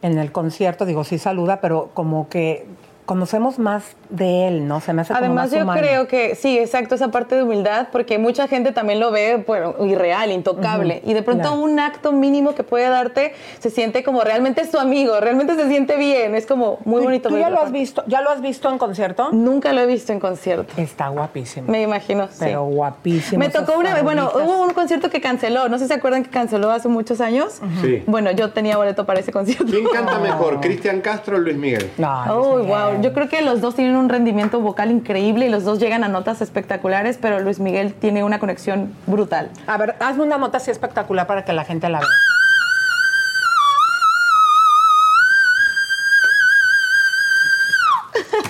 [0.03, 2.67] en el concierto, digo, sí saluda, pero como que
[3.15, 4.81] conocemos más de él, ¿no?
[4.81, 5.81] Se me hace como Además, más yo humano.
[5.81, 9.75] creo que sí, exacto, esa parte de humildad, porque mucha gente también lo ve bueno,
[9.85, 11.03] irreal, intocable.
[11.05, 11.61] Y de pronto Claro.
[11.61, 15.67] un acto mínimo que puede darte se siente como realmente es tu amigo, realmente se
[15.67, 16.37] siente bien.
[16.37, 17.29] Es como muy ¿Tú- bonito.
[17.31, 18.05] ¿Tú ya lo has visto?
[18.07, 19.31] ¿Ya lo has visto en concierto?
[19.33, 20.73] Nunca lo he visto en concierto.
[20.77, 21.69] Está guapísimo.
[21.69, 22.37] Me imagino, sí.
[22.39, 23.41] Pero guapísimo.
[23.41, 26.23] Me tocó una vez, bueno, hubo un concierto que canceló, no sé si se acuerdan
[26.23, 27.61] que canceló hace muchos años.
[27.83, 28.05] Sí.
[28.07, 29.65] Bueno, yo tenía boleto para ese concierto.
[29.67, 31.91] ¿Quién canta mejor, Cristian Castro o Luis Miguel?
[31.99, 33.00] No, Uy, wow.
[33.03, 36.09] Yo creo que los dos tienen un rendimiento vocal increíble y los dos llegan a
[36.09, 39.49] notas espectaculares, pero Luis Miguel tiene una conexión brutal.
[39.67, 42.09] A ver, hazme una nota así espectacular para que la gente la vea.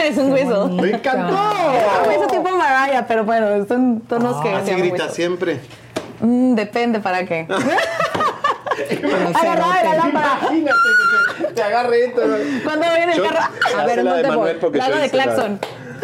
[0.04, 0.68] es un hueso.
[0.68, 1.34] ¡Me encantó!
[2.02, 5.14] Un hueso tipo Mariah, pero bueno, son tonos que se Así grita hueso.
[5.14, 5.60] siempre.
[6.20, 7.46] Mm, depende para qué.
[9.34, 10.38] Agarrada de la lámpara.
[10.42, 11.29] Imagínate que
[11.62, 12.20] te, te agarre esto.
[12.64, 13.38] Cuando voy en el Yo- carro.
[13.78, 14.72] A ver, ¿dónde Manuel voy?
[14.78, 15.58] La de claxon.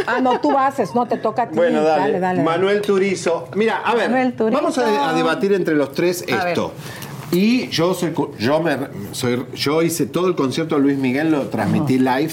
[0.06, 1.56] Ah, no, tú haces, no, te toca a ti.
[1.56, 2.02] Bueno, dale.
[2.02, 2.42] Dale, dale.
[2.42, 3.48] Manuel Turizo.
[3.54, 6.72] Mira, a ver, vamos a, a debatir entre los tres A esto.
[7.32, 8.76] Y yo soy, yo me,
[9.12, 12.30] soy, yo hice todo el concierto de Luis Miguel, lo transmití live.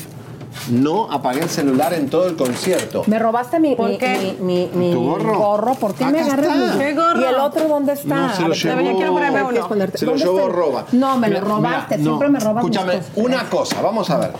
[0.69, 3.03] No apagué el celular en todo el concierto.
[3.07, 4.35] Me robaste mi, ¿Por mi, qué?
[4.39, 5.73] mi, mi- mi ¿Tu gorro?
[5.75, 6.35] ¿Por qué Acá me está.
[6.37, 7.21] mi- ¿Qué gorro?
[7.21, 8.15] ¿Y el otro dónde está?
[8.15, 8.81] No, se lo llevó.
[8.81, 9.59] yo quiero ponerme uno.
[9.59, 9.97] esconderte.
[9.97, 10.85] Se lo ¿Dónde llevó Roba.
[10.91, 11.97] No, me lo robaste.
[11.97, 12.33] mira, Siempre no.
[12.33, 13.11] me robas mis Escúchame, cosas.
[13.15, 14.31] una cosa, vamos a ver.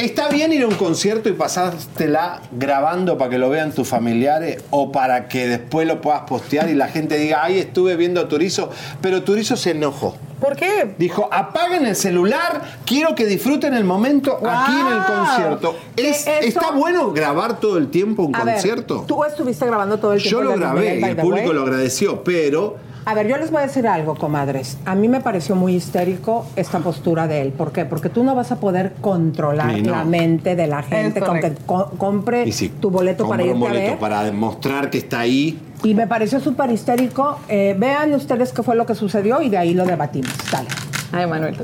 [0.00, 4.62] ¿Está bien ir a un concierto y pasártela grabando para que lo vean tus familiares
[4.70, 8.26] o para que después lo puedas postear y la gente diga, ay, estuve viendo a
[8.26, 8.70] Turizo,
[9.02, 10.16] pero Turizo se enojó?
[10.40, 10.94] ¿Por qué?
[10.96, 15.76] Dijo, apaguen el celular, quiero que disfruten el momento aquí en el concierto.
[15.96, 19.04] Es- Que eso- ¿Está bueno grabar todo el tiempo un A ver, concierto?
[19.06, 20.38] tú estuviste grabando todo el tiempo.
[20.40, 21.54] Yo lo grabé y el público way.
[21.54, 22.88] lo agradeció, pero...
[23.06, 24.76] A ver, yo les voy a decir algo, comadres.
[24.84, 27.52] A mí me pareció muy histérico esta postura de él.
[27.52, 27.84] ¿Por qué?
[27.86, 29.92] Porque tú no vas a poder controlar Sí, no.
[29.92, 33.62] la mente de la gente con que co- compre si tu boleto para irte un
[33.62, 33.98] a boleto ver.
[33.98, 37.38] para demostrar que está ahí, Y me pareció súper histérico.
[37.48, 40.32] Eh, vean ustedes qué fue lo que sucedió y de ahí lo debatimos.
[40.52, 40.68] Dale.
[41.10, 41.56] Ay, Manuel.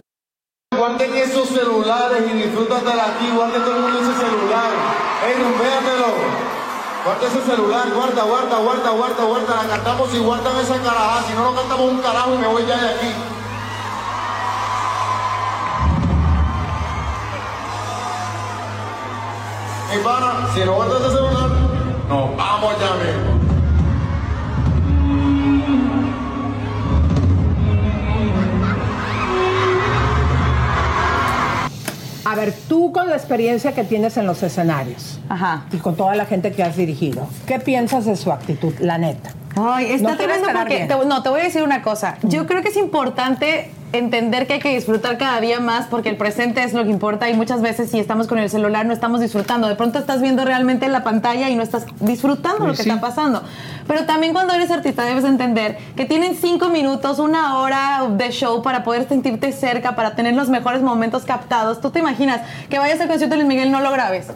[0.76, 4.70] Guarden esos celulares y disfrútatela aquí, guarden todo el mundo ese celular.
[5.26, 6.45] ¡Ey, rumbéatelo!
[7.07, 9.62] Guarda ese celular, guarda, guarda, guarda, guarda, guarda.
[9.62, 11.22] La cantamos y guardan esa carajada.
[11.22, 13.14] Si no lo cantamos un carajo, me voy ya de aquí.
[19.92, 21.50] Mi para, si no guardas ese celular,
[22.09, 23.36] nos vamos ya mismo.
[32.28, 35.20] A ver, tú con la experiencia que tienes en los escenarios
[35.70, 39.30] y con toda la gente que has dirigido, ¿qué piensas de su actitud, la neta?
[39.57, 42.18] Ay, está No tremendo porque, te- no, te voy a decir una cosa.
[42.22, 46.16] Yo creo que es importante entender que hay que disfrutar cada día más porque el
[46.16, 49.20] presente es lo que importa y muchas veces si estamos con el celular no estamos
[49.20, 49.68] disfrutando.
[49.68, 52.90] De pronto estás viendo realmente la pantalla y no estás disfrutando lo Pues que sí.
[52.90, 53.42] está pasando.
[53.86, 58.62] Pero también cuando eres artista debes entender que tienen cinco minutos, una hora de show
[58.62, 61.80] para poder sentirte cerca, para tener los mejores momentos captados.
[61.80, 64.26] ¿Tú te imaginas que vayas al concierto de Luis Miguel y no lo grabes?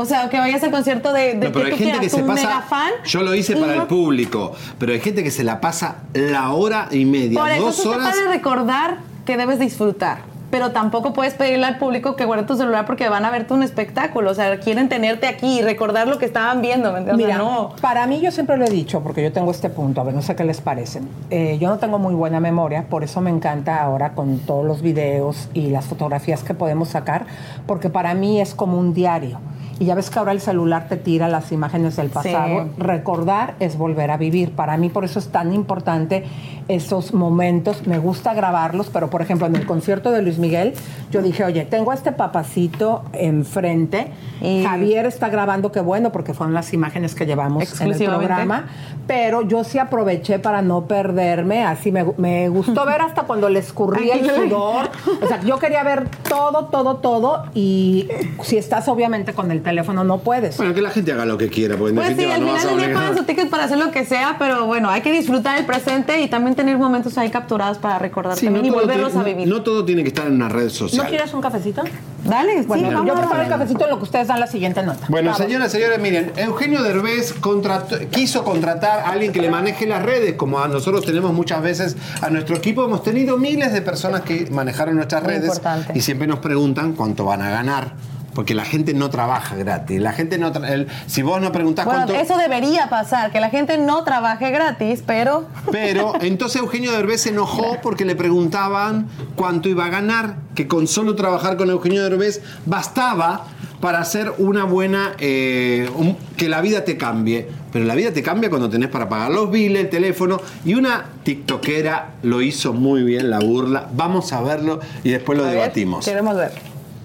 [0.00, 2.00] O sea, que vayas al concierto de, de No, pero que hay tú gente quieras,
[2.00, 2.46] que se un pasa.
[2.46, 2.90] mega fan.
[3.04, 6.52] Yo lo hice para no- el público, pero hay gente que se la pasa la
[6.52, 8.08] hora y media, Por eso dos te horas.
[8.14, 10.18] padre recordar que debes disfrutar.
[10.50, 13.62] Pero tampoco puedes pedirle al público que guarde tu celular porque van a verte un
[13.62, 14.30] espectáculo.
[14.30, 16.90] O sea, quieren tenerte aquí y recordar lo que estaban viendo.
[16.90, 17.26] ¿me entiendes?
[17.26, 17.74] Mira, no.
[17.82, 20.22] para mí yo siempre lo he dicho, porque yo tengo este punto, a ver, no
[20.22, 21.02] sé qué les parece.
[21.28, 24.80] Eh, yo no tengo muy buena memoria, por eso me encanta ahora con todos los
[24.80, 27.26] videos y las fotografías que podemos sacar,
[27.66, 29.40] porque para mí es como un diario.
[29.78, 32.64] Y ya ves que ahora el celular te tira las imágenes del pasado.
[32.64, 32.70] Sí.
[32.78, 34.52] Recordar es volver a vivir.
[34.52, 36.24] Para mí por eso es tan importante
[36.68, 37.86] esos momentos.
[37.86, 40.74] Me gusta grabarlos, pero por ejemplo en el concierto de Luis Miguel,
[41.10, 44.08] yo dije, oye, tengo a este papacito enfrente.
[44.40, 48.66] Javier está grabando, qué bueno, porque fueron las imágenes que llevamos en el programa.
[49.06, 51.64] Pero yo sí aproveché para no perderme.
[51.64, 54.90] Así me, me gustó ver hasta cuando le escurría el sudor.
[55.22, 57.44] O sea, yo quería ver todo, todo, todo.
[57.54, 58.08] Y
[58.42, 60.56] si estás obviamente con el teléfono, no puedes.
[60.56, 62.86] Bueno, que la gente haga lo que quiera, en Pues sí, al no final del
[62.86, 65.66] día pagan su ticket para hacer lo que sea, pero bueno, hay que disfrutar el
[65.66, 69.28] presente y también tener momentos ahí capturados para recordar Sí, también y volverlos tiene- a
[69.34, 69.48] vivir.
[69.48, 71.06] No todo tiene que estar en una red ¿No social.
[71.08, 71.82] quieres un cafecito?
[72.24, 73.20] Dale, Bueno, sí, yo vamos.
[73.20, 75.06] preparo el cafecito en lo que ustedes dan la siguiente nota.
[75.08, 75.46] Bueno, Vamos.
[75.46, 80.02] señoras y señores, miren, Eugenio Derbez contrató- quiso contratar a alguien que le maneje las
[80.02, 82.84] redes, como a nosotros tenemos muchas veces a nuestro equipo.
[82.84, 85.92] Hemos tenido miles de personas que manejaron nuestras Muy redes importante.
[85.94, 87.92] y siempre nos preguntan cuánto van a ganar.
[88.38, 90.00] Porque la gente no trabaja gratis.
[90.00, 90.52] La gente no.
[90.52, 92.22] tra- el- si vos no preguntás Bueno, cuánto.
[92.22, 97.30] eso debería pasar, que la gente no trabaje gratis, pero Pero entonces Eugenio Derbez se
[97.30, 102.40] enojó porque le preguntaban cuánto iba a ganar, que con solo trabajar con Eugenio Derbez
[102.64, 103.44] bastaba
[103.80, 107.48] para hacer una buena, eh, un- que la vida te cambie.
[107.72, 110.40] Pero la vida te cambia cuando tenés para pagar los biles, el teléfono.
[110.64, 113.88] Y una tiktokera lo hizo muy bien, la burla.
[113.94, 116.04] Vamos a verlo y después lo debatimos.
[116.04, 116.52] queremos ver.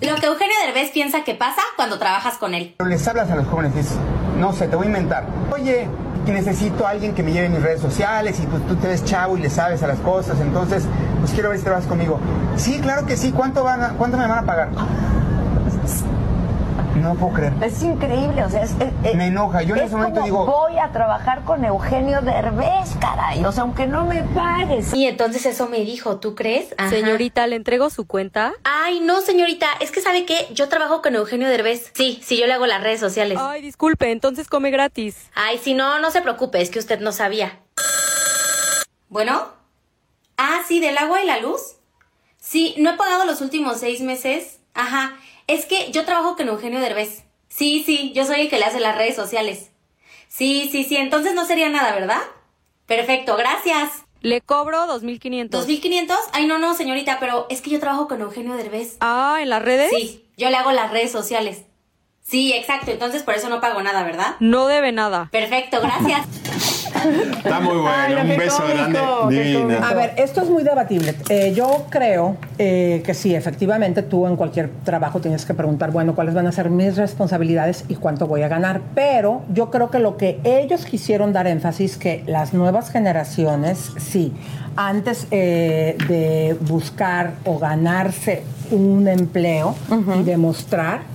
[0.01, 2.75] Lo que Eugenio Derbez piensa que pasa cuando trabajas con él.
[2.85, 3.93] Les hablas a los jóvenes, dices,
[4.37, 5.25] no sé, te voy a inventar.
[5.51, 5.87] Oye,
[6.27, 9.37] necesito a alguien que me lleve mis redes sociales y pues tú te ves chavo
[9.37, 10.83] y le sabes a las cosas, entonces
[11.19, 12.19] pues quiero ver si trabajas conmigo.
[12.57, 14.69] Sí, claro que sí, ¿cuánto, van a- cuánto me van a pagar?
[16.95, 17.53] No puedo creer.
[17.61, 18.71] Es increíble, o sea, es,
[19.03, 22.21] es- Me enoja, yo en es ese momento como, digo- voy a trabajar con Eugenio
[22.21, 24.93] Derbez, caray, o sea, aunque no me pagues.
[24.93, 26.73] Y entonces eso me dijo, ¿tú crees?
[26.77, 26.89] Ajá.
[26.91, 28.53] Señorita, ¿le entrego su cuenta?
[28.63, 31.91] Ay, no, señorita, es que sabe qué, yo trabajo con Eugenio Derbez.
[31.95, 33.37] Sí, sí, yo le hago las redes sociales.
[33.41, 35.29] Ay, disculpe, entonces come gratis.
[35.35, 37.59] Ay, si no, no se preocupe, es que usted no sabía.
[39.09, 39.47] ¿Bueno?
[40.37, 41.61] Ah, sí, del agua y la luz.
[42.39, 44.59] Sí, no he pagado los últimos seis meses.
[44.73, 45.13] Ajá,
[45.53, 47.23] es que yo trabajo con Eugenio Derbez.
[47.47, 49.69] Sí, sí, yo soy el que le hace las redes sociales.
[50.27, 52.21] Sí, sí, sí, entonces no sería nada, ¿verdad?
[52.87, 54.03] Perfecto, gracias.
[54.21, 55.67] Le cobro 2500.
[55.67, 56.15] ¿2500?
[56.31, 58.97] Ay, no, no, señorita, pero es que yo trabajo con Eugenio Derbez.
[59.01, 59.91] Ah, ¿en las redes?
[59.91, 61.63] Sí, yo le hago las redes sociales.
[62.21, 64.35] Sí, exacto, entonces por eso no pago nada, ¿verdad?
[64.39, 65.29] No debe nada.
[65.31, 66.25] Perfecto, gracias.
[67.37, 68.99] Está muy bueno, un beso grande.
[69.29, 69.87] Divina.
[69.87, 71.15] A ver, esto es muy debatible.
[71.29, 76.15] Eh, yo creo eh, que sí, efectivamente, tú en cualquier trabajo tienes que preguntar, bueno,
[76.15, 78.81] cuáles van a ser mis responsabilidades y cuánto voy a ganar.
[78.95, 84.33] Pero yo creo que lo que ellos quisieron dar énfasis, que las nuevas generaciones, sí,
[84.75, 89.75] antes eh, de buscar o ganarse un empleo
[90.19, 91.12] y demostrar,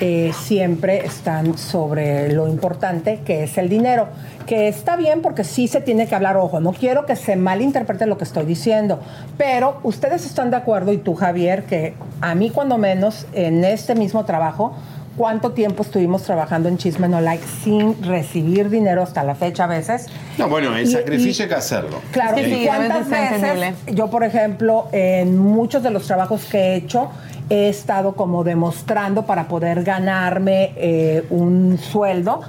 [0.00, 4.08] eh, siempre están sobre lo importante que es el dinero.
[4.46, 8.06] Que está bien porque sí se tiene que hablar, ojo, no quiero que se malinterprete
[8.06, 9.00] lo que estoy diciendo,
[9.36, 13.94] pero ustedes están de acuerdo y tú Javier, que a mí cuando menos en este
[13.94, 14.74] mismo trabajo,
[15.18, 19.66] ¿cuánto tiempo estuvimos trabajando en Chisme No Like sin recibir dinero hasta la fecha a
[19.66, 20.06] veces?
[20.38, 21.98] No, bueno, el Y- sacrificio y- hay que hacerlo.
[22.12, 23.74] Claro, ¿y sí, cuántas veces entendible.
[23.92, 27.10] yo, por ejemplo, en muchos de los trabajos que he hecho,
[27.50, 32.40] he estado como demostrando para poder ganarme eh, un sueldo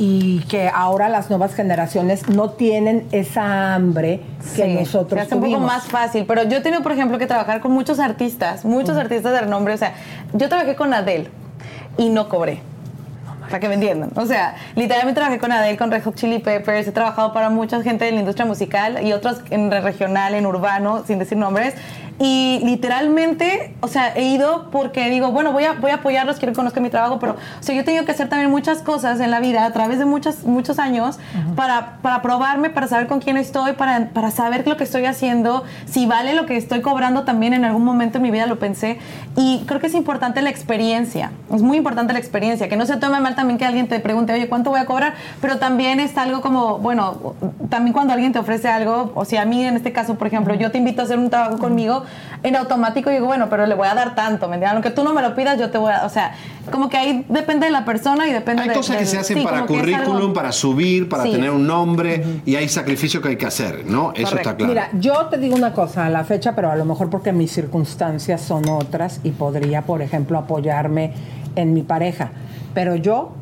[0.00, 4.20] y que ahora las nuevas generaciones no tienen esa hambre
[4.54, 5.66] que Sí, nosotros se hace un poco tuvimos.
[5.72, 6.24] más fácil.
[6.26, 9.74] Pero yo he tenido, por ejemplo, que trabajar con muchos artistas, muchos artistas de renombre.
[9.74, 9.94] O sea,
[10.34, 11.28] yo trabajé con Adele
[11.96, 12.60] y no cobré.
[13.48, 14.10] para que me entiendan.
[14.14, 17.82] O sea, literalmente trabajé con Adele, con Red Hot Chili Peppers, he trabajado para mucha
[17.82, 21.74] gente de la industria musical y otros en regional, en urbano, sin decir nombres.
[22.20, 26.52] Y literalmente, o sea, he ido porque digo, bueno, voy a, voy a apoyarlos, quiero
[26.52, 29.20] que conozcan mi trabajo, pero, o sea, yo he tenido que hacer también muchas cosas
[29.20, 31.18] en la vida a través de muchos, muchos años
[31.54, 35.62] para, para probarme, para saber con quién estoy, para, para saber lo que estoy haciendo,
[35.86, 38.98] si vale lo que estoy cobrando también en algún momento en mi vida lo pensé.
[39.36, 42.96] Y creo que es importante la experiencia, es muy importante la experiencia, que no se
[42.96, 45.14] tome mal también que alguien te pregunte, oye, ¿cuánto voy a cobrar?
[45.40, 47.34] Pero también es algo como, bueno,
[47.68, 50.54] también cuando alguien te ofrece algo, o sea, a mí en este caso, por ejemplo,
[50.54, 52.04] yo te invito a hacer un trabajo conmigo,
[52.42, 54.74] en automático digo, bueno, pero le voy a dar tanto, ¿me entiendes?
[54.74, 56.34] Aunque tú no me lo pidas, yo te voy a, o sea,
[56.70, 59.18] como que ahí depende de la persona y depende Hay de- cosas que del- se
[59.18, 61.32] hacen sí, para algo- currículum, para subir, para Sí.
[61.32, 64.12] tener un nombre y hay sacrificio que hay que hacer, ¿no?
[64.14, 64.72] Eso está claro.
[64.72, 67.50] Mira, yo te digo una cosa a la fecha, pero a lo mejor porque mis
[67.50, 71.12] circunstancias son otras y podría, por ejemplo, apoyarme
[71.56, 72.30] en mi pareja.
[72.74, 73.32] Pero yo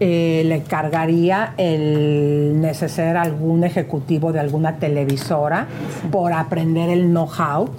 [0.00, 5.68] eh, le cargaría el neceser a algún ejecutivo de alguna televisora
[6.10, 7.70] por aprender el know-how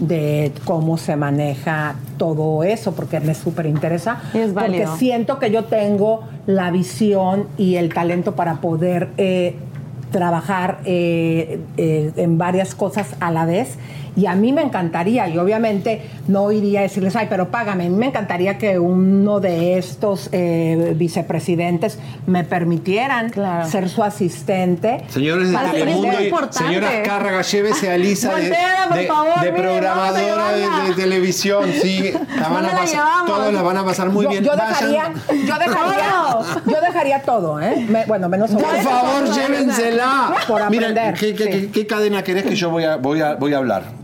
[0.00, 4.20] de cómo se maneja todo eso, porque me súper interesa.
[4.54, 9.56] Porque siento que yo tengo la visión y el talento para poder eh,
[10.10, 13.76] trabajar eh, eh, en varias cosas a la vez.
[14.14, 17.86] Y a mí me encantaría, y obviamente no iría a decirles, ay, pero págame.
[17.86, 23.32] A mí me encantaría que uno de estos eh, vicepresidentes me permitieran
[23.70, 25.04] ser su asistente.
[25.08, 26.12] Señores de Telemundo
[26.50, 30.52] señora Cárraga, llévese a Lisa de, Voltea, por de- favor, de mire, programadora
[30.86, 31.70] de, televisión.
[31.80, 34.44] Sí, la van a ¿Dónde la pasar, todos la van a pasar muy yo, bien.
[34.44, 36.36] Yo dejaría, yo dejaría,
[36.66, 37.86] yo dejaría todo, ¿eh?
[37.88, 40.34] Me- bueno, menos Por sobre- favor, llévensela.
[40.46, 41.14] Por Mira, aprender.
[41.14, 44.01] ¿qué, qué- qué- qué cadena querés que yo voy a, voy a, voy a hablar?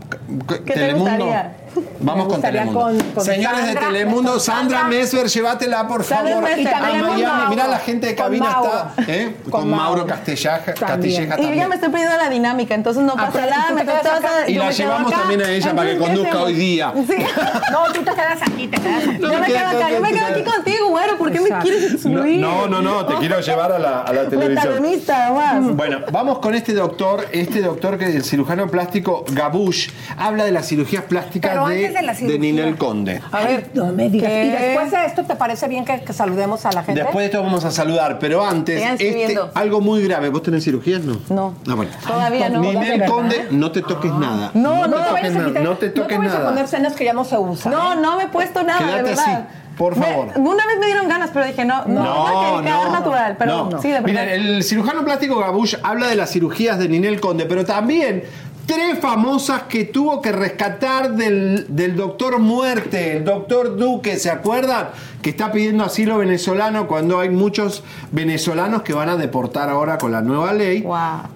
[0.65, 1.55] ¿Qué te gustaría?
[1.99, 2.79] Vamos con Telemundo.
[2.79, 4.83] con- con Señores Sandra, de Telemundo, Sandra.
[4.85, 6.41] Mesver, llévatela por favor.
[6.43, 7.23] Mesver, a Miami.
[7.49, 8.71] Mira, la gente de cabina Mauro.
[8.97, 9.35] está ¿eh?
[9.43, 10.05] con, Con Mauro Mauro.
[10.07, 11.27] Castilleja, También.
[11.29, 11.69] Castilleja Y yo ya también.
[11.69, 15.21] me estoy perdiendo la dinámica, entonces no pasa nada, me a- Y la llevamos acá.
[15.21, 16.93] también a ella para que Entonces, ¿qué conduzca hoy día.
[17.07, 17.13] Sí.
[17.71, 19.17] No, tú te quedas aquí, te quedas aquí.
[19.21, 22.39] Yo me quedo acá, yo me quedo aquí contigo, güero, ¿por qué me quieres excluir?
[22.39, 24.73] No, no, no, te quiero llevar a la, a la televisión.
[25.09, 25.75] además.
[25.75, 30.67] Bueno, vamos con este doctor, este doctor que el cirujano plástico Gabush habla de las
[30.67, 32.39] cirugías plásticas Pero de, antes de la cirugía.
[32.39, 33.21] Ninel Conde.
[33.31, 34.29] A ver, no me digas.
[34.31, 34.45] ¿Qué?
[34.45, 37.01] Y después de esto, ¿te parece bien que, que saludemos a la gente?
[37.01, 40.29] Después de esto vamos a saludar, pero antes, este, algo muy grave.
[40.29, 41.01] ¿Vos tenés cirugías?
[41.01, 41.19] No.
[41.29, 41.55] No.
[41.69, 41.91] Ah, bueno.
[42.07, 42.59] Todavía no.
[42.61, 43.05] Ninel ¿De?
[43.05, 44.51] Conde, no te toques nada.
[44.53, 45.59] No, te no, toques vayas a nada.
[45.61, 46.49] No te No toques te vayas a nada.
[46.49, 47.71] poner cenas que ya no se usan.
[47.71, 49.25] No, no me he puesto nada, Quédate de verdad.
[49.25, 49.43] así,
[49.77, 50.27] por Me- favor.
[50.35, 53.81] una vez me dieron ganas, pero dije, no, no, no, que quedar natural, pero no.
[53.81, 54.07] sí, de verdad.
[54.07, 58.23] Mira, el cirujano plástico Gabush habla de las cirugías de Ninel Conde, pero también
[58.69, 64.89] tres famosas que tuvo que rescatar del, del doctor Muerte, el doctor Duque, ¿se acuerdan?
[65.21, 70.11] Que está pidiendo asilo venezolano cuando hay muchos venezolanos que van a deportar ahora con
[70.11, 70.85] la nueva ley.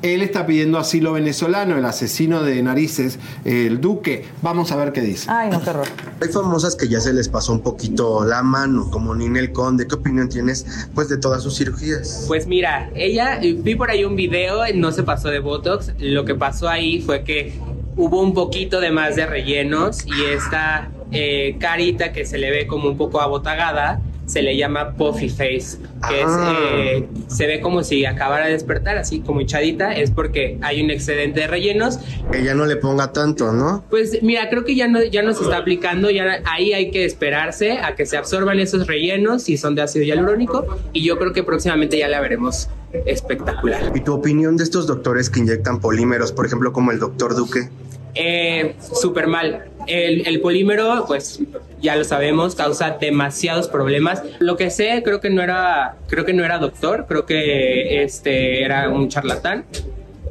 [0.01, 4.25] Él está pidiendo asilo venezolano, el asesino de narices, el Duque.
[4.41, 5.29] Vamos a ver qué dice.
[5.29, 5.87] Ay, no, qué horror.
[6.21, 9.87] Hay famosas que ya se les pasó un poquito la mano, como Ninel Conde.
[9.87, 10.65] ¿Qué opinión tienes
[10.95, 12.25] pues de todas sus cirugías?
[12.27, 16.25] Pues mira, ella, eh, vi por ahí un video, no se pasó de Botox, lo
[16.25, 17.59] que pasó ahí fue que
[17.95, 22.67] hubo un poquito de más de rellenos y esta eh, carita que se le ve
[22.67, 26.93] como un poco abotagada se le llama puffy face, que Ah.
[26.95, 30.81] es, eh, se ve como si acabara de despertar, así como hinchadita, es porque hay
[30.81, 31.99] un excedente de rellenos
[32.31, 33.83] Que ya no le ponga tanto, ¿no?
[33.89, 37.03] pues mira, creo que ya no, ya no se está aplicando, ya ahí hay que
[37.03, 41.33] esperarse a que se absorban esos rellenos si son de ácido hialurónico y yo creo
[41.33, 42.69] que próximamente ya la veremos
[43.05, 43.91] espectacular.
[43.93, 47.67] ¿Y tu opinión de estos doctores que inyectan polímeros, por ejemplo, como el doctor Duque?
[48.15, 49.65] Eh, Súper mal.
[49.87, 51.39] El, el polímero, pues
[51.81, 54.23] ya lo sabemos, causa demasiados problemas.
[54.39, 58.63] Lo que sé, creo que no era, creo que no era doctor, creo que este
[58.63, 59.65] era un charlatán.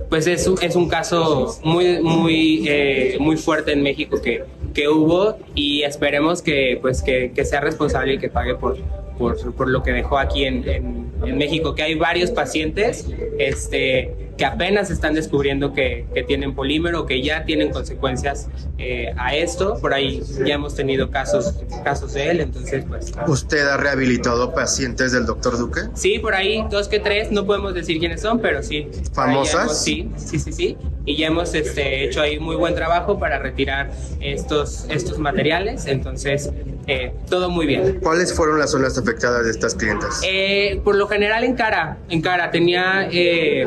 [0.09, 4.45] Pues es, es un caso muy, muy, eh, muy fuerte en México que,
[4.75, 8.77] que hubo y esperemos que, pues, que, que sea responsable y que pague por,
[9.23, 13.07] por, por lo que dejó aquí en, en- en México, que hay varios pacientes
[13.39, 18.49] este, que apenas están descubriendo que, que tienen polímero, que ya tienen consecuencias
[18.79, 19.79] eh, a esto.
[19.81, 21.55] Por ahí ya hemos tenido casos,
[21.85, 23.13] casos de él, entonces pues...
[23.29, 25.83] ¿Usted ha rehabilitado pacientes del doctor Duque?
[25.95, 28.89] Sí, por ahí dos que tres, no podemos decir quiénes son, pero sí.
[29.13, 29.63] ¿Famosas?
[29.67, 30.77] hemos- sí, sí, sí, sí.
[31.05, 36.51] Y ya hemos este, hecho ahí muy buen trabajo para retirar estos, estos materiales, entonces
[36.87, 37.99] eh, todo muy bien.
[38.03, 39.12] ¿Cuáles fueron las zonas afectadas
[39.43, 40.21] de estas clientas?
[40.25, 43.09] Eh, por lo general en cara, en cara tenía...
[43.11, 43.67] eh,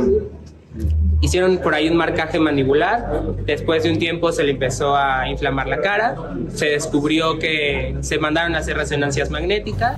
[1.22, 5.68] Hicieron por ahí un marcaje mandibular, después de un tiempo se le empezó a inflamar
[5.68, 6.16] la cara,
[6.54, 9.98] se descubrió que se mandaron a hacer resonancias magnéticas,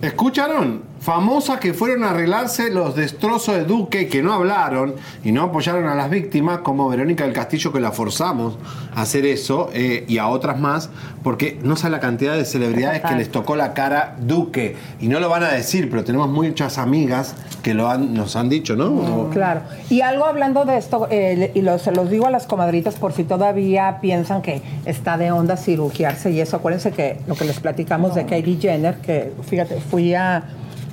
[0.00, 0.82] ¿Escucharon?
[1.04, 5.86] Famosas que fueron a arreglarse los destrozos de Duque, que no hablaron y no apoyaron
[5.86, 8.56] a las víctimas, como Verónica del Castillo, que la forzamos
[8.96, 10.88] a hacer eso, eh, y a otras más,
[11.22, 14.76] porque no sabe la cantidad de celebridades que les tocó la cara Duque.
[14.98, 18.48] Y no lo van a decir, pero tenemos muchas amigas que lo han, nos han
[18.48, 19.28] dicho, ¿no?
[19.30, 19.60] Claro.
[19.90, 23.12] Y algo hablando de esto, eh, y lo- se los digo a las comadritas por
[23.12, 26.56] si todavía piensan que está de onda cirugiarse y eso.
[26.56, 30.44] Acuérdense que lo que les platicamos de Kylie Jenner, que fíjate, fui a,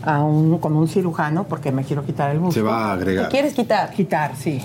[0.04, 2.54] a un, con un cirujano porque me quiero quitar el busto.
[2.54, 3.26] Se va a agregar.
[3.26, 3.92] ¿Te quieres quitar?
[3.92, 4.62] Quitar, sí.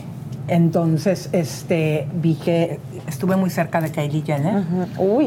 [0.49, 2.79] Entonces, este, vi que
[3.09, 4.63] estuve muy cerca de Kylie Jenner.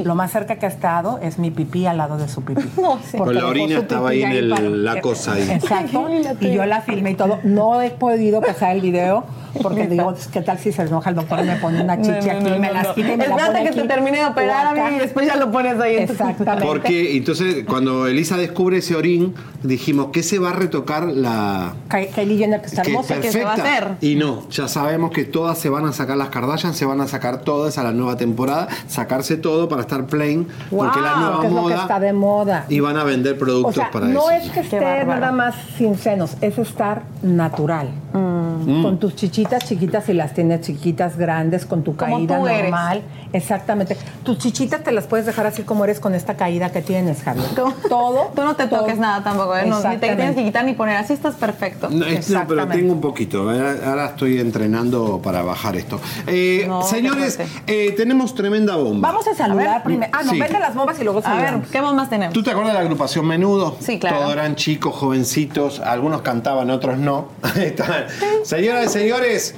[0.04, 2.62] Lo más cerca que ha estado es mi pipí al lado de su pipí.
[2.76, 5.50] Porque Con la orina estaba ahí en el- para- la cosa ahí.
[5.52, 6.08] Exacto.
[6.40, 7.40] Y yo la filmé y todo.
[7.44, 9.26] No he podido pasar el video
[9.64, 12.34] porque digo, ¿qué tal si se enoja el doctor y me pone una chichi No,
[12.34, 12.94] no, aquí, no, me no, las no.
[12.94, 14.70] quita y me la Espérate pone que te aquí, termine de operar, acá.
[14.70, 16.66] amiga, y después ya lo pones ahí Exactamente.
[16.66, 21.74] Porque entonces cuando Elisa descubre ese orín, dijimos que se va a retocar la...
[21.90, 23.78] Ky- Kylie Jenner, que está hermosa, que se va a perfecta.
[23.88, 23.98] hacer.
[24.02, 27.08] Y no, ya sabemos que todas se van a sacar las Kardashian, se van a
[27.08, 31.48] sacar todas a la nueva temporada, sacarse todo para estar plain, porque la nueva que
[31.48, 32.66] es lo que moda está de moda.
[32.70, 34.46] y van a vender O productos sea, para no eso.
[34.46, 37.90] es que esté nada más sin senos, es estar natural.
[38.14, 38.82] Mm.
[38.84, 42.62] Con tus chichitas chiquitas, si las tienes chiquitas, grandes, con tu Como caída tú eres.
[42.64, 43.02] normal.
[43.34, 43.96] Exactamente.
[44.24, 47.46] Tus chichitas te las puedes dejar así como eres con esta caída que tienes, Javier.
[47.88, 48.32] Todo.
[48.36, 48.82] Tú no te todo.
[48.82, 49.66] toques nada tampoco, ¿eh?
[49.66, 50.98] No, ni te tienes que quitar ni poner.
[50.98, 51.90] Así estás perfecto.
[51.90, 53.50] No, es- no, pero tengo un poquito.
[53.50, 56.00] Ahora, ahora estoy entrenando para bajar esto.
[56.28, 59.10] Eh, No, señores, eh, tenemos tremenda bomba.
[59.10, 60.12] Vamos a saludar primero.
[60.14, 60.40] Ah, no, Sí.
[60.40, 61.68] vete las bombas y luego A ver, saludamos.
[61.70, 62.34] ¿qué bombas tenemos?
[62.34, 63.78] ¿Tú te acuerdas de la agrupación Menudo?
[63.80, 64.18] Sí, claro.
[64.20, 67.28] Todos eran chicos, jovencitos, algunos cantaban, otros no.
[68.44, 69.56] Señoras y señores,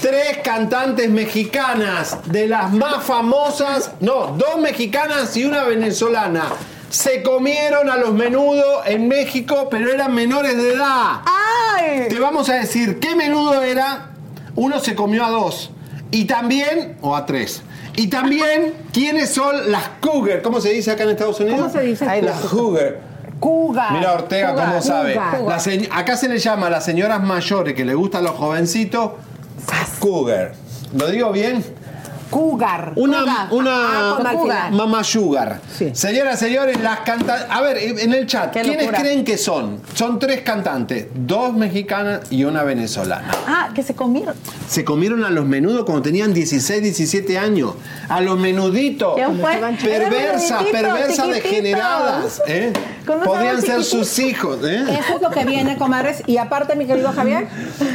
[0.00, 6.44] tres cantantes mexicanas de las más famosas, no, dos mexicanas y una venezolana.
[6.90, 11.22] Se comieron a los menudo en México, pero eran menores de edad.
[11.24, 12.08] ¡Ay!
[12.08, 14.10] Te vamos a decir qué menudo era.
[14.54, 15.70] Uno se comió a dos.
[16.10, 17.62] Y también, o a tres.
[17.96, 20.42] Y también, ¿quiénes son las cougar?
[20.42, 21.60] ¿Cómo se dice acá en Estados Unidos?
[21.60, 22.22] ¿Cómo se dice?
[22.22, 23.11] Las cougar.
[23.42, 23.90] Cuga.
[23.90, 25.14] Mira Ortega Cuga, cómo sabe.
[25.36, 25.50] Cuga.
[25.54, 29.10] La se- acá se le llama a las señoras mayores que le gustan los jovencitos
[29.98, 30.52] cougar.
[30.96, 31.64] ¿Lo digo bien?
[32.32, 32.92] Cougar.
[32.96, 33.46] Una, Cougar.
[33.50, 33.72] una
[34.64, 35.60] Ah, mamá sugar.
[35.92, 37.46] Señoras, señores, las cantantes.
[37.50, 39.80] A ver, en el chat, ¿quiénes creen que son?
[39.94, 43.30] Son tres cantantes, dos mexicanas y una venezolana.
[43.46, 44.34] Ah, que se comieron.
[44.68, 47.74] Se comieron a los menudos cuando tenían 16, 17 años.
[48.08, 49.14] A los menuditos.
[49.82, 52.42] Perversas, perversas degeneradas.
[52.46, 52.72] ¿eh?
[53.06, 54.58] Podrían ser sus hijos.
[54.64, 54.82] ¿eh?
[54.98, 56.22] Eso es lo que viene, comadres.
[56.26, 57.46] Y aparte, mi querido Javier,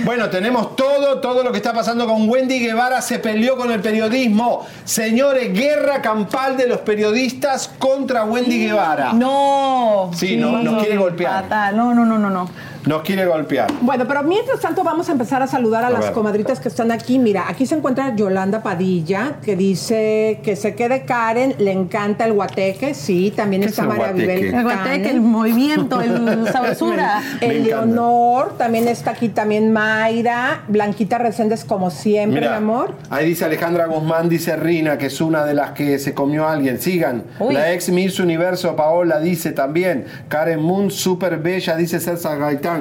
[0.06, 3.02] Bueno, tenemos todo, todo lo que está pasando con Wendy Guevara.
[3.02, 3.82] Se peleó con el
[4.28, 4.66] periodismo.
[4.84, 9.14] Señores, guerra campal de los periodistas contra Wendy Guevara.
[9.14, 10.12] No.
[10.14, 11.44] Sí, no, nos quiere golpear.
[11.44, 11.76] Fatal.
[11.76, 12.50] No, no, no, no, no.
[12.88, 13.70] Nos quiere golpear.
[13.82, 16.12] Bueno, pero mientras tanto vamos a empezar a saludar a, A las ver.
[16.14, 17.20] comadritas que están aquí.
[17.20, 22.34] Mira, aquí se encuentra Yolanda Padilla, que dice que se quede Karen, le encanta el
[22.34, 22.94] guateque.
[22.94, 24.36] Sí, también ¿Qué está es el María guateque?
[24.36, 27.22] Vivel El guateque, el movimiento, el sabrosura.
[27.42, 32.96] Eleonor, también está aquí también Mayra, Blanquita Reséndez como siempre, Mira, mi amor.
[33.10, 36.54] Ahí dice Alejandra Guzmán, dice Rina, que es una de las que se comió a
[36.54, 36.80] alguien.
[36.80, 37.24] Sigan.
[37.40, 37.54] Uy.
[37.54, 40.06] La ex Miss Universo Paola dice también.
[40.30, 42.77] Karen Moon, súper bella, dice César Gaitán.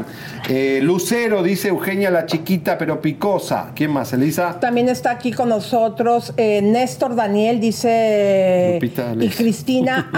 [0.49, 3.70] Eh, Lucero, dice Eugenia la chiquita pero picosa.
[3.74, 4.59] ¿Quién más, Elisa?
[4.61, 8.72] También está aquí con nosotros eh, Néstor Daniel, dice.
[8.74, 9.28] Lupita y.
[9.28, 10.09] Cristina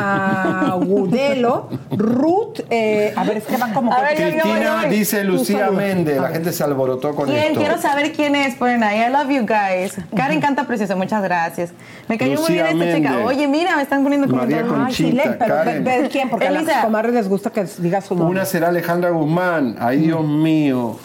[0.66, 1.68] Agudelo.
[1.90, 3.92] Ruth, eh, a ver, es que va como.
[3.92, 5.70] A ver, yo- yo- Cristina yo- dice Lucía.
[5.70, 6.18] Méndez.
[6.18, 7.38] A La gente se alborotó con ¿Quién?
[7.38, 7.60] esto.
[7.60, 8.54] Quiero saber quién es.
[8.54, 8.98] Ponen ahí.
[9.00, 9.96] I love you guys.
[10.16, 10.96] Karen canta precioso.
[10.96, 11.70] Muchas gracias.
[12.08, 13.18] Me cayó muy bien esta chica.
[13.24, 14.86] Oye, mira, me están poniendo María comentarios.
[14.88, 15.84] Ay, sí, Conchita, pero Karen.
[15.84, 16.72] ve quién, porque a Elisa.
[16.72, 18.32] las comadres les gusta que diga su nombre.
[18.32, 19.67] Una será Alejandra Guzmán.
[19.78, 20.96] Ay, Dios mío.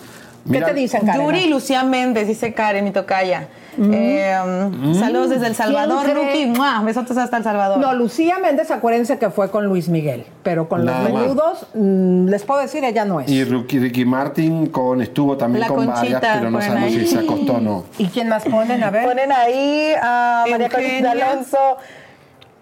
[0.52, 1.22] ¿Qué te dicen, Karen?
[1.22, 3.48] Yuri y Lucía Méndez, dice Karen, mi tocaya.
[3.78, 6.06] Eh, um, Saludos desde El Salvador.
[6.06, 6.54] Ruki.
[6.84, 7.80] Besotes hasta El Salvador.
[7.80, 12.28] No, Lucía Méndez, acuérdense que fue con Luis Miguel, pero con Nada los menudos, mm,
[12.28, 13.30] les puedo decir, ella no es.
[13.30, 17.00] Y Ricky, Ricky Martin con, estuvo también La con Conchita, varias, pero no sabemos ahí.
[17.00, 17.86] si se acostó o no.
[17.98, 18.84] ¿Y quién más ponen?
[18.84, 19.06] A ver.
[19.06, 20.70] Ponen ahí a María.
[20.70, 21.58] Conchita Alonso.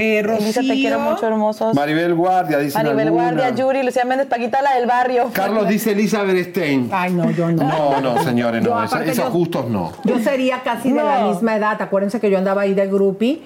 [0.01, 1.11] Eh, Elisa, te quiero Rocío.
[1.11, 1.75] mucho, hermosos.
[1.75, 5.29] Maribel Guardia, dice Maribel Guardia, Yuri, Lucía Méndez, Paquita, la del barrio.
[5.31, 6.89] Carlos dice Elizabeth Stein.
[6.91, 7.63] Ay, no, yo no.
[7.63, 8.83] No, no, señores, no.
[8.83, 9.91] esa- esos yo- gustos no.
[10.03, 11.81] Yo sería casi de la misma edad.
[11.81, 13.41] Acuérdense que yo andaba ahí de groupie.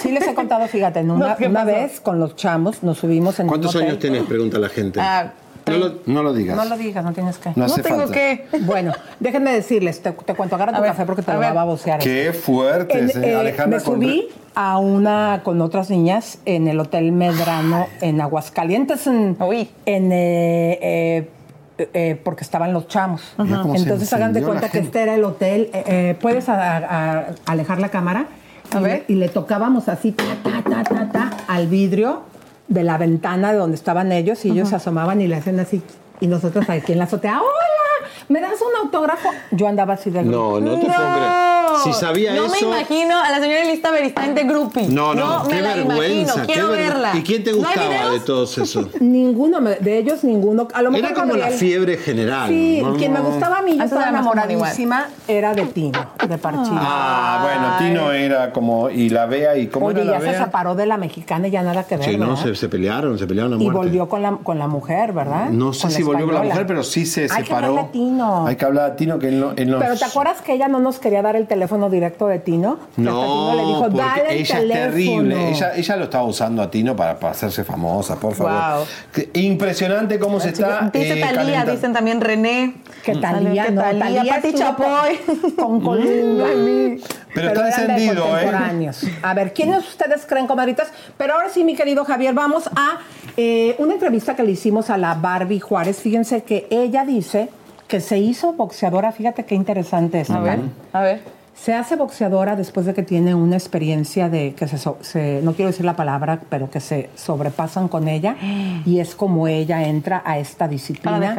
[0.00, 3.48] Sí les he contado, fíjate, en una, vez con los chamos nos subimos en un
[3.50, 3.88] ¿Cuántos hotel.
[3.88, 4.22] años tenés?
[4.24, 5.00] Pregunta la gente.
[5.00, 5.32] Ah,
[5.66, 6.56] no, lo, no lo digas.
[6.56, 7.50] No lo digas, no tienes que.
[7.56, 8.14] No hace tengo falta.
[8.14, 8.46] que.
[8.60, 11.40] Bueno, déjenme decirles, te, te cuento, agarra A tu ver, café porque te a lo
[11.40, 11.48] ver.
[11.48, 11.98] va a babosear.
[12.00, 13.78] Qué fuerte, En- eh, Alejandra.
[13.78, 19.68] me subí a una con otras niñas en el Hotel Medrano en Aguascalientes, en, Uy.
[19.86, 21.30] en, eh, eh,
[21.78, 23.22] eh, eh, porque estaban los chamos.
[23.38, 25.68] Entonces hagan de cuenta que este era el hotel.
[25.74, 28.26] Eh, eh, ¿Puedes a- a- alejar la cámara?
[28.72, 29.04] A ver.
[29.08, 32.22] Y le tocábamos así, ta, ta, ta, ta, ta, al vidrio
[32.68, 35.82] de la ventana de donde estaban ellos y ellos se asomaban y le hacían así.
[36.20, 38.08] Y nosotros aquí en la azotea, ¡Hola!
[38.28, 39.28] ¿Me das un autógrafo?
[39.52, 41.55] Yo andaba así de No, no te puedo creer.
[41.84, 42.54] Si sabía no eso.
[42.54, 44.88] me imagino a la señora Elista Beristain de groupie.
[44.88, 46.06] No, no, me qué la vergüenza.
[46.34, 46.34] imagino.
[46.46, 47.10] qué Quiero ver- verla.
[47.16, 48.86] ¿Y quién te ¿No gustaba de todos esos?
[49.00, 50.68] Ninguno, me- de ellos ninguno.
[50.72, 52.48] A lo mejor Era como la fiebre general.
[52.48, 52.94] Sí, ¿no?
[52.96, 55.98] quien me gustaba a mí, yo Ah, estaba enamoradísima, era de Tino,
[56.28, 56.68] de Parchís.
[56.72, 58.90] Ah, bueno, Tino era como.
[58.90, 61.50] Y la Bea, ¿y cómo Oye, era la ya se separó de la mexicana y
[61.50, 63.76] ya nada que ver, Sí, no, se, se pelearon, se pelearon a Y muerte.
[63.78, 65.50] volvió con la, con la mujer, ¿verdad?
[65.50, 67.66] No sé Con si volvió con la mujer, pero sí se Hay que separó.
[67.68, 68.46] hablarle a Tino.
[68.46, 69.52] Hay que hablar a Tino que él no.
[69.56, 71.55] él no- Pero ¿te acuerdas que ella no nos quería dar el teléfono
[71.90, 72.78] directo de Tino?
[72.96, 74.84] No, Tino le dijo, porque dale el ella teléfono.
[74.84, 75.50] es terrible.
[75.50, 78.78] Ella, ella lo estaba usando a Tino para, para hacerse famosa, por favor.
[78.78, 78.86] Wow.
[79.12, 80.90] Que- Impresionante cómo se está.
[80.92, 81.72] Dice eh, Talía, calentando.
[81.72, 82.74] dicen también René.
[83.04, 85.18] Que Talía, Que no, Talía, Talía Pati Chapoy.
[85.56, 87.00] Con Colín, Noemí.
[87.34, 88.90] Pero está encendido, ¿eh?
[89.22, 90.88] A ver, ¿quiénes ustedes creen, comadritas?
[91.18, 92.98] Pero ahora sí, mi querido Javier, vamos a
[93.36, 95.98] eh, una entrevista que le hicimos a la Barbie Juárez.
[96.00, 97.50] Fíjense que ella dice
[97.88, 99.12] que se hizo boxeadora.
[99.12, 100.30] Fíjate qué interesante es.
[100.30, 100.60] A ver,
[100.92, 101.20] a ver.
[101.58, 105.70] Se hace boxeadora después de que tiene una experiencia de que se, se- no quiero
[105.70, 108.36] decir la palabra, pero que se sobrepasan con ella
[108.84, 111.34] y es como ella entra a esta disciplina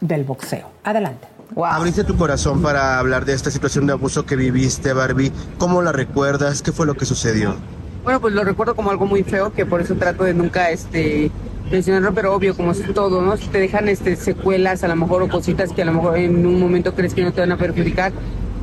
[0.00, 0.68] del boxeo.
[0.84, 1.26] Adelante.
[1.64, 5.32] Abriste tu corazón para hablar de esta situación de abuso que viviste, Barbie.
[5.58, 6.62] ¿Cómo la recuerdas?
[6.62, 7.56] ¿Qué fue lo que sucedió?
[8.04, 11.30] Bueno, pues lo recuerdo como algo muy feo, que por eso trato de nunca este
[11.70, 13.36] mencionarlo, pero obvio, como es todo, ¿no?
[13.36, 16.60] Te dejan este secuelas a lo mejor o cositas que a lo mejor en un
[16.60, 18.12] momento crees que no te van a perjudicar,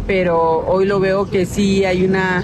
[0.10, 2.44] pero hoy lo veo que sí hay una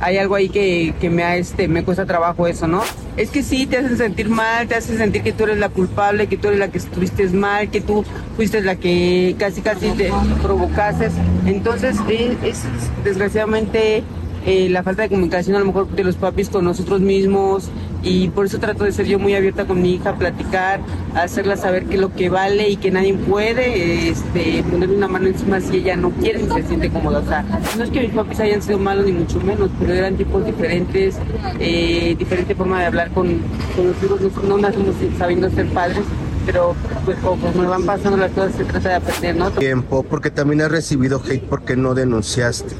[0.00, 2.82] hay algo ahí que, que me este me cuesta trabajo eso, ¿no?
[3.16, 6.26] Es que sí te hacen sentir mal, te hacen sentir que tú eres la culpable,
[6.26, 8.04] que tú eres la que estuviste mal, que tú
[8.34, 10.10] fuiste la que casi casi te
[10.42, 11.10] provocaste.
[11.46, 12.64] Entonces, eh, es
[13.04, 14.02] desgraciadamente
[14.44, 17.70] eh, la falta de comunicación a lo mejor de los papis con nosotros mismos
[18.02, 20.80] y por eso trato de ser yo muy abierta con mi hija, platicar,
[21.14, 25.60] hacerla saber que lo que vale y que nadie puede este, ponerle una mano encima
[25.60, 27.20] si ella no quiere, si se siente cómoda.
[27.20, 27.44] O sea,
[27.76, 31.16] no es que mis papis hayan sido malos ni mucho menos, pero eran tipos diferentes,
[31.58, 33.26] eh, diferente forma de hablar con,
[33.74, 36.04] con los hijos, no, no nacimos sabiendo ser padres.
[36.44, 39.50] Pero pues como van pasando las cosas se trata de aprender, ¿no?
[39.50, 42.76] Tiempo, porque también has recibido hate porque no denunciaste.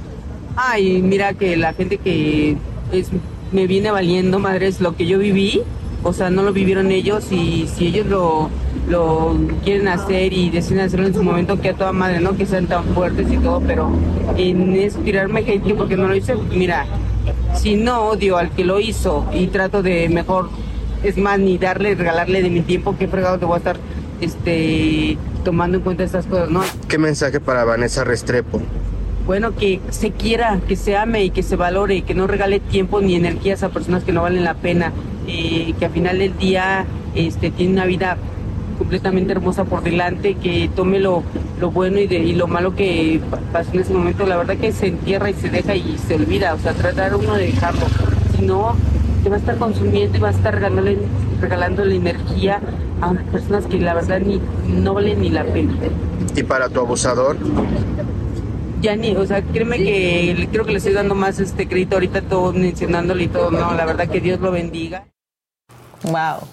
[0.54, 2.56] Ay, mira que la gente que
[2.92, 3.08] es,
[3.52, 5.62] me viene valiendo, madre, es lo que yo viví.
[6.02, 8.48] O sea, no lo vivieron ellos y si ellos lo,
[8.88, 12.36] lo quieren hacer y deciden hacerlo en su momento, que a toda madre, ¿no?
[12.36, 13.90] Que sean tan fuertes y todo, pero
[14.36, 16.86] en eso tirarme hate porque no lo hice, mira,
[17.54, 20.48] si no odio al que lo hizo y trato de mejor,
[21.02, 23.76] es más, ni darle, regalarle de mi tiempo, qué fregado te voy a estar
[24.20, 26.62] este, tomando en cuenta estas cosas, ¿no?
[26.88, 28.60] ¿Qué mensaje para Vanessa Restrepo?
[29.26, 33.00] Bueno, que se quiera, que se ame y que se valore, que no regale tiempo
[33.00, 34.92] ni energías a personas que no valen la pena,
[35.26, 38.16] eh, que al final del día este, tiene una vida
[38.78, 41.22] completamente hermosa por delante, que tome lo,
[41.60, 44.26] lo bueno y, de, y lo malo que pa- pasó en ese momento.
[44.26, 47.34] La verdad que se entierra y se deja y se olvida, o sea, tratar uno
[47.34, 47.86] de dejarlo.
[48.36, 48.76] Si no,
[49.24, 50.98] te va a estar consumiendo y va a estar regalándole,
[51.40, 52.60] regalándole energía
[53.00, 55.72] a personas que la verdad ni, no valen ni la pena.
[56.36, 57.36] ¿Y para tu abusador?
[58.80, 62.22] Ya ni, o sea, créeme que creo que le estoy dando más este crédito ahorita
[62.22, 65.04] todo mencionándole y todo, no, la verdad que Dios lo bendiga.
[66.02, 66.46] Wow.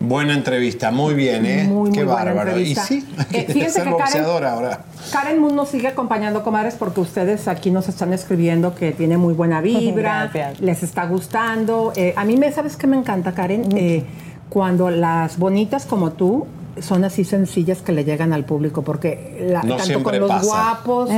[0.00, 1.64] Buena entrevista, muy bien, ¿eh?
[1.64, 2.50] Muy, Qué muy buena bárbaro.
[2.50, 2.82] entrevista.
[2.84, 4.84] Y sí, Eh, fíjense ser que Karen- boxeadora ahora.
[5.12, 9.34] Karen Moon nos sigue acompañando, comadres, porque ustedes aquí nos están escribiendo que tiene muy
[9.34, 10.60] buena vibra, Gracias.
[10.60, 11.92] les está gustando.
[11.96, 13.76] Eh, a mí, me ¿sabes qué me encanta, Karen?
[13.76, 14.04] Eh,
[14.48, 16.46] cuando las bonitas como tú
[16.82, 20.46] son así sencillas que le llegan al público, porque la- No tanto con los pasa.
[20.46, 21.10] guapos,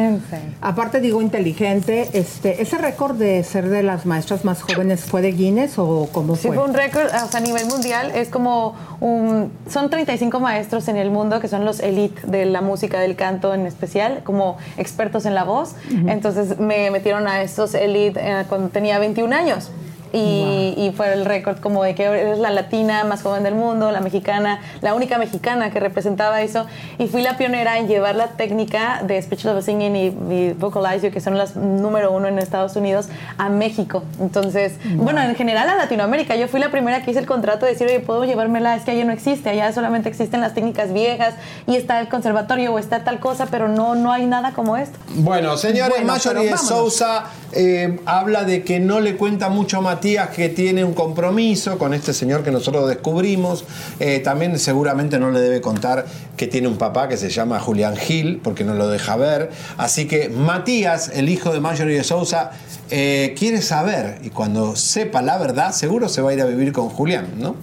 [0.60, 5.32] aparte digo inteligente, este, ¿ese récord de ser de las maestras más jóvenes fue de
[5.32, 6.56] Guinness o cómo Sí, fue?
[6.56, 8.10] fue un récord, o sea, a nivel mundial.
[8.14, 9.50] Es como un.
[9.68, 13.54] Son 35 maestros en el mundo que son los elite de la música, del canto
[13.54, 15.74] en especial, como expertos en la voz.
[16.06, 19.70] Entonces me metieron a estos elite eh, cuando tenía 21 años.
[20.12, 23.90] Y, y fue el récord como de que eres la latina más joven del mundo,
[23.90, 26.66] la mexicana, la única mexicana que representaba eso.
[26.98, 31.06] Y fui la pionera en llevar la técnica de Speech Level Singing y, y Vocalize
[31.06, 33.08] You, que son las número uno en Estados Unidos,
[33.38, 34.02] a México.
[34.20, 36.36] Entonces, bueno, en general a Latinoamérica.
[36.36, 38.90] Yo fui la primera que hice el contrato de decir, oye, puedo llevármela, es que
[38.92, 41.34] allá no existe, allá solamente existen las técnicas viejas
[41.66, 44.98] y está el conservatorio o está tal cosa, pero no, no hay nada como esto.
[45.14, 46.60] Bueno, señores, Bueno, vámonos.
[46.60, 51.76] Sousa eh, habla de que no le cuenta mucho a Matías que tiene un compromiso
[51.76, 53.66] con este señor que nosotros descubrimos.
[53.98, 56.06] Eh, también seguramente no le debe contar
[56.38, 59.50] que tiene un papá que se llama Julián Gil, porque no lo deja ver.
[59.76, 62.52] Así que Matías, el hijo de Marjorie de Sousa,
[62.88, 66.72] eh, quiere saber y cuando sepa la verdad, seguro se va a ir a vivir
[66.72, 67.56] con Julián, ¿no?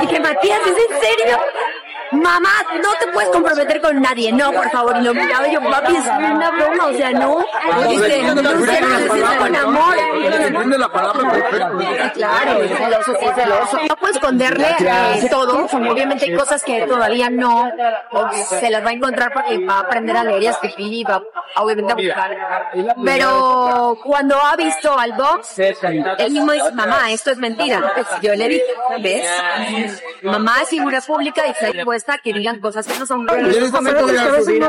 [0.00, 1.36] Dije, Matías, ¿es en serio?
[2.16, 2.50] Mamá,
[2.82, 4.32] no te puedes comprometer con nadie.
[4.32, 4.96] No, por favor.
[4.98, 6.86] Y lo miraba yo, papi, es una broma.
[6.86, 7.38] O sea, no.
[7.88, 9.96] Dice, no necesito con amor.
[10.38, 12.10] Depende la palabra.
[12.14, 13.78] Claro, es celoso, es celoso.
[13.88, 15.66] No puedo esconderle eh, todo.
[15.66, 17.70] Obviamente hay cosas que todavía no
[18.48, 21.04] se las va a encontrar porque va a aprender a leer y a escribir y
[21.04, 21.22] va
[21.56, 22.36] obviamente a buscar.
[23.04, 27.92] Pero cuando ha visto al box, él mismo dice, mamá, esto es mentira.
[27.94, 28.64] Pues yo le dije,
[29.00, 30.02] ¿ves?
[30.22, 33.34] Mamá es figura pública y está dispuesta a que digan cosas que no son Y
[33.34, 34.68] en este momento de la subida-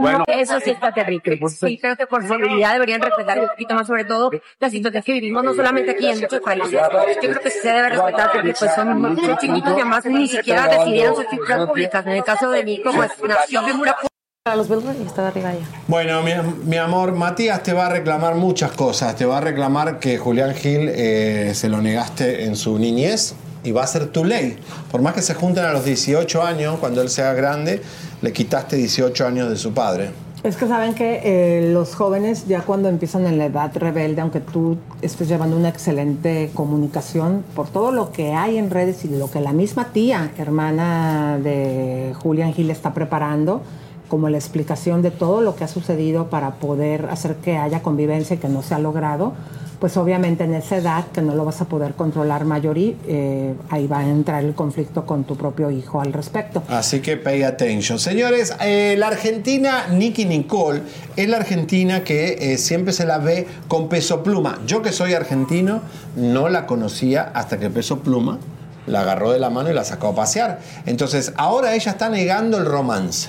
[0.00, 0.24] Bueno.
[0.26, 1.38] Eso sí está terrible.
[1.48, 5.12] Sí, creo que por seguridad deberían respetar un poquito más, sobre todo la situación que
[5.12, 6.70] vivimos, no solamente aquí en muchos países.
[6.70, 6.80] Yo
[7.20, 10.66] creo que sí se debe respetar porque pues son muy chiquitos y además ni siquiera
[10.68, 12.06] decidieron ser figuras públicas.
[12.06, 14.08] En el caso de mi hijo, pues nació figura pública.
[14.44, 15.66] Para los Billboard y estaba arriba ya.
[15.88, 16.32] Bueno, mi,
[16.64, 19.14] mi amor, Matías te va a reclamar muchas cosas.
[19.14, 23.72] Te va a reclamar que Julián Gil eh, se lo negaste en su niñez y
[23.72, 24.56] va a ser tu ley.
[24.90, 27.82] Por más que se junten a los 18 años, cuando él sea grande,
[28.22, 30.10] le quitaste 18 años de su padre.
[30.44, 34.38] Es que saben que eh, los jóvenes ya cuando empiezan en la edad rebelde, aunque
[34.38, 39.28] tú estés llevando una excelente comunicación, por todo lo que hay en redes y lo
[39.28, 43.62] que la misma tía, hermana de Julián Gil, está preparando,
[44.08, 48.36] como la explicación de todo lo que ha sucedido para poder hacer que haya convivencia
[48.36, 49.34] y que no se ha logrado,
[49.78, 53.86] pues obviamente en esa edad que no lo vas a poder controlar mayorí, eh, ahí
[53.86, 56.62] va a entrar el conflicto con tu propio hijo al respecto.
[56.68, 57.98] Así que pay attention.
[57.98, 60.82] Señores, eh, la argentina Nicky Nicole
[61.16, 64.58] es la argentina que eh, siempre se la ve con peso pluma.
[64.66, 65.82] Yo que soy argentino
[66.16, 68.38] no la conocía hasta que peso pluma
[68.86, 70.60] la agarró de la mano y la sacó a pasear.
[70.86, 73.28] Entonces, ahora ella está negando el romance.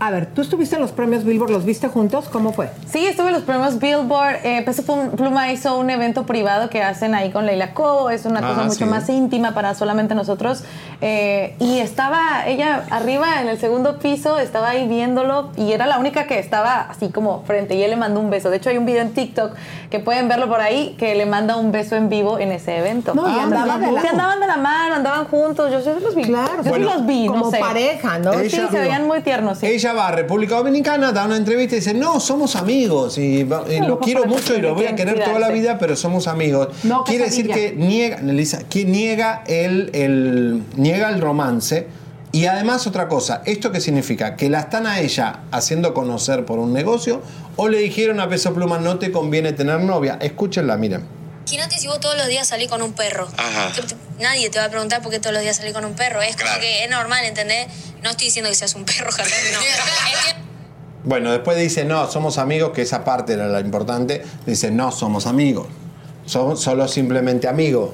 [0.00, 2.26] A ver, tú estuviste en los premios Billboard, ¿los viste juntos?
[2.30, 2.70] ¿Cómo fue?
[2.88, 4.36] Sí, estuve en los premios Billboard.
[4.44, 8.08] Eh, Peso Plum- Pluma hizo un evento privado que hacen ahí con Leila Cobo.
[8.08, 8.84] Es una Ah, cosa mucho sí.
[8.84, 10.62] más íntima para solamente nosotros.
[11.00, 15.98] Eh, y estaba ella arriba en el segundo piso, estaba ahí viéndolo y era la
[15.98, 18.50] única que estaba así como frente y él le mandó un beso.
[18.50, 19.52] De hecho, hay un video en TikTok
[19.90, 23.14] que pueden verlo por ahí que le manda un beso en vivo en ese evento.
[23.14, 25.72] No, y Ah, andaban de la- sí, andaban de la mano, andaban juntos.
[25.72, 26.22] Yo, yo los vi.
[26.22, 27.58] Claro, yo sí Bueno, los vi, no como sé.
[27.58, 28.32] pareja, ¿no?
[28.34, 29.58] Sí, Ella- se veían muy tiernos.
[29.58, 29.66] sí.
[29.66, 33.80] Ella va a República Dominicana, da una entrevista y dice, no, somos amigos y, y
[33.80, 36.68] lo quiero mucho y lo voy a querer toda la vida, pero somos amigos.
[36.84, 41.86] No, Quiere decir que niega, Elisa, que niega el, el- niega el romance.
[42.30, 44.36] Y además otra cosa, ¿esto qué significa?
[44.36, 47.22] ¿Que la están a ella haciendo conocer por un negocio
[47.56, 50.18] o le dijeron a Peso Pluma no te conviene tener novia?
[50.20, 51.17] Escúchenla, miren.
[51.48, 53.26] Imagínate si vos todos los días salís con un perro.
[53.38, 53.72] Ajá.
[53.72, 53.82] Que
[54.22, 56.20] Nadie te va a preguntar por qué todos los días salís con un perro.
[56.20, 57.68] Es como que es normal, ¿entendés?
[58.02, 59.60] No estoy diciendo que seas un perro, Jardín, no.
[60.12, 60.40] Es que
[61.04, 64.22] Bueno, después dice, no, somos amigos, que esa parte era la importante.
[64.44, 65.68] Dice, no, somos amigos.
[66.26, 67.92] Somos solo simplemente amigos.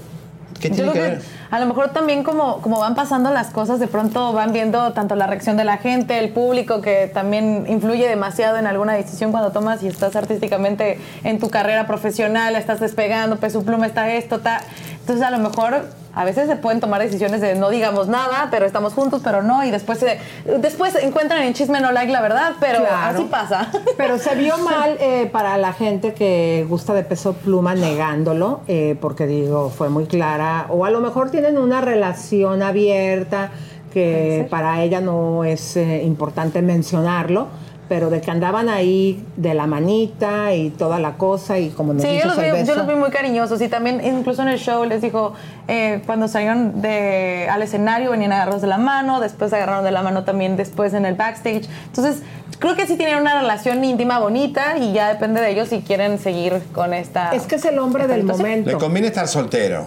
[0.64, 1.24] ¿Qué Yo tiene que creo que ver?
[1.50, 5.14] a lo mejor también como, como van pasando las cosas, de pronto van viendo tanto
[5.14, 9.52] la reacción de la gente, el público, que también influye demasiado en alguna decisión cuando
[9.52, 14.62] tomas y estás artísticamente en tu carrera profesional, estás despegando, peso pluma, está esto, está...
[15.00, 15.84] Entonces a lo mejor
[16.14, 19.64] a veces se pueden tomar decisiones de no digamos nada, pero estamos juntos, pero no,
[19.64, 20.18] y después se,
[20.58, 23.18] después encuentran en chisme no like la verdad, pero Claro.
[23.18, 23.70] así pasa.
[23.96, 28.96] Pero se vio mal eh, para la gente que gusta de peso pluma negándolo, eh,
[29.00, 33.50] porque digo, fue muy clara, o a lo mejor tienen una relación abierta
[33.92, 37.46] que para ella no es eh, importante mencionarlo,
[37.88, 42.02] pero de que andaban ahí de la manita y toda la cosa y como nos
[42.02, 44.84] Sí, yo los, vi, yo los vi muy cariñosos y también incluso en el show
[44.84, 45.34] les dijo,
[45.68, 50.02] eh, cuando salieron de, al escenario venían agarrados de la mano, después agarraron de la
[50.02, 51.68] mano también después en el backstage.
[51.86, 52.22] Entonces,
[52.58, 56.18] creo que sí tienen una relación íntima bonita y ya depende de ellos si quieren
[56.18, 57.30] seguir con esta...
[57.34, 58.70] Es que es el hombre del momento.
[58.70, 59.86] Le conviene estar soltero.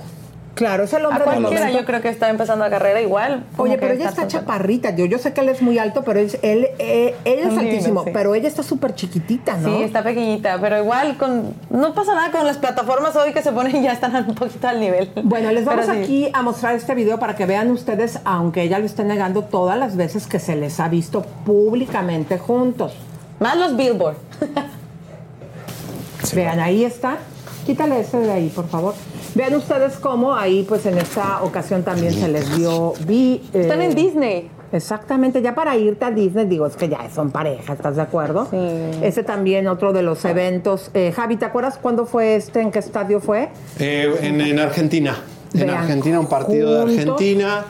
[0.57, 1.79] Claro, es el A hombre del cualquiera momento.
[1.81, 3.45] yo creo que está empezando la carrera igual.
[3.57, 4.89] Oye, pero ella está chaparrita.
[4.95, 8.03] Yo, yo sé que él es muy alto, pero es, él, eh, él es altísimo.
[8.03, 8.09] sí.
[8.11, 9.77] Pero ella está súper chiquitita, ¿no?
[9.77, 13.51] Sí, está pequeñita, pero igual con no pasa nada con las plataformas hoy que se
[13.51, 15.11] ponen ya están un poquito al nivel.
[15.23, 16.03] Bueno, les vamos Pero sí.
[16.03, 19.77] aquí a mostrar este video para que vean ustedes, aunque ella lo esté negando todas
[19.77, 22.93] las veces que se les ha visto públicamente juntos.
[23.39, 24.15] Más los Billboard.
[26.33, 27.17] Vean, ahí está.
[27.65, 28.95] Quítale ese de ahí, por favor.
[29.37, 32.93] Vean ustedes cómo ahí, pues en esta ocasión también se les vio.
[33.05, 34.49] Vi, eh, Están en Disney.
[34.71, 38.47] Exactamente, ya para irte a Disney, digo, es que ya son pareja, ¿estás de acuerdo?
[38.49, 38.57] Sí.
[39.03, 40.89] Ese también otro de los eventos.
[40.95, 42.61] Eh, Javi, ¿te acuerdas cuándo fue este?
[42.61, 43.49] ¿En qué estadio fue?
[43.77, 45.15] Eh, en, en Argentina.
[45.53, 46.81] En Argentina, un partido de.
[46.93, 47.63] Argentina.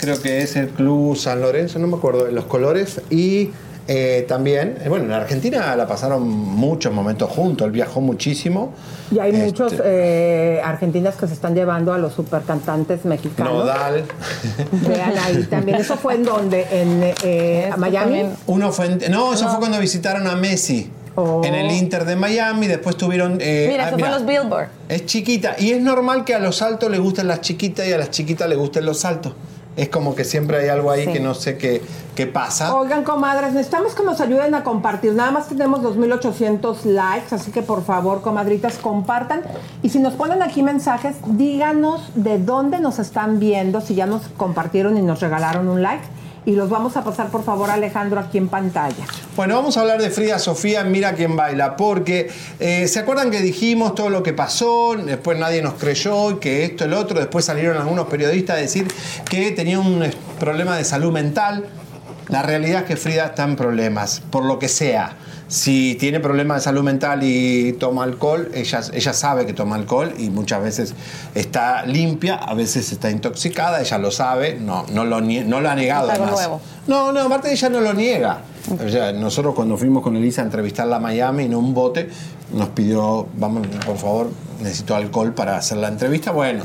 [0.00, 3.02] Creo que es el Club San Lorenzo, no me acuerdo de los colores.
[3.10, 3.50] Y
[3.88, 7.66] eh, también, eh, bueno, en Argentina la pasaron muchos momentos juntos.
[7.66, 8.72] Él viajó muchísimo.
[9.10, 13.52] Y hay Este- muchos eh, argentinas que se están llevando a los supercantantes mexicanos.
[13.52, 14.04] Nodal.
[14.72, 15.78] Vean ahí también.
[15.78, 16.66] ¿Eso fue en donde?
[16.70, 18.24] ¿En eh, Miami?
[18.46, 20.90] Uno fue en- no, eso fue cuando visitaron a Messi.
[21.44, 23.36] En el Inter de Miami, después tuvieron...
[23.38, 24.68] eh, Mira, ah, eso fue mira, los Billboard.
[24.88, 25.56] Es chiquita.
[25.58, 28.48] Y es normal que a los altos les gusten las chiquitas y a las chiquitas
[28.48, 29.34] les gusten los altos.
[29.76, 31.12] Es como que siempre hay algo ahí Sí.
[31.14, 31.82] que no sé qué,
[32.14, 32.74] qué pasa.
[32.74, 35.14] Oigan, comadres, necesitamos que nos ayuden a compartir.
[35.14, 39.40] Nada más tenemos 2.800 likes, así que por favor, comadritas, compartan.
[39.82, 44.22] Y si nos ponen aquí mensajes, díganos de dónde nos están viendo, si ya nos
[44.36, 46.04] compartieron y nos regalaron un like.
[46.44, 49.04] Y los vamos a pasar, por favor, Alejandro, aquí en pantalla.
[49.36, 53.40] Bueno, vamos a hablar de Frida Sofía, mira quién baila, porque eh, ¿se acuerdan que
[53.40, 54.96] dijimos todo lo que pasó?
[54.96, 58.88] Después nadie nos creyó que esto, el otro, después salieron algunos periodistas a decir
[59.30, 60.10] que tenía un eh,
[60.40, 61.66] problema de salud mental.
[62.28, 65.16] La realidad es que Frida está en problemas, por lo que sea.
[65.52, 70.14] Si tiene problemas de salud mental y toma alcohol, ella, ella sabe que toma alcohol
[70.16, 70.94] y muchas veces
[71.34, 75.74] está limpia, a veces está intoxicada, ella lo sabe, no, no, lo, no lo ha
[75.74, 76.06] negado.
[76.06, 76.40] Es algo además.
[76.40, 76.60] nuevo.
[76.86, 78.38] No, no, aparte ella no lo niega.
[78.82, 82.08] O sea, nosotros cuando fuimos con Elisa a entrevistarla a Miami en un bote,
[82.54, 84.30] nos pidió, vamos, por favor,
[84.62, 86.30] necesito alcohol para hacer la entrevista.
[86.32, 86.64] Bueno,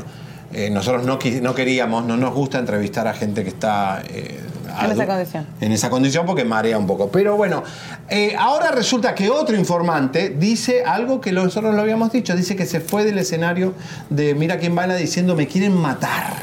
[0.50, 4.02] eh, nosotros no, no queríamos, no nos gusta entrevistar a gente que está...
[4.08, 4.47] eh,
[4.84, 5.46] En esa condición.
[5.60, 7.08] en esa condición porque marea un poco.
[7.10, 7.62] Pero bueno,
[8.08, 12.66] eh, ahora resulta que otro informante dice algo que nosotros lo habíamos dicho, dice que
[12.66, 13.74] se fue del escenario
[14.10, 16.34] de Mira quién baila diciendo me quieren matar.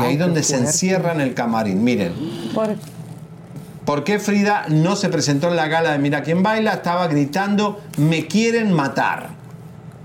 [0.00, 0.66] y ahí donde se fuerte.
[0.70, 1.82] encierra en el camarín.
[1.82, 2.12] Miren.
[3.84, 6.72] ¿Por qué Frida no se presentó en la gala de Mira quién baila?
[6.72, 9.28] Estaba gritando, me quieren matar.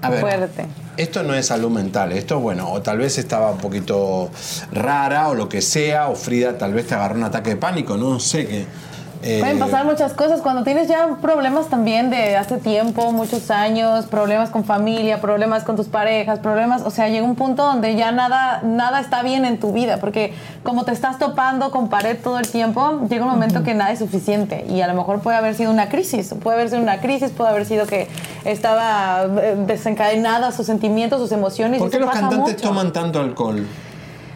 [0.04, 0.66] A ver, Fuerte.
[1.02, 4.30] Esto no es salud mental, esto bueno, o tal vez estaba un poquito
[4.72, 7.98] rara o lo que sea, o Frida tal vez te agarró un ataque de pánico,
[7.98, 8.66] no sé qué.
[9.24, 14.06] Eh, Pueden pasar muchas cosas cuando tienes ya problemas también de hace tiempo, muchos años,
[14.08, 18.12] problemas con familia, problemas con tus parejas, problemas, o sea, llega un punto donde ya
[18.12, 20.34] nada nada está bien en tu vida, porque
[20.64, 24.00] como te estás topando con pared todo el tiempo, llega un momento que nada es
[24.00, 27.30] suficiente y a lo mejor puede haber sido una crisis, puede haber sido una crisis,
[27.32, 28.08] puede haber sido que
[28.46, 31.80] estaba eh, desencadenada sus sentimientos, sus emociones.
[31.80, 32.68] ¿Por y qué eso los pasa cantantes mucho.
[32.70, 33.68] toman tanto alcohol?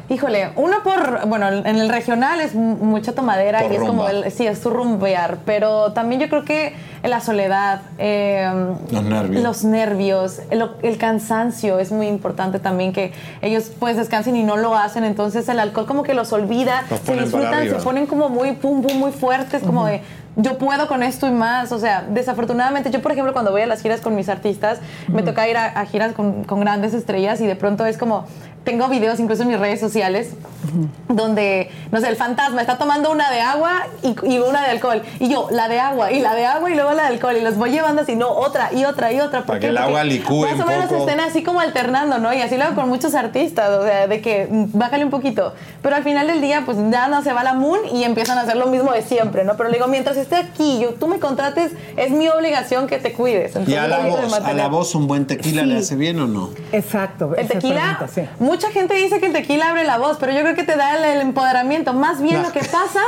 [0.08, 4.08] Híjole, uno por, bueno, en el regional es mu- mucha tomadera Por y es como,
[4.08, 8.48] el, sí, es su rumbear, pero también yo creo que la soledad, eh,
[8.92, 9.44] Los nervios.
[9.44, 14.58] los nervios, el, el cansancio es muy importante también que ellos pues descansen y no
[14.58, 18.30] lo hacen, entonces el alcohol como que los olvida, Los se disfrutan, se ponen como
[18.30, 20.02] muy pum pum muy fuertes, como de
[20.38, 23.66] yo puedo con esto y más, o sea, desafortunadamente yo por ejemplo cuando voy a
[23.68, 27.40] las giras con mis artistas, me toca ir a, a giras con, con grandes estrellas
[27.42, 28.26] y de pronto es como
[28.66, 30.32] tengo videos incluso en mis redes sociales
[31.08, 35.02] donde, no sé, el fantasma está tomando una de agua y, y una de alcohol.
[35.20, 37.36] Y yo, la de agua, y la de agua, y luego la de alcohol.
[37.38, 39.40] Y los voy llevando así, no, otra, y otra, y otra.
[39.40, 41.02] ¿Por Para que el agua licúe Más o menos poco.
[41.02, 42.34] estén así como alternando, ¿no?
[42.34, 45.54] Y así lo hago con muchos artistas, o sea, de que mm, bájale un poquito.
[45.82, 48.42] Pero al final del día, pues ya no se va la moon y empiezan a
[48.42, 49.56] hacer lo mismo de siempre, ¿no?
[49.58, 53.14] Pero le digo, mientras esté aquí, yo, tú me contrates, es mi obligación que te
[53.14, 53.56] cuides.
[53.56, 56.28] ¿Y Entonces, a la voz, a la voz un buen tequila le hace bien o
[56.28, 56.50] no?
[56.72, 57.36] Exacto.
[57.36, 58.22] el tequila, pregunta, sí.
[58.56, 60.98] Mucha gente dice que el tequila abre la voz, pero yo creo que te da
[60.98, 61.94] el, el empoderamiento.
[61.94, 62.48] Más bien No.
[62.48, 63.02] lo que pasa,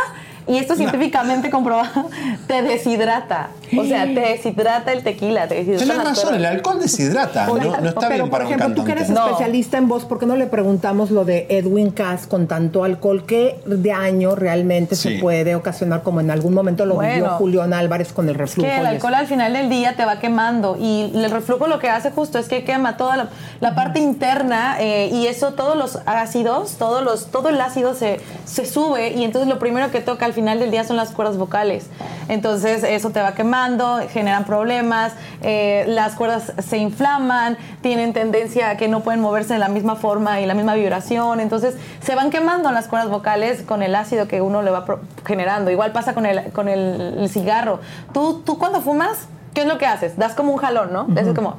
[0.48, 2.10] y esto es científicamente comprobado,
[2.48, 3.49] te deshidrata.
[3.78, 7.90] O sea, te deshidrata el tequila, te deshidrata Tienes razón, el alcohol deshidrata, no, no
[7.90, 10.26] está Pero, bien por para un ejemplo, tú que eres especialista en voz, ¿por qué
[10.26, 13.26] no le preguntamos lo de Edwin Cass con tanto alcohol?
[13.26, 15.15] ¿Qué daño realmente Sí.
[15.15, 17.38] se puede ocasionar, como en algún momento lo vivió Bueno.
[17.38, 18.69] Julián Álvarez con el Es reflujo?
[18.69, 21.90] que el alcohol al final del día te va quemando y el reflujo lo que
[21.90, 23.30] hace justo es que quema toda la,
[23.60, 28.19] la parte interna eh, y eso todos los ácidos, todos los, todo el ácido se,
[28.45, 31.35] se sube y entonces lo primero que toca al final del día son las cuerdas
[31.35, 31.88] vocales.
[32.30, 38.77] Entonces eso te va quemando, generan problemas, eh, las cuerdas se inflaman, tienen tendencia a
[38.77, 42.30] que no pueden moverse de la misma forma y la misma vibración, entonces se van
[42.30, 44.85] quemando las cuerdas vocales con el ácido que uno le va
[45.26, 45.72] generando.
[45.72, 47.80] Igual pasa con el, con el cigarro.
[48.14, 49.27] ¿Tú, tú cuando fumas,
[49.57, 50.15] ¿qué es lo que haces?
[50.17, 51.07] Das como un jalón, ¿no?
[51.19, 51.57] Es como,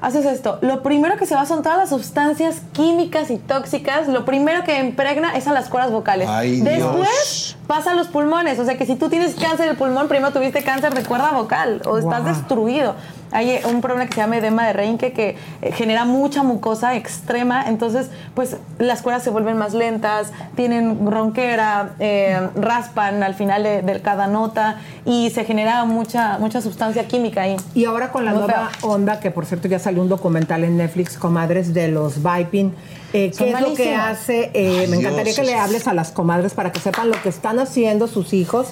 [0.00, 0.58] haces esto.
[0.60, 4.06] Lo primero que se va son todas las sustancias químicas y tóxicas.
[4.06, 6.28] Lo primero que impregna es a las cuerdas vocales.
[6.30, 7.56] Ay, Después Dios.
[7.66, 8.60] pasa a los pulmones.
[8.60, 11.82] O sea que si tú tienes cáncer del pulmón, primero tuviste cáncer de cuerda vocal
[11.84, 12.94] o estás destruido.
[13.32, 16.96] Hay eh, un problema que se llama edema de Reinke que eh, genera mucha mucosa
[16.96, 23.62] extrema, entonces pues las cueras se vuelven más lentas, tienen ronquera, eh, raspan al final
[23.62, 27.56] de, de cada nota y se genera mucha, mucha sustancia química ahí.
[27.74, 28.90] Y ahora con la Muy nueva feo.
[28.90, 32.72] onda, que por cierto ya salió un documental en Netflix, comadres, de los Viping.
[33.12, 34.50] Eh, ¿Qué es lo que hace?
[34.54, 35.36] Eh, me encantaría Dios.
[35.36, 38.68] que le hables a las comadres para que sepan lo que están haciendo sus hijos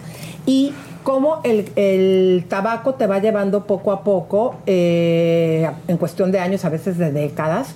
[0.46, 0.72] y
[1.08, 6.66] cómo el, el tabaco te va llevando poco a poco, eh, en cuestión de años,
[6.66, 7.68] a veces de décadas,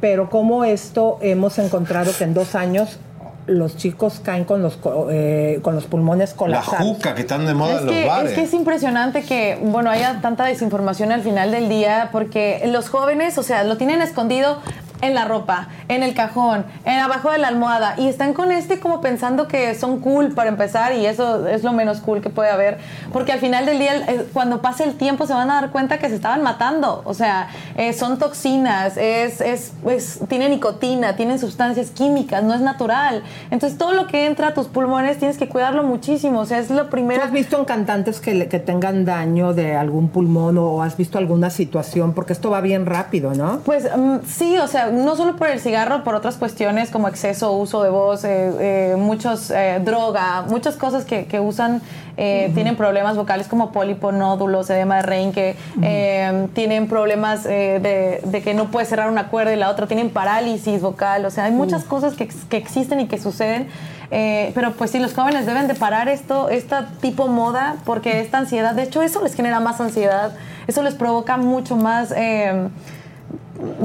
[0.00, 2.98] pero cómo esto hemos encontrado que en dos años
[3.46, 4.76] los chicos caen con los,
[5.08, 6.84] eh, con los pulmones La colapsados.
[6.84, 8.30] juca que están de moda Es en los que, bares.
[8.32, 12.88] es que es impresionante que, bueno, haya tanta desinformación al final del día, porque los
[12.88, 14.58] jóvenes, o sea, lo tienen escondido
[15.00, 18.80] en la ropa, en el cajón, en abajo de la almohada, y están con este
[18.80, 22.50] como pensando que son cool para empezar, y eso es lo menos cool que puede
[22.50, 22.78] haber,
[23.12, 25.98] porque al final del día, eh, cuando pase el tiempo, se van a dar cuenta
[25.98, 31.38] que se estaban matando, o sea, eh, son toxinas, es, es, es- tiene nicotina, tienen
[31.38, 33.22] sustancias químicas, no es natural.
[33.50, 36.70] Entonces, todo lo que entra a tus pulmones tienes que cuidarlo muchísimo, o sea, es
[36.70, 37.20] lo primero.
[37.20, 41.18] ¿Tú has visto en cantantes que, que tengan daño de algún pulmón o has visto
[41.18, 42.12] alguna situación?
[42.12, 43.60] Porque esto va bien rápido, ¿no?
[43.64, 47.52] Pues mm, sí, o sea, no solo por el cigarro, por otras cuestiones como exceso,
[47.52, 51.80] uso de voz, eh, eh, muchos eh, droga, muchas cosas que, que usan
[52.16, 58.42] eh, tienen problemas vocales como pólipo, nódulos, edema de Reinke, eh, tienen problemas de, de
[58.42, 61.52] que no puedes cerrar una cuerda y la otra, tienen parálisis vocal, o sea, hay
[61.52, 63.68] muchas cosas que, que existen y que suceden.
[64.10, 68.38] eh, pero pues sí, los jóvenes deben de parar esto, esta tipo moda, porque esta
[68.38, 70.32] ansiedad, de hecho eso les genera más ansiedad,
[70.66, 72.12] eso les provoca mucho más...
[72.14, 72.68] eh,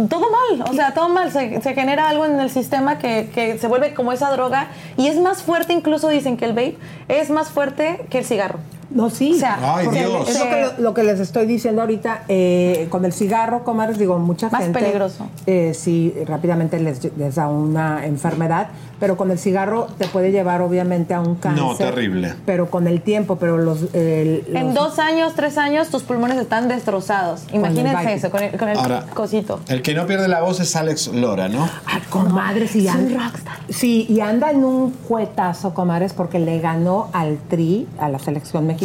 [0.09, 1.31] todo mal, o sea, todo mal.
[1.31, 5.07] Se, se genera algo en el sistema que, que se vuelve como esa droga y
[5.07, 6.77] es más fuerte, incluso dicen que el vape
[7.07, 8.59] es más fuerte que el cigarro.
[8.95, 9.33] No, sí.
[9.35, 10.27] O sea, Ay, Dios.
[10.29, 12.23] Es lo que, lo que les estoy diciendo ahorita.
[12.27, 14.79] eh, con el cigarro, comadres, digo, mucha Más gente.
[14.79, 15.27] peligroso.
[15.45, 18.69] eh, sí, rápidamente les, les da una enfermedad.
[18.97, 21.61] Pero con el cigarro te puede llevar, obviamente, a un cáncer.
[21.61, 22.33] No, terrible.
[22.45, 23.93] Pero con el tiempo, pero los.
[23.93, 27.43] el- En los- dos años, tres años, tus pulmones están destrozados.
[27.51, 29.59] Imagínense eso, con el, con el Ahora, cosito.
[29.67, 31.67] El que no pierde la voz es Alex Lora, ¿no?
[31.85, 33.31] Ay, comadres, y Es un anda,
[33.69, 38.65] sí, y anda en un cuetazo, comadres, porque le ganó al Tri, a la selección
[38.65, 38.84] mexicana,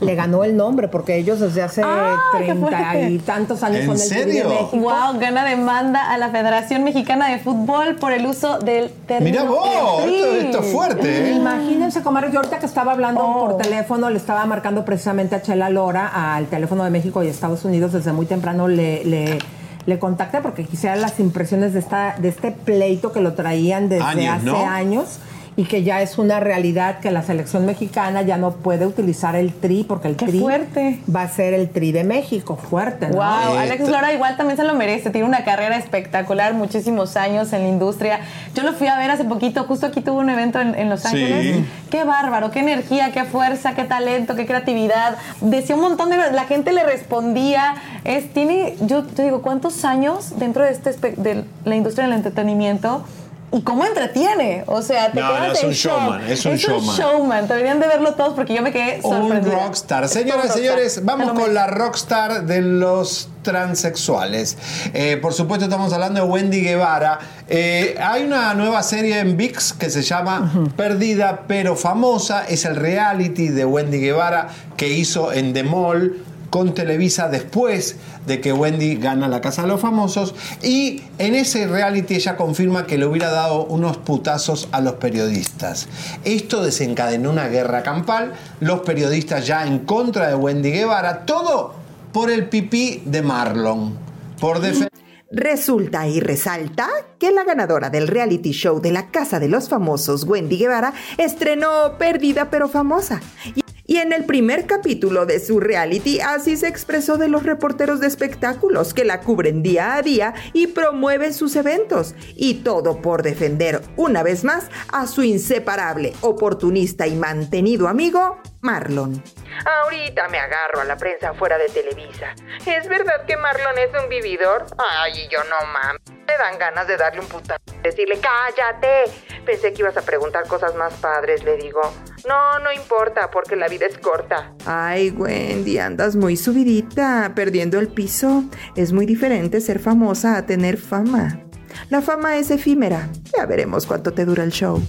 [0.00, 3.96] le ganó el nombre, porque ellos desde hace Ah, treinta y tantos años ¿En son
[4.00, 4.48] el Tri de serio?
[4.48, 4.76] México.
[4.78, 9.40] Wow, gana demanda a la Federación Mexicana de Fútbol por el uso del término.
[9.40, 11.34] Mirá vos, esto, esto es fuerte, ¿eh?
[11.34, 13.40] Imagínense, comadres, yo ahorita que estaba hablando Oh.
[13.48, 17.64] por teléfono, le estaba marcando precisamente a Chela Lora, al teléfono de México y Estados
[17.64, 19.04] Unidos, desde muy temprano le...
[19.04, 19.38] le
[19.86, 24.04] le contacté porque quisiera las impresiones de esta de este pleito que lo traían desde
[24.04, 24.56] Años, hace ¿no?
[24.66, 25.18] años
[25.60, 29.52] y que ya es una realidad que la selección mexicana ya no puede utilizar el
[29.52, 31.00] tri porque el Qué tri fuerte.
[31.14, 33.16] va a ser el tri de México, fuerte, ¿no?
[33.16, 37.52] Wow, Eh, Alex Lora igual también se lo merece, tiene una carrera espectacular, muchísimos años
[37.52, 38.20] en la industria.
[38.54, 41.00] Yo lo fui a ver hace poquito, justo aquí tuvo un evento en, en Los
[41.02, 41.08] Sí.
[41.08, 41.64] Ángeles.
[41.90, 45.16] Qué bárbaro, qué energía, qué fuerza, qué talento, qué creatividad.
[45.42, 47.74] Decía un montón de la gente le respondía.
[48.04, 53.04] Es tiene yo te digo, ¿cuántos años dentro de este de la industria del entretenimiento?
[53.52, 54.62] ¿Y cómo entretiene?
[54.66, 55.92] O sea, te No, quedas no, es en un shock.
[56.00, 56.96] showman, es un showman.
[56.96, 57.48] showman.
[57.48, 59.64] Deberían de verlo todos porque yo me quedé Un sorprendida.
[59.64, 60.04] rockstar.
[60.04, 61.04] Es Señoras y todo señores, rockstar.
[61.18, 64.56] vamos con la rockstar de los transexuales.
[64.94, 67.18] Eh, por supuesto, estamos hablando de Wendy Guevara.
[67.48, 72.44] Eh, hay una nueva serie en VIX que se llama Perdida pero famosa.
[72.46, 77.96] Es el reality de Wendy Guevara que hizo en The Mall con Televisa después
[78.26, 82.86] de que Wendy gana la Casa de los Famosos y en ese reality ella confirma
[82.86, 85.88] que le hubiera dado unos putazos a los periodistas.
[86.24, 91.74] Esto desencadenó una guerra campal, los periodistas ya en contra de Wendy Guevara, todo
[92.12, 93.96] por el pipí de Marlon,
[94.40, 94.90] por defender...
[95.32, 96.88] Resulta y resalta
[97.20, 101.96] que la ganadora del reality show de la Casa de los Famosos, Wendy Guevara, estrenó
[101.98, 103.20] Perdida pero famosa.
[103.54, 107.98] Y- Y en el primer capítulo de su reality, así se expresó de los reporteros
[107.98, 112.14] de espectáculos que la cubren día a día y promueven sus eventos.
[112.36, 119.24] Y todo por defender una vez más a su inseparable, oportunista y mantenido amigo, Marlon.
[119.66, 122.36] Ahorita me agarro a la prensa fuera de Televisa.
[122.64, 124.66] ¿Es verdad que Marlon es un vividor?
[125.00, 126.00] Ay, yo no mames.
[126.28, 127.60] Me dan ganas de darle un putazo.
[127.82, 129.10] Decirle, cállate.
[129.44, 131.80] Pensé que ibas a preguntar cosas más padres, le digo.
[132.28, 134.52] No, no importa, porque la vida es corta.
[134.66, 138.44] Ay, Wendy, andas muy subidita, perdiendo el piso.
[138.76, 141.40] Es muy diferente ser famosa a tener fama.
[141.88, 143.08] La fama es efímera.
[143.36, 144.80] Ya veremos cuánto te dura el show.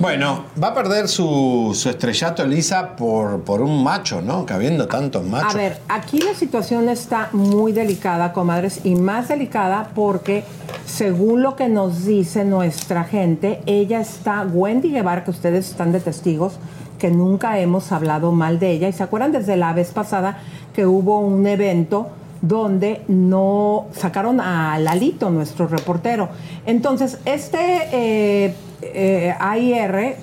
[0.00, 4.46] Bueno, va a perder su, su estrellato Elisa por, por un macho, ¿no?
[4.46, 5.54] Que habiendo tantos machos.
[5.54, 10.42] A ver, aquí la situación está muy delicada, comadres, y más delicada porque,
[10.86, 16.00] según lo que nos dice nuestra gente, ella está, Wendy Guevara, que ustedes están de
[16.00, 16.54] testigos,
[16.98, 18.88] que nunca hemos hablado mal de ella.
[18.88, 20.38] Y se acuerdan desde la vez pasada
[20.74, 22.08] que hubo un evento
[22.40, 26.30] donde no sacaron a Lalito, nuestro reportero.
[26.64, 27.58] Entonces, este
[27.92, 30.16] eh, eh, AIR,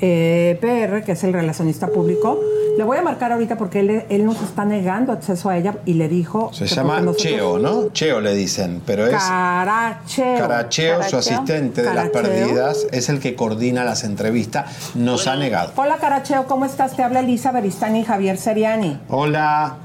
[0.00, 2.40] eh, PR, que es el relacionista público,
[2.76, 5.94] le voy a marcar ahorita porque él, él nos está negando acceso a ella y
[5.94, 6.50] le dijo...
[6.52, 7.90] Se llama Cheo, ¿no?
[7.92, 9.12] Cheo le dicen, pero es...
[9.12, 10.38] Caracheo.
[10.38, 15.72] Caracheo, su asistente de las perdidas, es el que coordina las entrevistas, nos ha negado.
[15.76, 16.96] Hola Caracheo, ¿cómo estás?
[16.96, 18.98] Te habla Elisa Beristani y Javier Seriani.
[19.08, 19.76] Hola.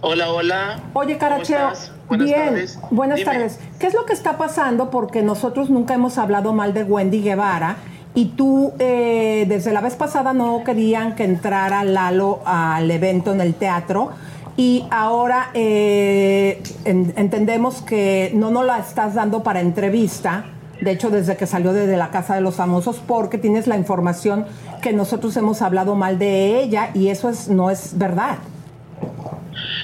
[0.00, 0.80] Hola, hola.
[0.94, 1.92] Oye, Caracheo, estás?
[2.08, 2.78] Buenas bien, tardes.
[2.90, 3.30] buenas Dime.
[3.32, 3.58] tardes.
[3.78, 4.90] ¿Qué es lo que está pasando?
[4.90, 7.76] Porque nosotros nunca hemos hablado mal de Wendy Guevara
[8.14, 13.40] y tú eh, desde la vez pasada no querían que entrara Lalo al evento en
[13.40, 14.10] el teatro
[14.56, 20.46] y ahora eh, en- entendemos que no nos la estás dando para entrevista.
[20.80, 24.46] De hecho, desde que salió desde la Casa de los Famosos, porque tienes la información
[24.80, 28.38] que nosotros hemos hablado mal de ella y eso es, no es verdad.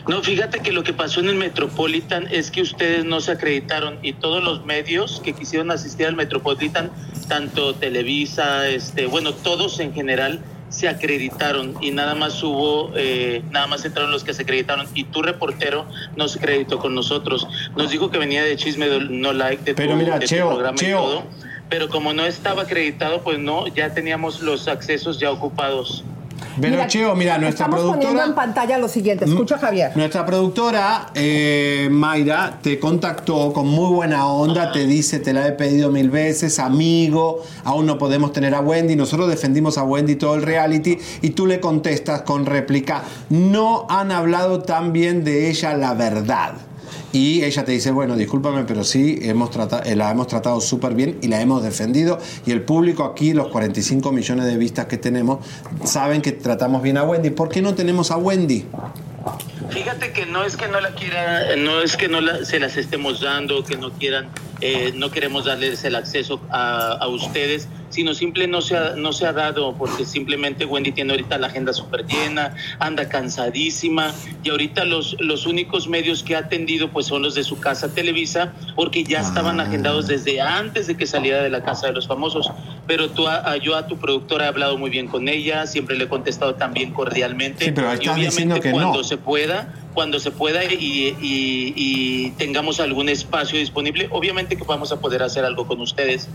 [0.09, 3.99] No, fíjate que lo que pasó en el Metropolitan es que ustedes no se acreditaron
[4.03, 6.91] y todos los medios que quisieron asistir al Metropolitan,
[7.29, 13.67] tanto Televisa, este, bueno, todos en general se acreditaron y nada más hubo, eh, nada
[13.67, 15.87] más entraron los que se acreditaron y tu reportero
[16.17, 17.47] no se acreditó con nosotros.
[17.77, 20.27] Nos dijo que venía de Chisme de No Like de Pero tu, mira, de tu
[20.27, 20.89] Cheo, programa Cheo.
[20.89, 21.23] y todo,
[21.69, 26.05] pero como no estaba acreditado, pues no, ya teníamos los accesos ya ocupados.
[26.61, 28.27] Pero Cheo, mira, nuestra Estamos poniendo productora...
[28.27, 29.25] en pantalla lo siguiente.
[29.25, 29.97] Escucha, Javier.
[29.97, 35.53] Nuestra productora, eh, Mayra, te contactó con muy buena onda, te dice, te la he
[35.53, 40.35] pedido mil veces, amigo, aún no podemos tener a Wendy, nosotros defendimos a Wendy todo
[40.35, 45.75] el reality y tú le contestas con réplica, no han hablado tan bien de ella
[45.75, 46.55] la verdad.
[47.15, 50.95] Y ella te dice, bueno, discúlpame, pero sí, hemos trata- eh, la hemos tratado súper
[50.95, 52.19] bien y la hemos defendido.
[52.45, 55.39] Y el público aquí, los 45 millones de vistas que tenemos,
[55.85, 57.31] saben que tratamos bien a Wendy.
[57.31, 58.65] ¿Por qué no tenemos a Wendy?
[59.71, 62.77] Fíjate que no es que no la quiera, no es que no la- se las
[62.77, 64.29] estemos dando, que no quieran,
[64.61, 69.13] eh, no queremos darles el acceso a, a ustedes, sino simple no se, ha, no
[69.13, 74.13] se ha dado porque simplemente Wendy tiene ahorita la agenda súper llena, anda cansadísima
[74.43, 77.95] y ahorita los, los únicos medios que ha atendido pues son los de su casa
[77.95, 82.09] Televisa porque ya estaban agendados desde antes de que saliera de la casa de los
[82.09, 82.51] famosos.
[82.89, 85.97] Pero tú, a- a- yo a tu productora he hablado muy bien con ella, siempre
[85.97, 87.67] le he contestado también cordialmente.
[87.67, 88.75] Sí, pero y obviamente que no.
[88.75, 94.65] cuando se pueda, cuando se pueda y, y- y tengamos algún espacio disponible, obviamente que
[94.65, 96.29] vamos a poder hacer algo con ustedes.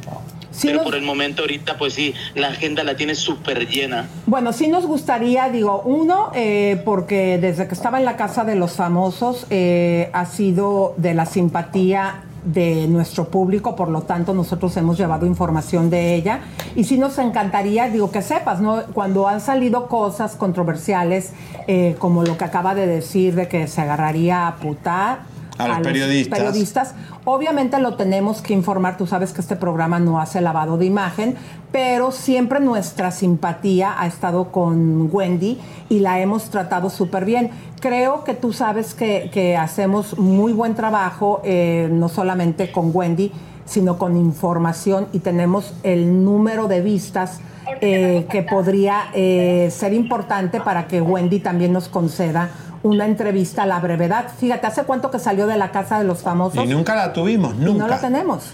[0.61, 4.09] pero por el momento ahorita, pues sí, la agenda la tiene súper llena.
[4.25, 8.55] Bueno, sí nos gustaría, digo, uno, eh, porque desde que estaba en la Casa de
[8.55, 14.75] los Famosos eh, ha sido de la simpatía de nuestro público, por lo tanto nosotros
[14.77, 16.41] hemos llevado información de ella
[16.75, 18.83] y sí nos encantaría, digo, que sepas, ¿no?
[18.93, 21.33] Cuando han salido cosas controversiales,
[21.67, 25.79] eh, como lo que acaba de decir de que se agarraría a putar A los
[25.79, 26.39] periodistas.
[26.39, 26.95] periodistas.
[27.25, 31.35] Obviamente lo tenemos que informar, tú sabes que este programa no hace lavado de imagen,
[31.71, 35.59] pero siempre nuestra simpatía ha estado con Wendy
[35.89, 37.51] y la hemos tratado súper bien.
[37.79, 43.31] Creo que tú sabes que, que hacemos muy buen trabajo, eh, no solamente con Wendy,
[43.65, 47.39] sino con información y tenemos el número de vistas
[47.81, 52.49] eh, que podría eh, ser importante para que Wendy también nos conceda
[52.83, 54.27] una entrevista a la brevedad.
[54.39, 56.63] Fíjate, ¿hace cuánto que salió de la casa de los famosos?
[56.63, 57.99] Y nunca la tuvimos, Y no la nunca.
[57.99, 58.53] tenemos.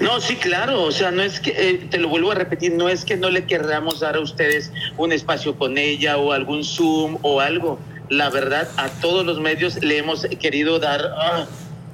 [0.00, 2.88] No, sí, claro, o sea, no es que, eh, te lo vuelvo a repetir, no
[2.88, 7.18] es que no le querramos dar a ustedes un espacio con ella o algún Zoom
[7.22, 7.78] o algo.
[8.08, 11.46] La verdad, a todos los medios le hemos querido dar ah,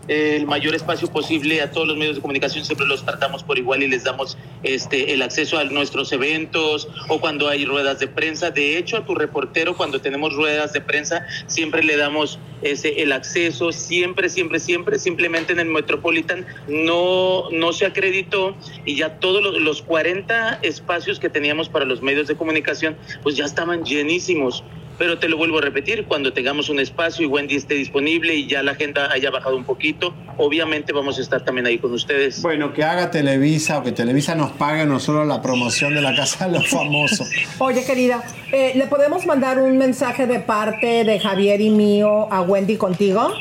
[0.09, 3.83] el mayor espacio posible a todos los medios de comunicación, siempre los tratamos por igual
[3.83, 8.51] y les damos este el acceso a nuestros eventos o cuando hay ruedas de prensa.
[8.51, 13.13] De hecho, a tu reportero cuando tenemos ruedas de prensa siempre le damos ese el
[13.13, 14.99] acceso, siempre, siempre, siempre.
[14.99, 21.21] Simplemente en el Metropolitan no no se acreditó y ya todos los, los 40 espacios
[21.21, 24.65] que teníamos para los medios de comunicación pues ya estaban llenísimos.
[24.99, 28.47] Pero te lo vuelvo a repetir, cuando tengamos un espacio y Wendy esté disponible y
[28.47, 32.43] ya la agenda haya bajado un poquito, obviamente vamos a estar también ahí con ustedes.
[32.43, 36.49] Bueno, que haga Televisa o que Televisa nos pague nosotros la promoción de la Casa
[36.49, 37.31] de los Famosos.
[37.59, 38.23] Oye, querida,
[38.53, 43.33] eh, ¿le podemos mandar un mensaje de parte de Javier y mío a Wendy contigo?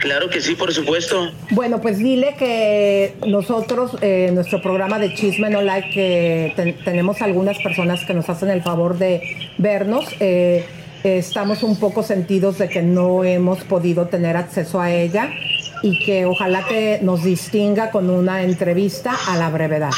[0.00, 1.30] Claro que sí, por supuesto.
[1.50, 7.20] Bueno, pues dile que nosotros, eh, nuestro programa de Chisme No Like, que ten- tenemos
[7.20, 9.22] algunas personas que nos hacen el favor de
[9.58, 10.04] vernos.
[10.20, 10.64] eh,
[11.04, 15.30] estamos un poco sentidos de que no hemos podido tener acceso a ella
[15.82, 19.90] y que ojalá que nos distinga con una entrevista a la brevedad.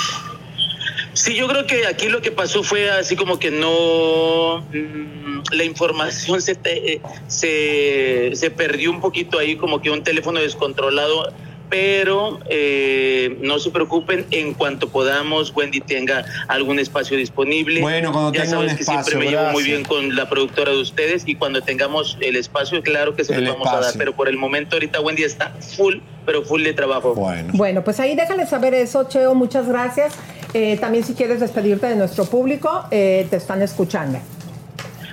[1.20, 5.64] Sí, yo creo que aquí lo que pasó fue así como que no mm, la
[5.64, 11.30] información se, te- eh, se se perdió un poquito ahí como que un teléfono descontrolado,
[11.70, 17.80] pero eh, no se preocupen en cuanto podamos Wendy tenga algún espacio disponible.
[17.80, 20.28] Bueno, cuando ya tenga sabes un que espacio, siempre me llevo muy bien con la
[20.28, 23.80] productora de ustedes y cuando tengamos el espacio, claro que se El los vamos a
[23.80, 27.14] dar, pero por el momento ahorita Wendy está full, pero full de trabajo.
[27.14, 27.52] Bueno.
[27.54, 29.34] Bueno, pues ahí déjale saber eso, Cheo.
[29.34, 30.14] Muchas gracias.
[30.52, 34.18] Eh, también si quieres despedirte de nuestro público, eh, te están escuchando.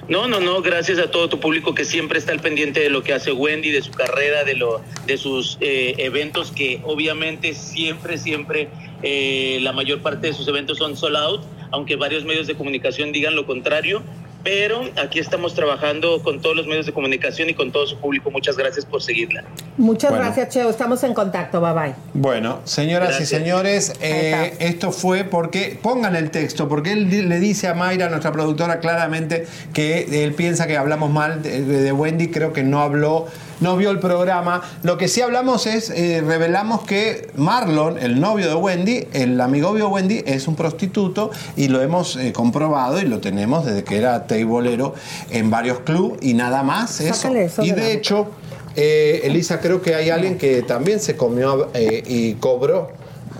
[0.09, 3.03] No, no, no, gracias a todo tu público que siempre está al pendiente de lo
[3.03, 8.17] que hace Wendy, de su carrera, de lo, de sus eh, eventos, que obviamente siempre,
[8.17, 8.69] siempre
[9.03, 13.11] eh, la mayor parte de sus eventos son sold out, aunque varios medios de comunicación
[13.11, 14.01] digan lo contrario.
[14.47, 18.31] Pero aquí estamos trabajando con todos los medios de comunicación y con todo su público.
[18.31, 19.43] Muchas gracias por seguirla.
[19.75, 20.23] Muchas Bueno.
[20.23, 20.69] gracias, Cheo.
[20.69, 21.59] Estamos en contacto.
[21.59, 21.95] Bye bye.
[22.13, 23.29] Bueno, señoras Gracias.
[23.29, 28.07] y señores, eh, esto fue porque, pongan el texto, porque él le dice a Mayra,
[28.07, 32.79] nuestra productora, claramente que él piensa que hablamos mal de, de Wendy, creo que no
[32.79, 33.25] habló,
[33.59, 34.61] no vio el programa.
[34.83, 39.73] Lo que sí hablamos es, eh, revelamos que Marlon, el novio de Wendy, el amigo
[39.73, 43.97] de Wendy, es un prostituto y lo hemos eh, comprobado y lo tenemos desde que
[43.97, 44.93] era tableero
[45.29, 46.99] en varios clubes y nada más.
[47.01, 47.31] Eso.
[47.61, 48.27] Y de hecho,
[48.75, 52.91] eh, Elisa, creo que hay alguien que también se comió eh, y cobró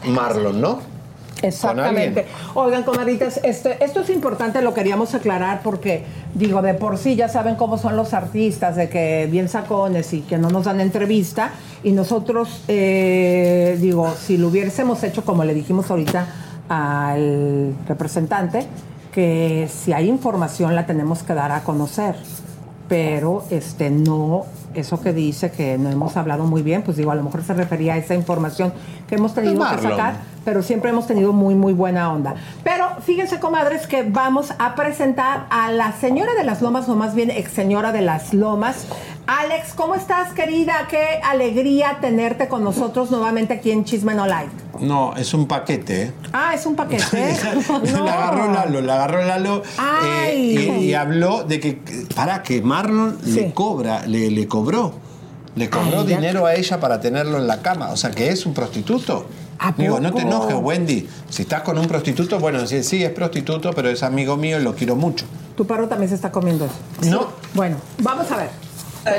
[0.05, 0.97] Marlon, ¿no?
[1.41, 2.25] Exactamente.
[2.55, 6.03] Oigan, comadritas, este, esto es importante, lo queríamos aclarar porque,
[6.33, 10.21] digo, de por sí ya saben cómo son los artistas, de que bien sacones y
[10.21, 11.51] que no nos dan entrevista.
[11.83, 16.27] Y nosotros, eh, digo, si lo hubiésemos hecho como le dijimos ahorita
[16.69, 18.65] al representante,
[19.17, 22.15] que si hay información la tenemos que dar a conocer.
[22.87, 24.45] Pero este no,
[24.75, 27.55] eso que dice que no hemos hablado muy bien, pues digo, a lo mejor se
[27.55, 28.71] refería a esa información
[29.09, 29.91] que hemos tenido que Marlon.
[29.91, 30.17] sacar
[30.47, 32.35] pero siempre hemos tenido muy, muy buena onda.
[32.63, 37.15] Pero fíjense, comadres, que vamos a presentar a la señora de las Lomas, o más
[37.15, 38.85] bien ex señora de las Lomas.
[39.27, 40.87] Alex, ¿cómo estás, querida?
[40.89, 44.53] Qué alegría tenerte con nosotros nuevamente aquí en Chisme No Like.
[44.79, 46.13] No, es un paquete.
[46.31, 47.03] Ah, es un paquete.
[47.91, 48.05] No.
[48.05, 49.63] La agarró Lalo, la agarró Lalo
[50.05, 51.81] eh, y, y habló de que,
[52.15, 54.93] para que Marlon le cobra, le, le cobró.
[55.57, 57.89] Le cobró Ay, dinero a ella para tenerlo en la cama.
[57.89, 59.25] O sea, que es un prostituto.
[59.59, 61.07] ¿A Digo, no te enojes, Wendy.
[61.29, 64.63] Si estás con un prostituto, bueno, decir, sí, es prostituto, pero es amigo mío y
[64.63, 65.25] lo quiero mucho.
[65.55, 67.09] Tu perro también se está comiendo eso.
[67.09, 67.29] No.
[67.53, 68.49] Bueno, vamos a ver.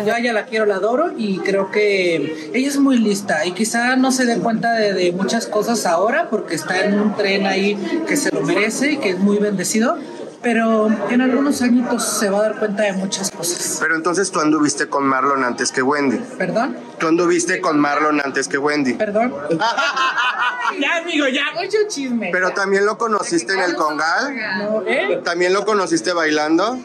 [0.05, 3.52] Yo a ella la quiero, la adoro y creo que ella es muy lista y
[3.52, 7.47] quizá no se dé cuenta de, de muchas cosas ahora porque está en un tren
[7.47, 9.97] ahí que se lo merece y que es muy bendecido,
[10.43, 13.78] pero en algunos añitos se va a dar cuenta de muchas cosas.
[13.81, 16.19] Pero entonces tú anduviste con Marlon antes que Wendy.
[16.39, 16.77] ¿Perdón?
[16.98, 18.94] Tú anduviste con Marlon antes que Wendy.
[18.94, 19.35] ¿Perdón?
[20.81, 22.31] ya, amigo, ya, mucho chisme.
[22.32, 24.36] Pero también lo conociste en el Congal.
[24.59, 25.20] No, ¿eh?
[25.24, 26.78] También lo conociste bailando.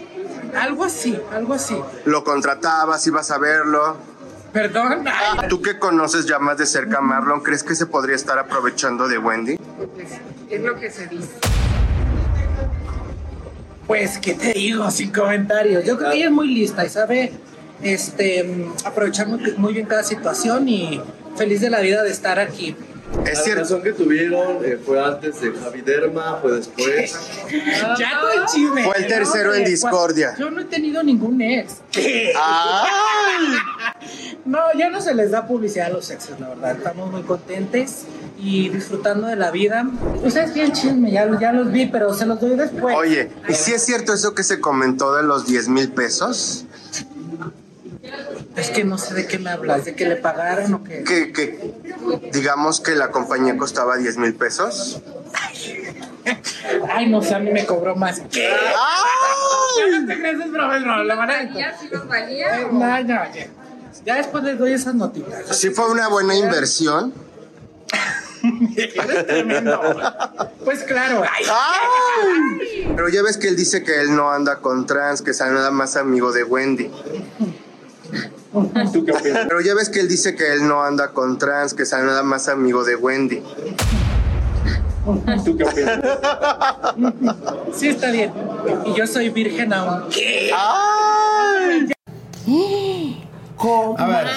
[0.59, 1.79] Algo así, algo así.
[2.05, 3.97] Lo contratabas, ibas a verlo.
[4.51, 5.03] ¿Perdón?
[5.49, 9.07] Tú que conoces ya más de cerca a Marlon, ¿crees que se podría estar aprovechando
[9.07, 9.59] de Wendy?
[10.49, 11.31] Es lo que se dice.
[13.87, 14.89] Pues, ¿qué te digo?
[14.91, 15.85] Sin comentarios.
[15.85, 17.33] Yo creo que ella es muy lista y sabe
[17.81, 21.01] este, aprovechar muy, muy bien cada situación y
[21.35, 22.75] feliz de la vida de estar aquí.
[23.25, 27.15] Es La relación que tuvieron eh, fue antes de Javi Derma, fue después.
[27.99, 28.83] Ya todo el chisme.
[28.83, 30.35] Fue el tercero en hombre, discordia.
[30.37, 31.81] Yo no he tenido ningún ex.
[31.91, 32.33] ¿Qué?
[32.35, 33.57] ¡Ay!
[34.45, 36.75] No, ya no se les da publicidad a los exes, la verdad.
[36.75, 38.05] Estamos muy contentes
[38.37, 39.85] y disfrutando de la vida.
[40.23, 42.95] Ustedes quieren chisme, ya, ya los vi, pero se los doy después.
[42.95, 46.65] Oye, ¿y si es cierto eso que se comentó de los 10 mil pesos?
[48.55, 51.03] Es que no sé de qué me hablas, de que le pagaron o qué.
[51.03, 51.73] Que, que
[52.31, 55.01] digamos que la compañía costaba 10 mil pesos.
[56.89, 58.21] Ay, no sé, a mí me cobró más.
[58.31, 58.49] ¿Qué?
[59.77, 61.03] Ya no te crees, es broma, es broma.
[61.03, 61.53] La van a...
[61.53, 62.61] ¿Ya sí los valía?
[62.61, 63.31] Eh, no, no, ya.
[64.05, 65.57] Ya después les doy esas notitas.
[65.57, 67.13] Sí fue una buena inversión.
[68.43, 69.81] Eres tremendo.
[70.63, 71.23] Pues claro.
[71.23, 71.45] Ay.
[72.95, 75.71] Pero ya ves que él dice que él no anda con trans, que es nada
[75.71, 76.91] más amigo de Wendy.
[78.91, 79.45] ¿Tú qué opinas?
[79.47, 82.23] Pero ya ves que él dice que él no anda con trans, que es nada
[82.23, 83.41] más amigo de Wendy.
[85.43, 85.99] ¿Tú qué opinas?
[87.73, 88.31] Sí, está bien.
[88.85, 90.09] Y yo soy virgen aún.
[90.09, 90.51] ¿Qué?
[93.97, 94.27] A ver,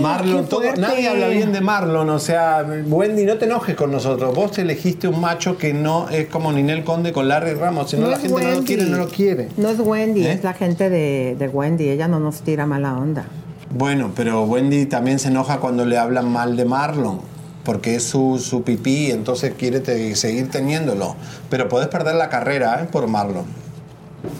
[0.00, 4.34] Marlon, todo- nadie habla bien de Marlon, o sea, Wendy, no te enojes con nosotros.
[4.34, 7.90] Vos elegiste un macho que no es como Ninel Conde con Larry Ramos.
[7.90, 9.48] Si no, la es gente no lo quiere, no lo quiere.
[9.56, 10.32] No es Wendy, ¿Eh?
[10.32, 11.88] es la gente de, de Wendy.
[11.88, 13.24] Ella no nos tira mala onda.
[13.72, 17.20] Bueno, pero Wendy también se enoja cuando le hablan mal de Marlon,
[17.64, 21.14] porque es su, su pipí, entonces quiere te- seguir teniéndolo.
[21.48, 22.88] Pero podés perder la carrera ¿eh?
[22.90, 23.44] por Marlon.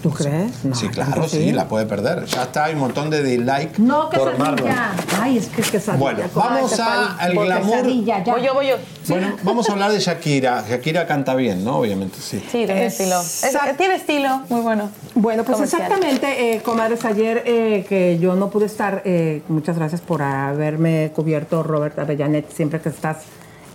[0.03, 0.63] ¿Tú crees?
[0.63, 1.51] No, sí, claro, ¿tanto sí, sí?
[1.51, 2.25] la puede perder.
[2.25, 4.67] Ya está, hay un montón de dislike No, por Marlon.
[4.67, 4.91] quesadilla.
[5.21, 5.99] Ay, es que quesadilla.
[5.99, 7.83] Bueno, vamos a- al glamour.
[7.83, 8.05] Voy
[8.43, 8.75] yo, voy yo.
[9.07, 10.63] Bueno, vamos a hablar de Shakira.
[10.67, 11.77] Shakira canta bien, ¿no?
[11.77, 12.39] Obviamente, sí.
[12.51, 13.19] Sí, tiene estilo.
[13.21, 13.45] Es-
[13.77, 14.89] tiene estilo, muy bueno.
[15.15, 15.81] Bueno, pues Comercial.
[15.83, 21.11] exactamente, eh, comadres, ayer eh, que yo no pude estar, eh, muchas gracias por haberme
[21.15, 23.17] cubierto, Robert Avellanet, siempre que estás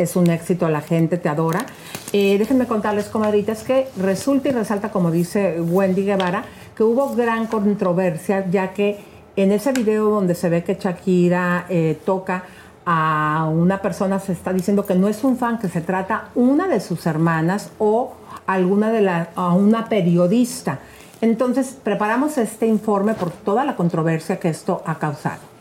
[0.02, 1.66] es un éxito, la gente te adora.
[2.12, 6.44] Eh, déjenme contarles, comadritas, que resulta y resalta, como dice Wendy Guevara,
[6.76, 8.98] que hubo gran controversia, ya que
[9.36, 12.44] en ese video donde se ve que Shakira eh, toca
[12.84, 16.68] a una persona, se está diciendo que no es un fan, que se trata una
[16.68, 18.14] de sus hermanas o
[18.46, 20.78] alguna de la, a una periodista.
[21.20, 25.55] Entonces, preparamos este informe por toda la controversia que esto ha causado.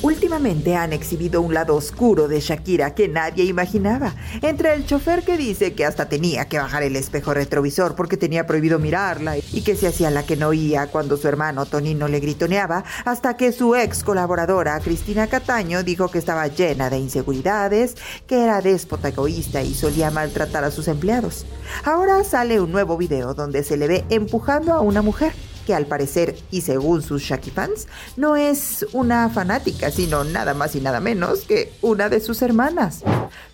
[0.00, 4.14] Últimamente han exhibido un lado oscuro de Shakira que nadie imaginaba.
[4.42, 8.46] Entre el chofer que dice que hasta tenía que bajar el espejo retrovisor porque tenía
[8.46, 12.20] prohibido mirarla y que se hacía la que no oía cuando su hermano Tonino le
[12.20, 17.96] gritoneaba, hasta que su ex colaboradora Cristina Cataño dijo que estaba llena de inseguridades,
[18.26, 21.44] que era déspota egoísta y solía maltratar a sus empleados.
[21.84, 25.32] Ahora sale un nuevo video donde se le ve empujando a una mujer
[25.68, 30.74] que al parecer, y según sus Shaki fans, no es una fanática, sino nada más
[30.74, 33.02] y nada menos que una de sus hermanas.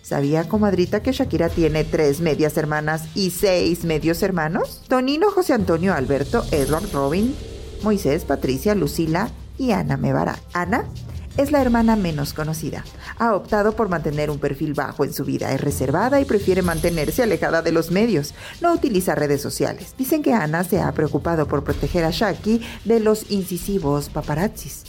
[0.01, 4.81] ¿Sabía, comadrita, que Shakira tiene tres medias hermanas y seis medios hermanos?
[4.87, 7.35] Tonino, José Antonio, Alberto, Edward, Robin,
[7.83, 10.39] Moisés, Patricia, Lucila y Ana Mebarak.
[10.53, 10.85] Ana
[11.37, 12.83] es la hermana menos conocida.
[13.17, 17.23] Ha optado por mantener un perfil bajo en su vida, es reservada y prefiere mantenerse
[17.23, 18.33] alejada de los medios.
[18.61, 19.95] No utiliza redes sociales.
[19.97, 24.83] Dicen que Ana se ha preocupado por proteger a Shaki de los incisivos paparazzis.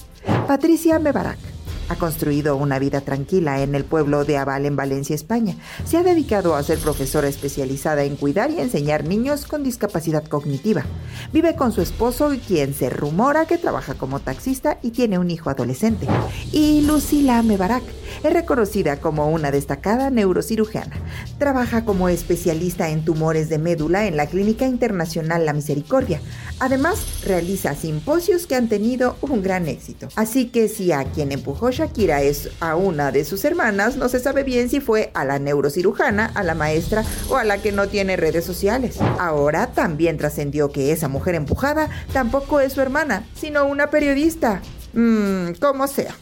[0.47, 1.56] Patricia Mebarak
[1.89, 5.57] ha construido una vida tranquila en el pueblo de Aval en Valencia, España.
[5.85, 10.85] Se ha dedicado a ser profesora especializada en cuidar y enseñar niños con discapacidad cognitiva.
[11.33, 15.51] Vive con su esposo, quien se rumora que trabaja como taxista y tiene un hijo
[15.51, 16.07] adolescente.
[16.53, 17.85] Y Lucila Mebarak
[18.23, 20.97] es reconocida como una destacada neurocirujana.
[21.39, 26.21] Trabaja como especialista en tumores de médula en la Clínica Internacional La Misericordia.
[26.59, 30.09] Además, realiza simposios que han tenido un gran éxito.
[30.17, 34.19] Así que si a quien empujó Shakira es a una de sus hermanas, no se
[34.19, 37.87] sabe bien si fue a la neurocirujana, a la maestra o a la que no
[37.89, 38.97] tiene redes sociales.
[39.19, 44.63] Ahora también trascendió que esa mujer empujada tampoco es su hermana, sino una periodista.
[44.95, 46.15] Mmm, como sea.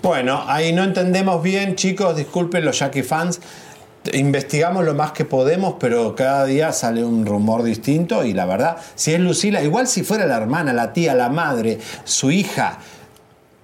[0.00, 3.40] Bueno, ahí no entendemos bien, chicos, disculpen los Jackie fans.
[4.12, 8.76] Investigamos lo más que podemos, pero cada día sale un rumor distinto y la verdad,
[8.94, 12.78] si es Lucila, igual si fuera la hermana, la tía, la madre, su hija,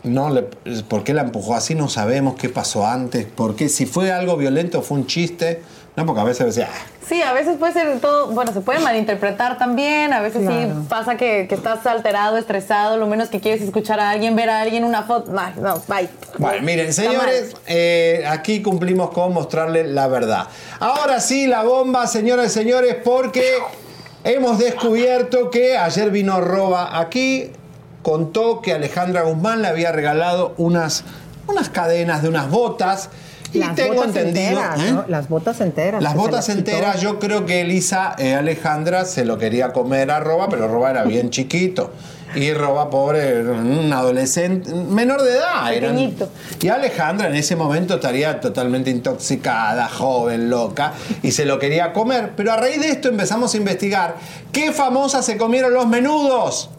[0.05, 0.43] no le-
[0.89, 1.75] ¿por qué la empujó así?
[1.75, 5.63] No sabemos qué pasó antes, por qué, si fue algo violento, fue un chiste,
[5.97, 8.79] no, porque a veces decía, "Ah, Sí, a veces puede ser todo, bueno, se puede
[8.79, 10.73] malinterpretar también, a veces Claro.
[10.81, 14.35] sí pasa que, que estás alterado, estresado, lo menos que quieres es escuchar a alguien,
[14.37, 16.09] ver a alguien una foto, no, no, bye.
[16.39, 20.47] Bueno, miren, señores, eh, aquí cumplimos con mostrarles la verdad.
[20.79, 23.45] Ahora sí, la bomba, señoras y señores, porque
[24.25, 27.51] hemos descubierto que ayer vino Roba aquí,
[28.03, 31.05] contó que Alejandra Guzmán le había regalado unas,
[31.49, 33.11] unas cadenas de unas botas.
[33.55, 34.49] Y Las tengo botas entendido.
[34.63, 34.93] enteras, ¿eh?
[34.93, 35.05] ¿no?
[35.09, 36.03] Las botas enteras.
[36.03, 40.49] Las botas enteras, yo creo que Elisa eh, Alejandra se lo quería comer a Roba,
[40.49, 41.93] pero Roba era bien chiquito.
[42.35, 45.71] Y Roba, pobre, un adolescente, menor de edad.
[45.75, 51.93] eran- y Alejandra en ese momento estaría totalmente intoxicada, joven, loca, y se lo quería
[51.93, 52.33] comer.
[52.35, 54.17] Pero a raíz de esto empezamos a investigar
[54.51, 56.71] qué famosas se comieron los menudos.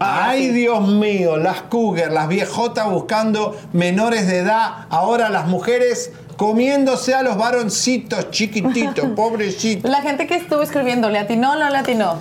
[0.00, 7.14] Ay, Dios mío, las cougar, las viejotas buscando menores de edad, ahora las mujeres comiéndose
[7.14, 9.90] a los varoncitos chiquititos, pobrecitos.
[9.90, 12.18] La gente que estuvo escribiendo, ¿le atinó o no le atinó?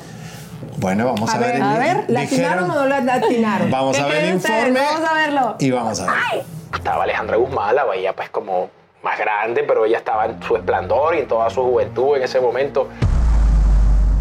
[0.77, 3.71] Bueno, vamos a, A ver, a ver, ¿la atinaron o no la atinaron?
[3.71, 5.55] Vamos ¿Qué a ver el informe Vamos a verlo.
[5.59, 6.43] y vamos a ver.
[6.73, 8.69] Estaba Alejandra Guzmán, la veía pues como
[9.03, 12.41] más grande, pero ella estaba en su esplendor y en toda su juventud en ese
[12.41, 12.89] momento.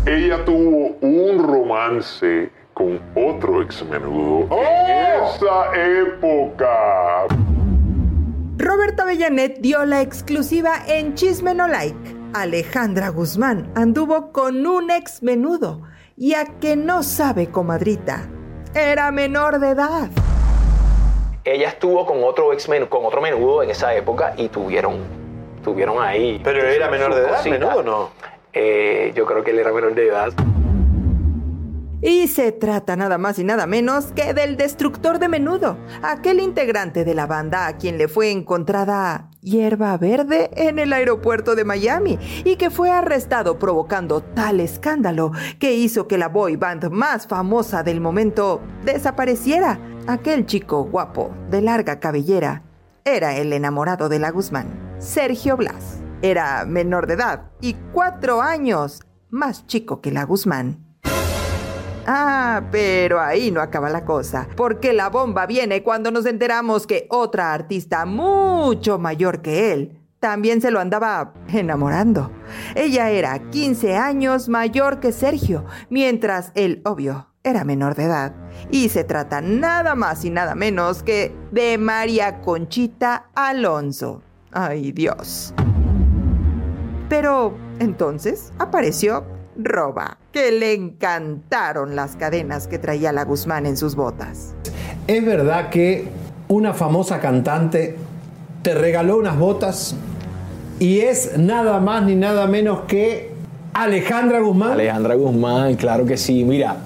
[0.07, 7.27] Ella tuvo un romance con otro ex menudo en esa época.
[8.59, 12.17] Robert Avellanet dio la exclusiva en Chisme No Like.
[12.35, 15.83] Alejandra Guzmán anduvo con un ex menudo.
[16.17, 18.29] Y a que no sabe, comadrita,
[18.75, 20.09] era menor de edad.
[21.45, 24.99] Ella estuvo con otro ex men- con otro menudo en esa época y tuvieron,
[25.63, 26.41] tuvieron ahí.
[26.43, 27.51] ¿Pero era menor de edad, cosita.
[27.59, 28.11] menudo o no?
[28.53, 30.33] Eh, yo creo que él era menor de edad.
[32.07, 37.03] Y se trata nada más y nada menos que del destructor de menudo, aquel integrante
[37.03, 42.19] de la banda a quien le fue encontrada hierba verde en el aeropuerto de Miami
[42.45, 47.83] y que fue arrestado provocando tal escándalo que hizo que la boy band más famosa
[47.83, 49.81] del momento desapareciera.
[50.07, 52.65] Aquel chico guapo, de larga cabellera,
[53.07, 56.03] era el enamorado de la Guzmán, Sergio Blas.
[56.21, 59.01] Era menor de edad y cuatro años
[59.31, 60.84] más chico que la Guzmán.
[62.07, 67.07] Ah, pero ahí no acaba la cosa, porque la bomba viene cuando nos enteramos que
[67.11, 72.31] otra artista mucho mayor que él también se lo andaba enamorando.
[72.75, 78.33] Ella era 15 años mayor que Sergio, mientras él, obvio, era menor de edad.
[78.71, 84.23] Y se trata nada más y nada menos que de María Conchita Alonso.
[84.51, 85.53] Ay, Dios.
[87.11, 89.27] Pero entonces apareció
[89.57, 94.55] Roba, que le encantaron las cadenas que traía la Guzmán en sus botas.
[95.07, 96.09] ¿Es verdad que
[96.49, 97.97] una famosa cantante
[98.63, 99.95] te regaló unas botas
[100.79, 103.33] y es nada más ni nada menos que
[103.75, 104.73] Alejandra Guzmán?
[104.73, 106.45] Alejandra Guzmán, claro que sí.
[106.45, 106.77] Mira.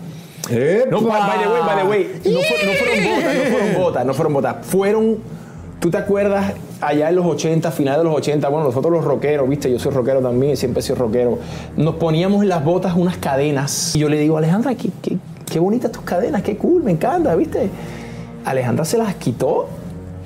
[0.90, 3.74] No, by by the way, by the way, no, fue- no fueron botas, no fueron
[3.74, 4.56] botas, no fueron botas.
[4.66, 5.18] Fueron,
[5.80, 8.48] ¿tú te acuerdas allá en los 80, finales de los 80?
[8.48, 11.38] Bueno, nosotros los rockeros, viste, yo soy rockero también, siempre he sido rockero.
[11.76, 13.94] Nos poníamos en las botas unas cadenas.
[13.94, 15.16] Y yo le digo, Alejandra, qué, qué,
[15.50, 17.70] qué bonitas tus cadenas, qué cool, me encanta, viste.
[18.44, 19.68] Alejandra se las quitó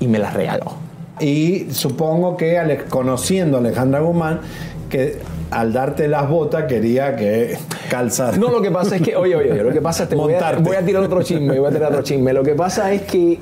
[0.00, 0.72] y me las regaló.
[1.20, 4.40] Y supongo que conociendo a Alejandra Guzmán,
[4.88, 5.18] que
[5.50, 7.56] al darte las botas quería que
[7.88, 8.38] calzar.
[8.38, 10.34] No, lo que pasa es que, oye, oye, oye, lo que pasa es que voy
[10.34, 12.32] a, voy a tirar otro chisme, voy a tirar otro chisme.
[12.32, 13.38] Lo que pasa es que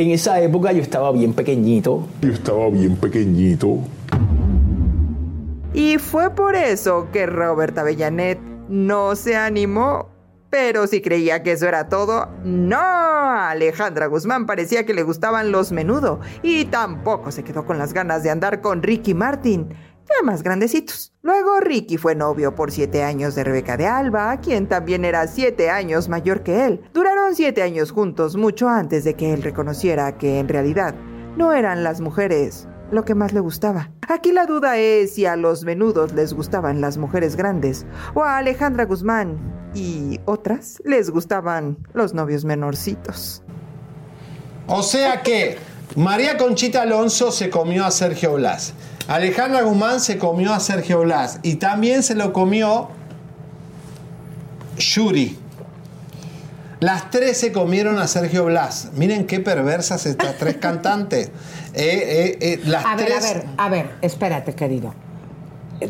[0.00, 2.06] en esa época yo estaba bien pequeñito.
[2.22, 3.78] Yo estaba bien pequeñito.
[5.74, 10.08] Y fue por eso que Robert Avellanet no se animó.
[10.48, 12.76] Pero si creía que eso era todo, no.
[12.76, 17.92] A Alejandra Guzmán parecía que le gustaban los menudo y tampoco se quedó con las
[17.92, 19.68] ganas de andar con Ricky Martin,
[20.10, 21.12] ya más grandecitos.
[21.22, 25.70] Luego Ricky fue novio por siete años de Rebeca de Alba, quien también era siete
[25.70, 26.82] años mayor que él.
[26.92, 30.94] Duraron siete años juntos mucho antes de que él reconociera que en realidad
[31.36, 33.90] no eran las mujeres lo que más le gustaba.
[34.08, 38.38] Aquí la duda es si a los menudos les gustaban las mujeres grandes o a
[38.38, 39.38] Alejandra Guzmán
[39.74, 43.42] y otras les gustaban los novios menorcitos.
[44.66, 45.58] O sea que
[45.96, 48.74] María Conchita Alonso se comió a Sergio Blas.
[49.10, 51.40] Alejandra Guzmán se comió a Sergio Blas.
[51.42, 52.88] Y también se lo comió
[54.78, 55.36] Yuri.
[56.78, 58.90] Las tres se comieron a Sergio Blas.
[58.94, 61.26] Miren qué perversas estas tres cantantes.
[61.74, 63.24] Eh, eh, eh, las A ver, tres.
[63.24, 64.94] a ver, a ver, espérate, querido.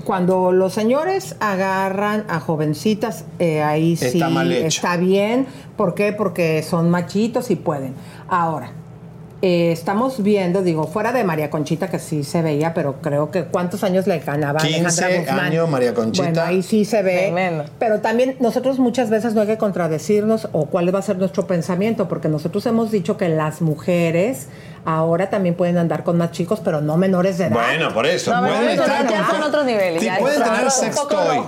[0.05, 4.67] Cuando los señores agarran a jovencitas, eh, ahí sí Está mal hecho.
[4.67, 5.47] está bien.
[5.77, 6.15] ¿Por qué?
[6.15, 7.95] Porque son machitos y pueden.
[8.29, 8.73] Ahora,
[9.43, 13.45] eh, estamos viendo, digo, fuera de María Conchita, que sí se veía, pero creo que
[13.45, 15.39] ¿cuántos años le ganaba a 15 Alejandra Guzmán?
[15.53, 16.27] años María Conchita.
[16.29, 17.19] Bueno, ahí sí se ve.
[17.33, 17.65] Tremendo.
[17.79, 21.47] Pero también nosotros muchas veces no hay que contradecirnos o cuál va a ser nuestro
[21.47, 24.49] pensamiento, porque nosotros hemos dicho que las mujeres
[24.85, 27.55] ahora también pueden andar con más chicos, pero no menores de edad.
[27.55, 28.35] Bueno, por eso.
[28.35, 31.41] No, pueden estar ya con- son otros niveles, Sí, ya pueden tener sextoy.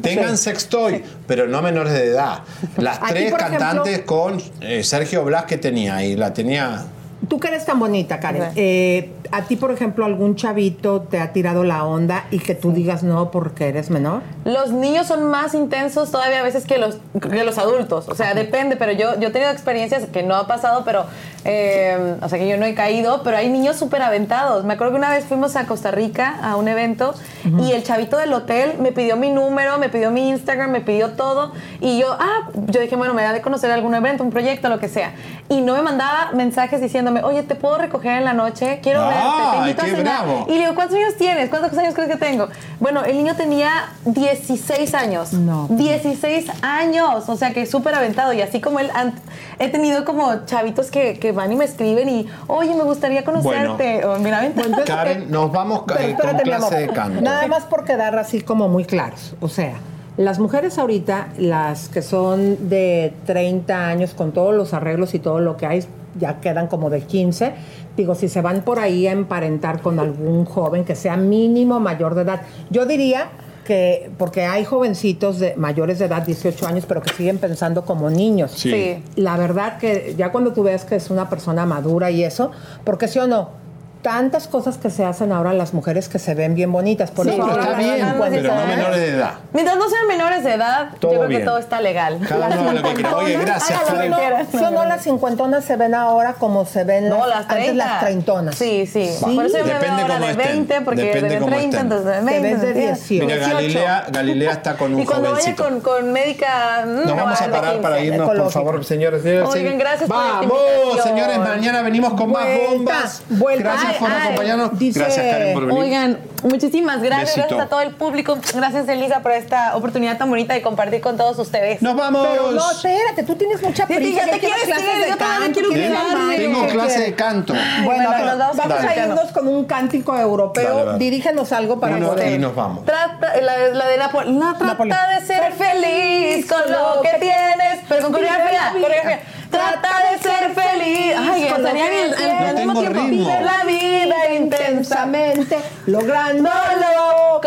[0.00, 0.44] Tengan Sí.
[0.44, 2.40] sextoy, pero no menores de edad.
[2.76, 6.16] Las Aquí, tres ejemplo- cantantes con eh, Sergio Blas que tenía ahí.
[6.16, 6.84] La tenía.
[7.28, 11.32] Tú que eres tan bonita, Karen, eh, a ti, por ejemplo, algún chavito te ha
[11.32, 14.20] tirado la onda y que tú digas no porque eres menor.
[14.44, 18.08] Los niños son más intensos todavía a veces que los, que los adultos.
[18.08, 21.06] O sea, depende, pero yo, yo he tenido experiencias que no ha pasado, pero,
[21.46, 24.64] eh, o sea, que yo no he caído, pero hay niños súper aventados.
[24.66, 27.14] Me acuerdo que una vez fuimos a Costa Rica a un evento
[27.58, 31.12] y el chavito del hotel me pidió mi número, me pidió mi Instagram, me pidió
[31.12, 31.52] todo.
[31.80, 34.78] Y yo, ah, yo dije, bueno, me da de conocer algún evento, un proyecto, lo
[34.78, 35.14] que sea.
[35.48, 38.80] Y no me mandaba mensajes diciéndome, oye, ¿te puedo recoger en la noche?
[38.82, 40.24] Quiero verte, te Ay, invito a qué cenar.
[40.24, 40.46] bravo.
[40.48, 41.48] Y le digo, ¿cuántos años tienes?
[41.50, 42.48] ¿Cuántos años crees que tengo?
[42.80, 43.70] Bueno, el niño tenía
[44.04, 45.32] 16 años.
[45.32, 45.66] No.
[45.70, 47.28] 16 años.
[47.28, 48.32] O sea, que súper aventado.
[48.32, 49.14] Y así como él, han-
[49.58, 54.04] he tenido como chavitos que, que van y me escriben y, oye, me gustaría conocerte.
[54.04, 54.62] O, mira, vente.
[54.84, 57.20] Karen, nos vamos Pero eh, con clase de canto.
[57.20, 59.34] Nada más por quedar así como muy claros.
[59.40, 59.74] O sea,
[60.16, 65.40] las mujeres ahorita, las que son de 30 años con todos los arreglos y todo
[65.40, 65.86] lo que hay,
[66.18, 67.54] ya quedan como de 15.
[67.96, 72.14] Digo, si se van por ahí a emparentar con algún joven que sea mínimo mayor
[72.14, 73.30] de edad, yo diría
[73.64, 78.10] que, porque hay jovencitos de mayores de edad, 18 años, pero que siguen pensando como
[78.10, 78.52] niños.
[78.52, 78.70] Sí.
[78.70, 79.02] Sí.
[79.16, 82.50] La verdad que ya cuando tú ves que es una persona madura y eso,
[82.84, 83.61] porque sí o no,
[84.02, 87.10] tantas cosas que se hacen ahora las mujeres que se ven bien bonitas.
[87.12, 89.32] Por Sí, eso ahora está bien, cincuenta- Pero no menores de edad.
[89.52, 91.40] Mientras no sean menores de edad, Todo yo creo bien.
[91.42, 92.18] que todo está legal.
[92.28, 93.16] Cada uno haga lo que quiera.
[93.16, 94.46] Oye, gracias, que quieran.
[94.50, 97.56] ¿Sí o no las cincuentonas se ven ahora como se ven No, las, las antes
[97.66, 97.84] 30.
[97.86, 98.54] las treintonas?
[98.56, 99.08] Sí, sí.
[99.20, 100.46] Por eso yo me veo Depende ahora de estén.
[100.48, 101.80] 20, porque Depende de cómo 30, estén.
[101.92, 102.42] entonces de Te 20.
[102.42, 103.24] ves de entonces, 18.
[103.26, 103.54] Mira, 18.
[103.56, 105.64] Galilea, Galilea está con un Y cuando vaya jovencito.
[105.64, 106.84] con, con médica...
[106.86, 108.14] mm, Nos vamos a parar para 15.
[108.14, 109.22] irnos, por favor, señores.
[109.22, 109.78] señores Oigan, sí.
[109.78, 113.22] gracias por Vamos, señores, mañana venimos con más bombas.
[113.28, 113.74] vuelta.
[114.00, 114.78] Gracias por acompañarnos.
[114.78, 115.82] dice- Gracias, Karen, por venir.
[115.82, 117.36] Oigan, muchísimas gracias.
[117.36, 117.56] Besito.
[117.56, 118.38] Gracias a todo el público.
[118.54, 121.82] Gracias, Elisa, por esta oportunidad tan bonita de compartir con todos ustedes.
[121.82, 122.26] Nos vamos.
[122.30, 124.26] Pero no, espérate, tú tienes mucha Sí, prisa.
[124.26, 126.68] ya te quieres clases ir, de yo canto, quiero ¿quieres quedarme.
[126.72, 127.54] clase de canto.
[127.84, 130.68] Bueno, nos vamos vamos a irnos con un cántico europeo.
[130.68, 130.98] Dale, dale.
[130.98, 132.32] Dirígenos algo para Uno, poder.
[132.32, 132.84] y nos vamos.
[132.84, 134.90] Trata, la, la de Napo- no, trata Napoli.
[134.90, 137.80] de ser feliz con lo que tienes.
[137.88, 139.20] Pero con coreografía, coreografía.
[139.52, 141.14] Trata de ser feliz.
[141.16, 142.14] Ay, que bien.
[142.14, 143.00] al- mismo tengo tiempo.
[143.00, 143.24] ritmo.
[143.30, 145.58] Vive la vida intensamente.
[145.86, 147.40] lográndolo lo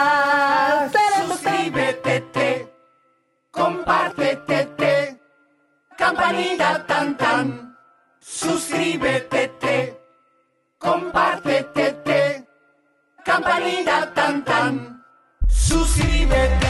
[0.00, 0.92] conseguirás.
[1.28, 2.68] Suscríbete,
[3.50, 5.18] compártete,
[5.96, 7.76] campanita tan tan.
[8.20, 9.98] Suscríbete,
[10.78, 12.44] compártete,
[13.24, 15.04] campanita tan tan.
[15.48, 16.69] Suscríbete,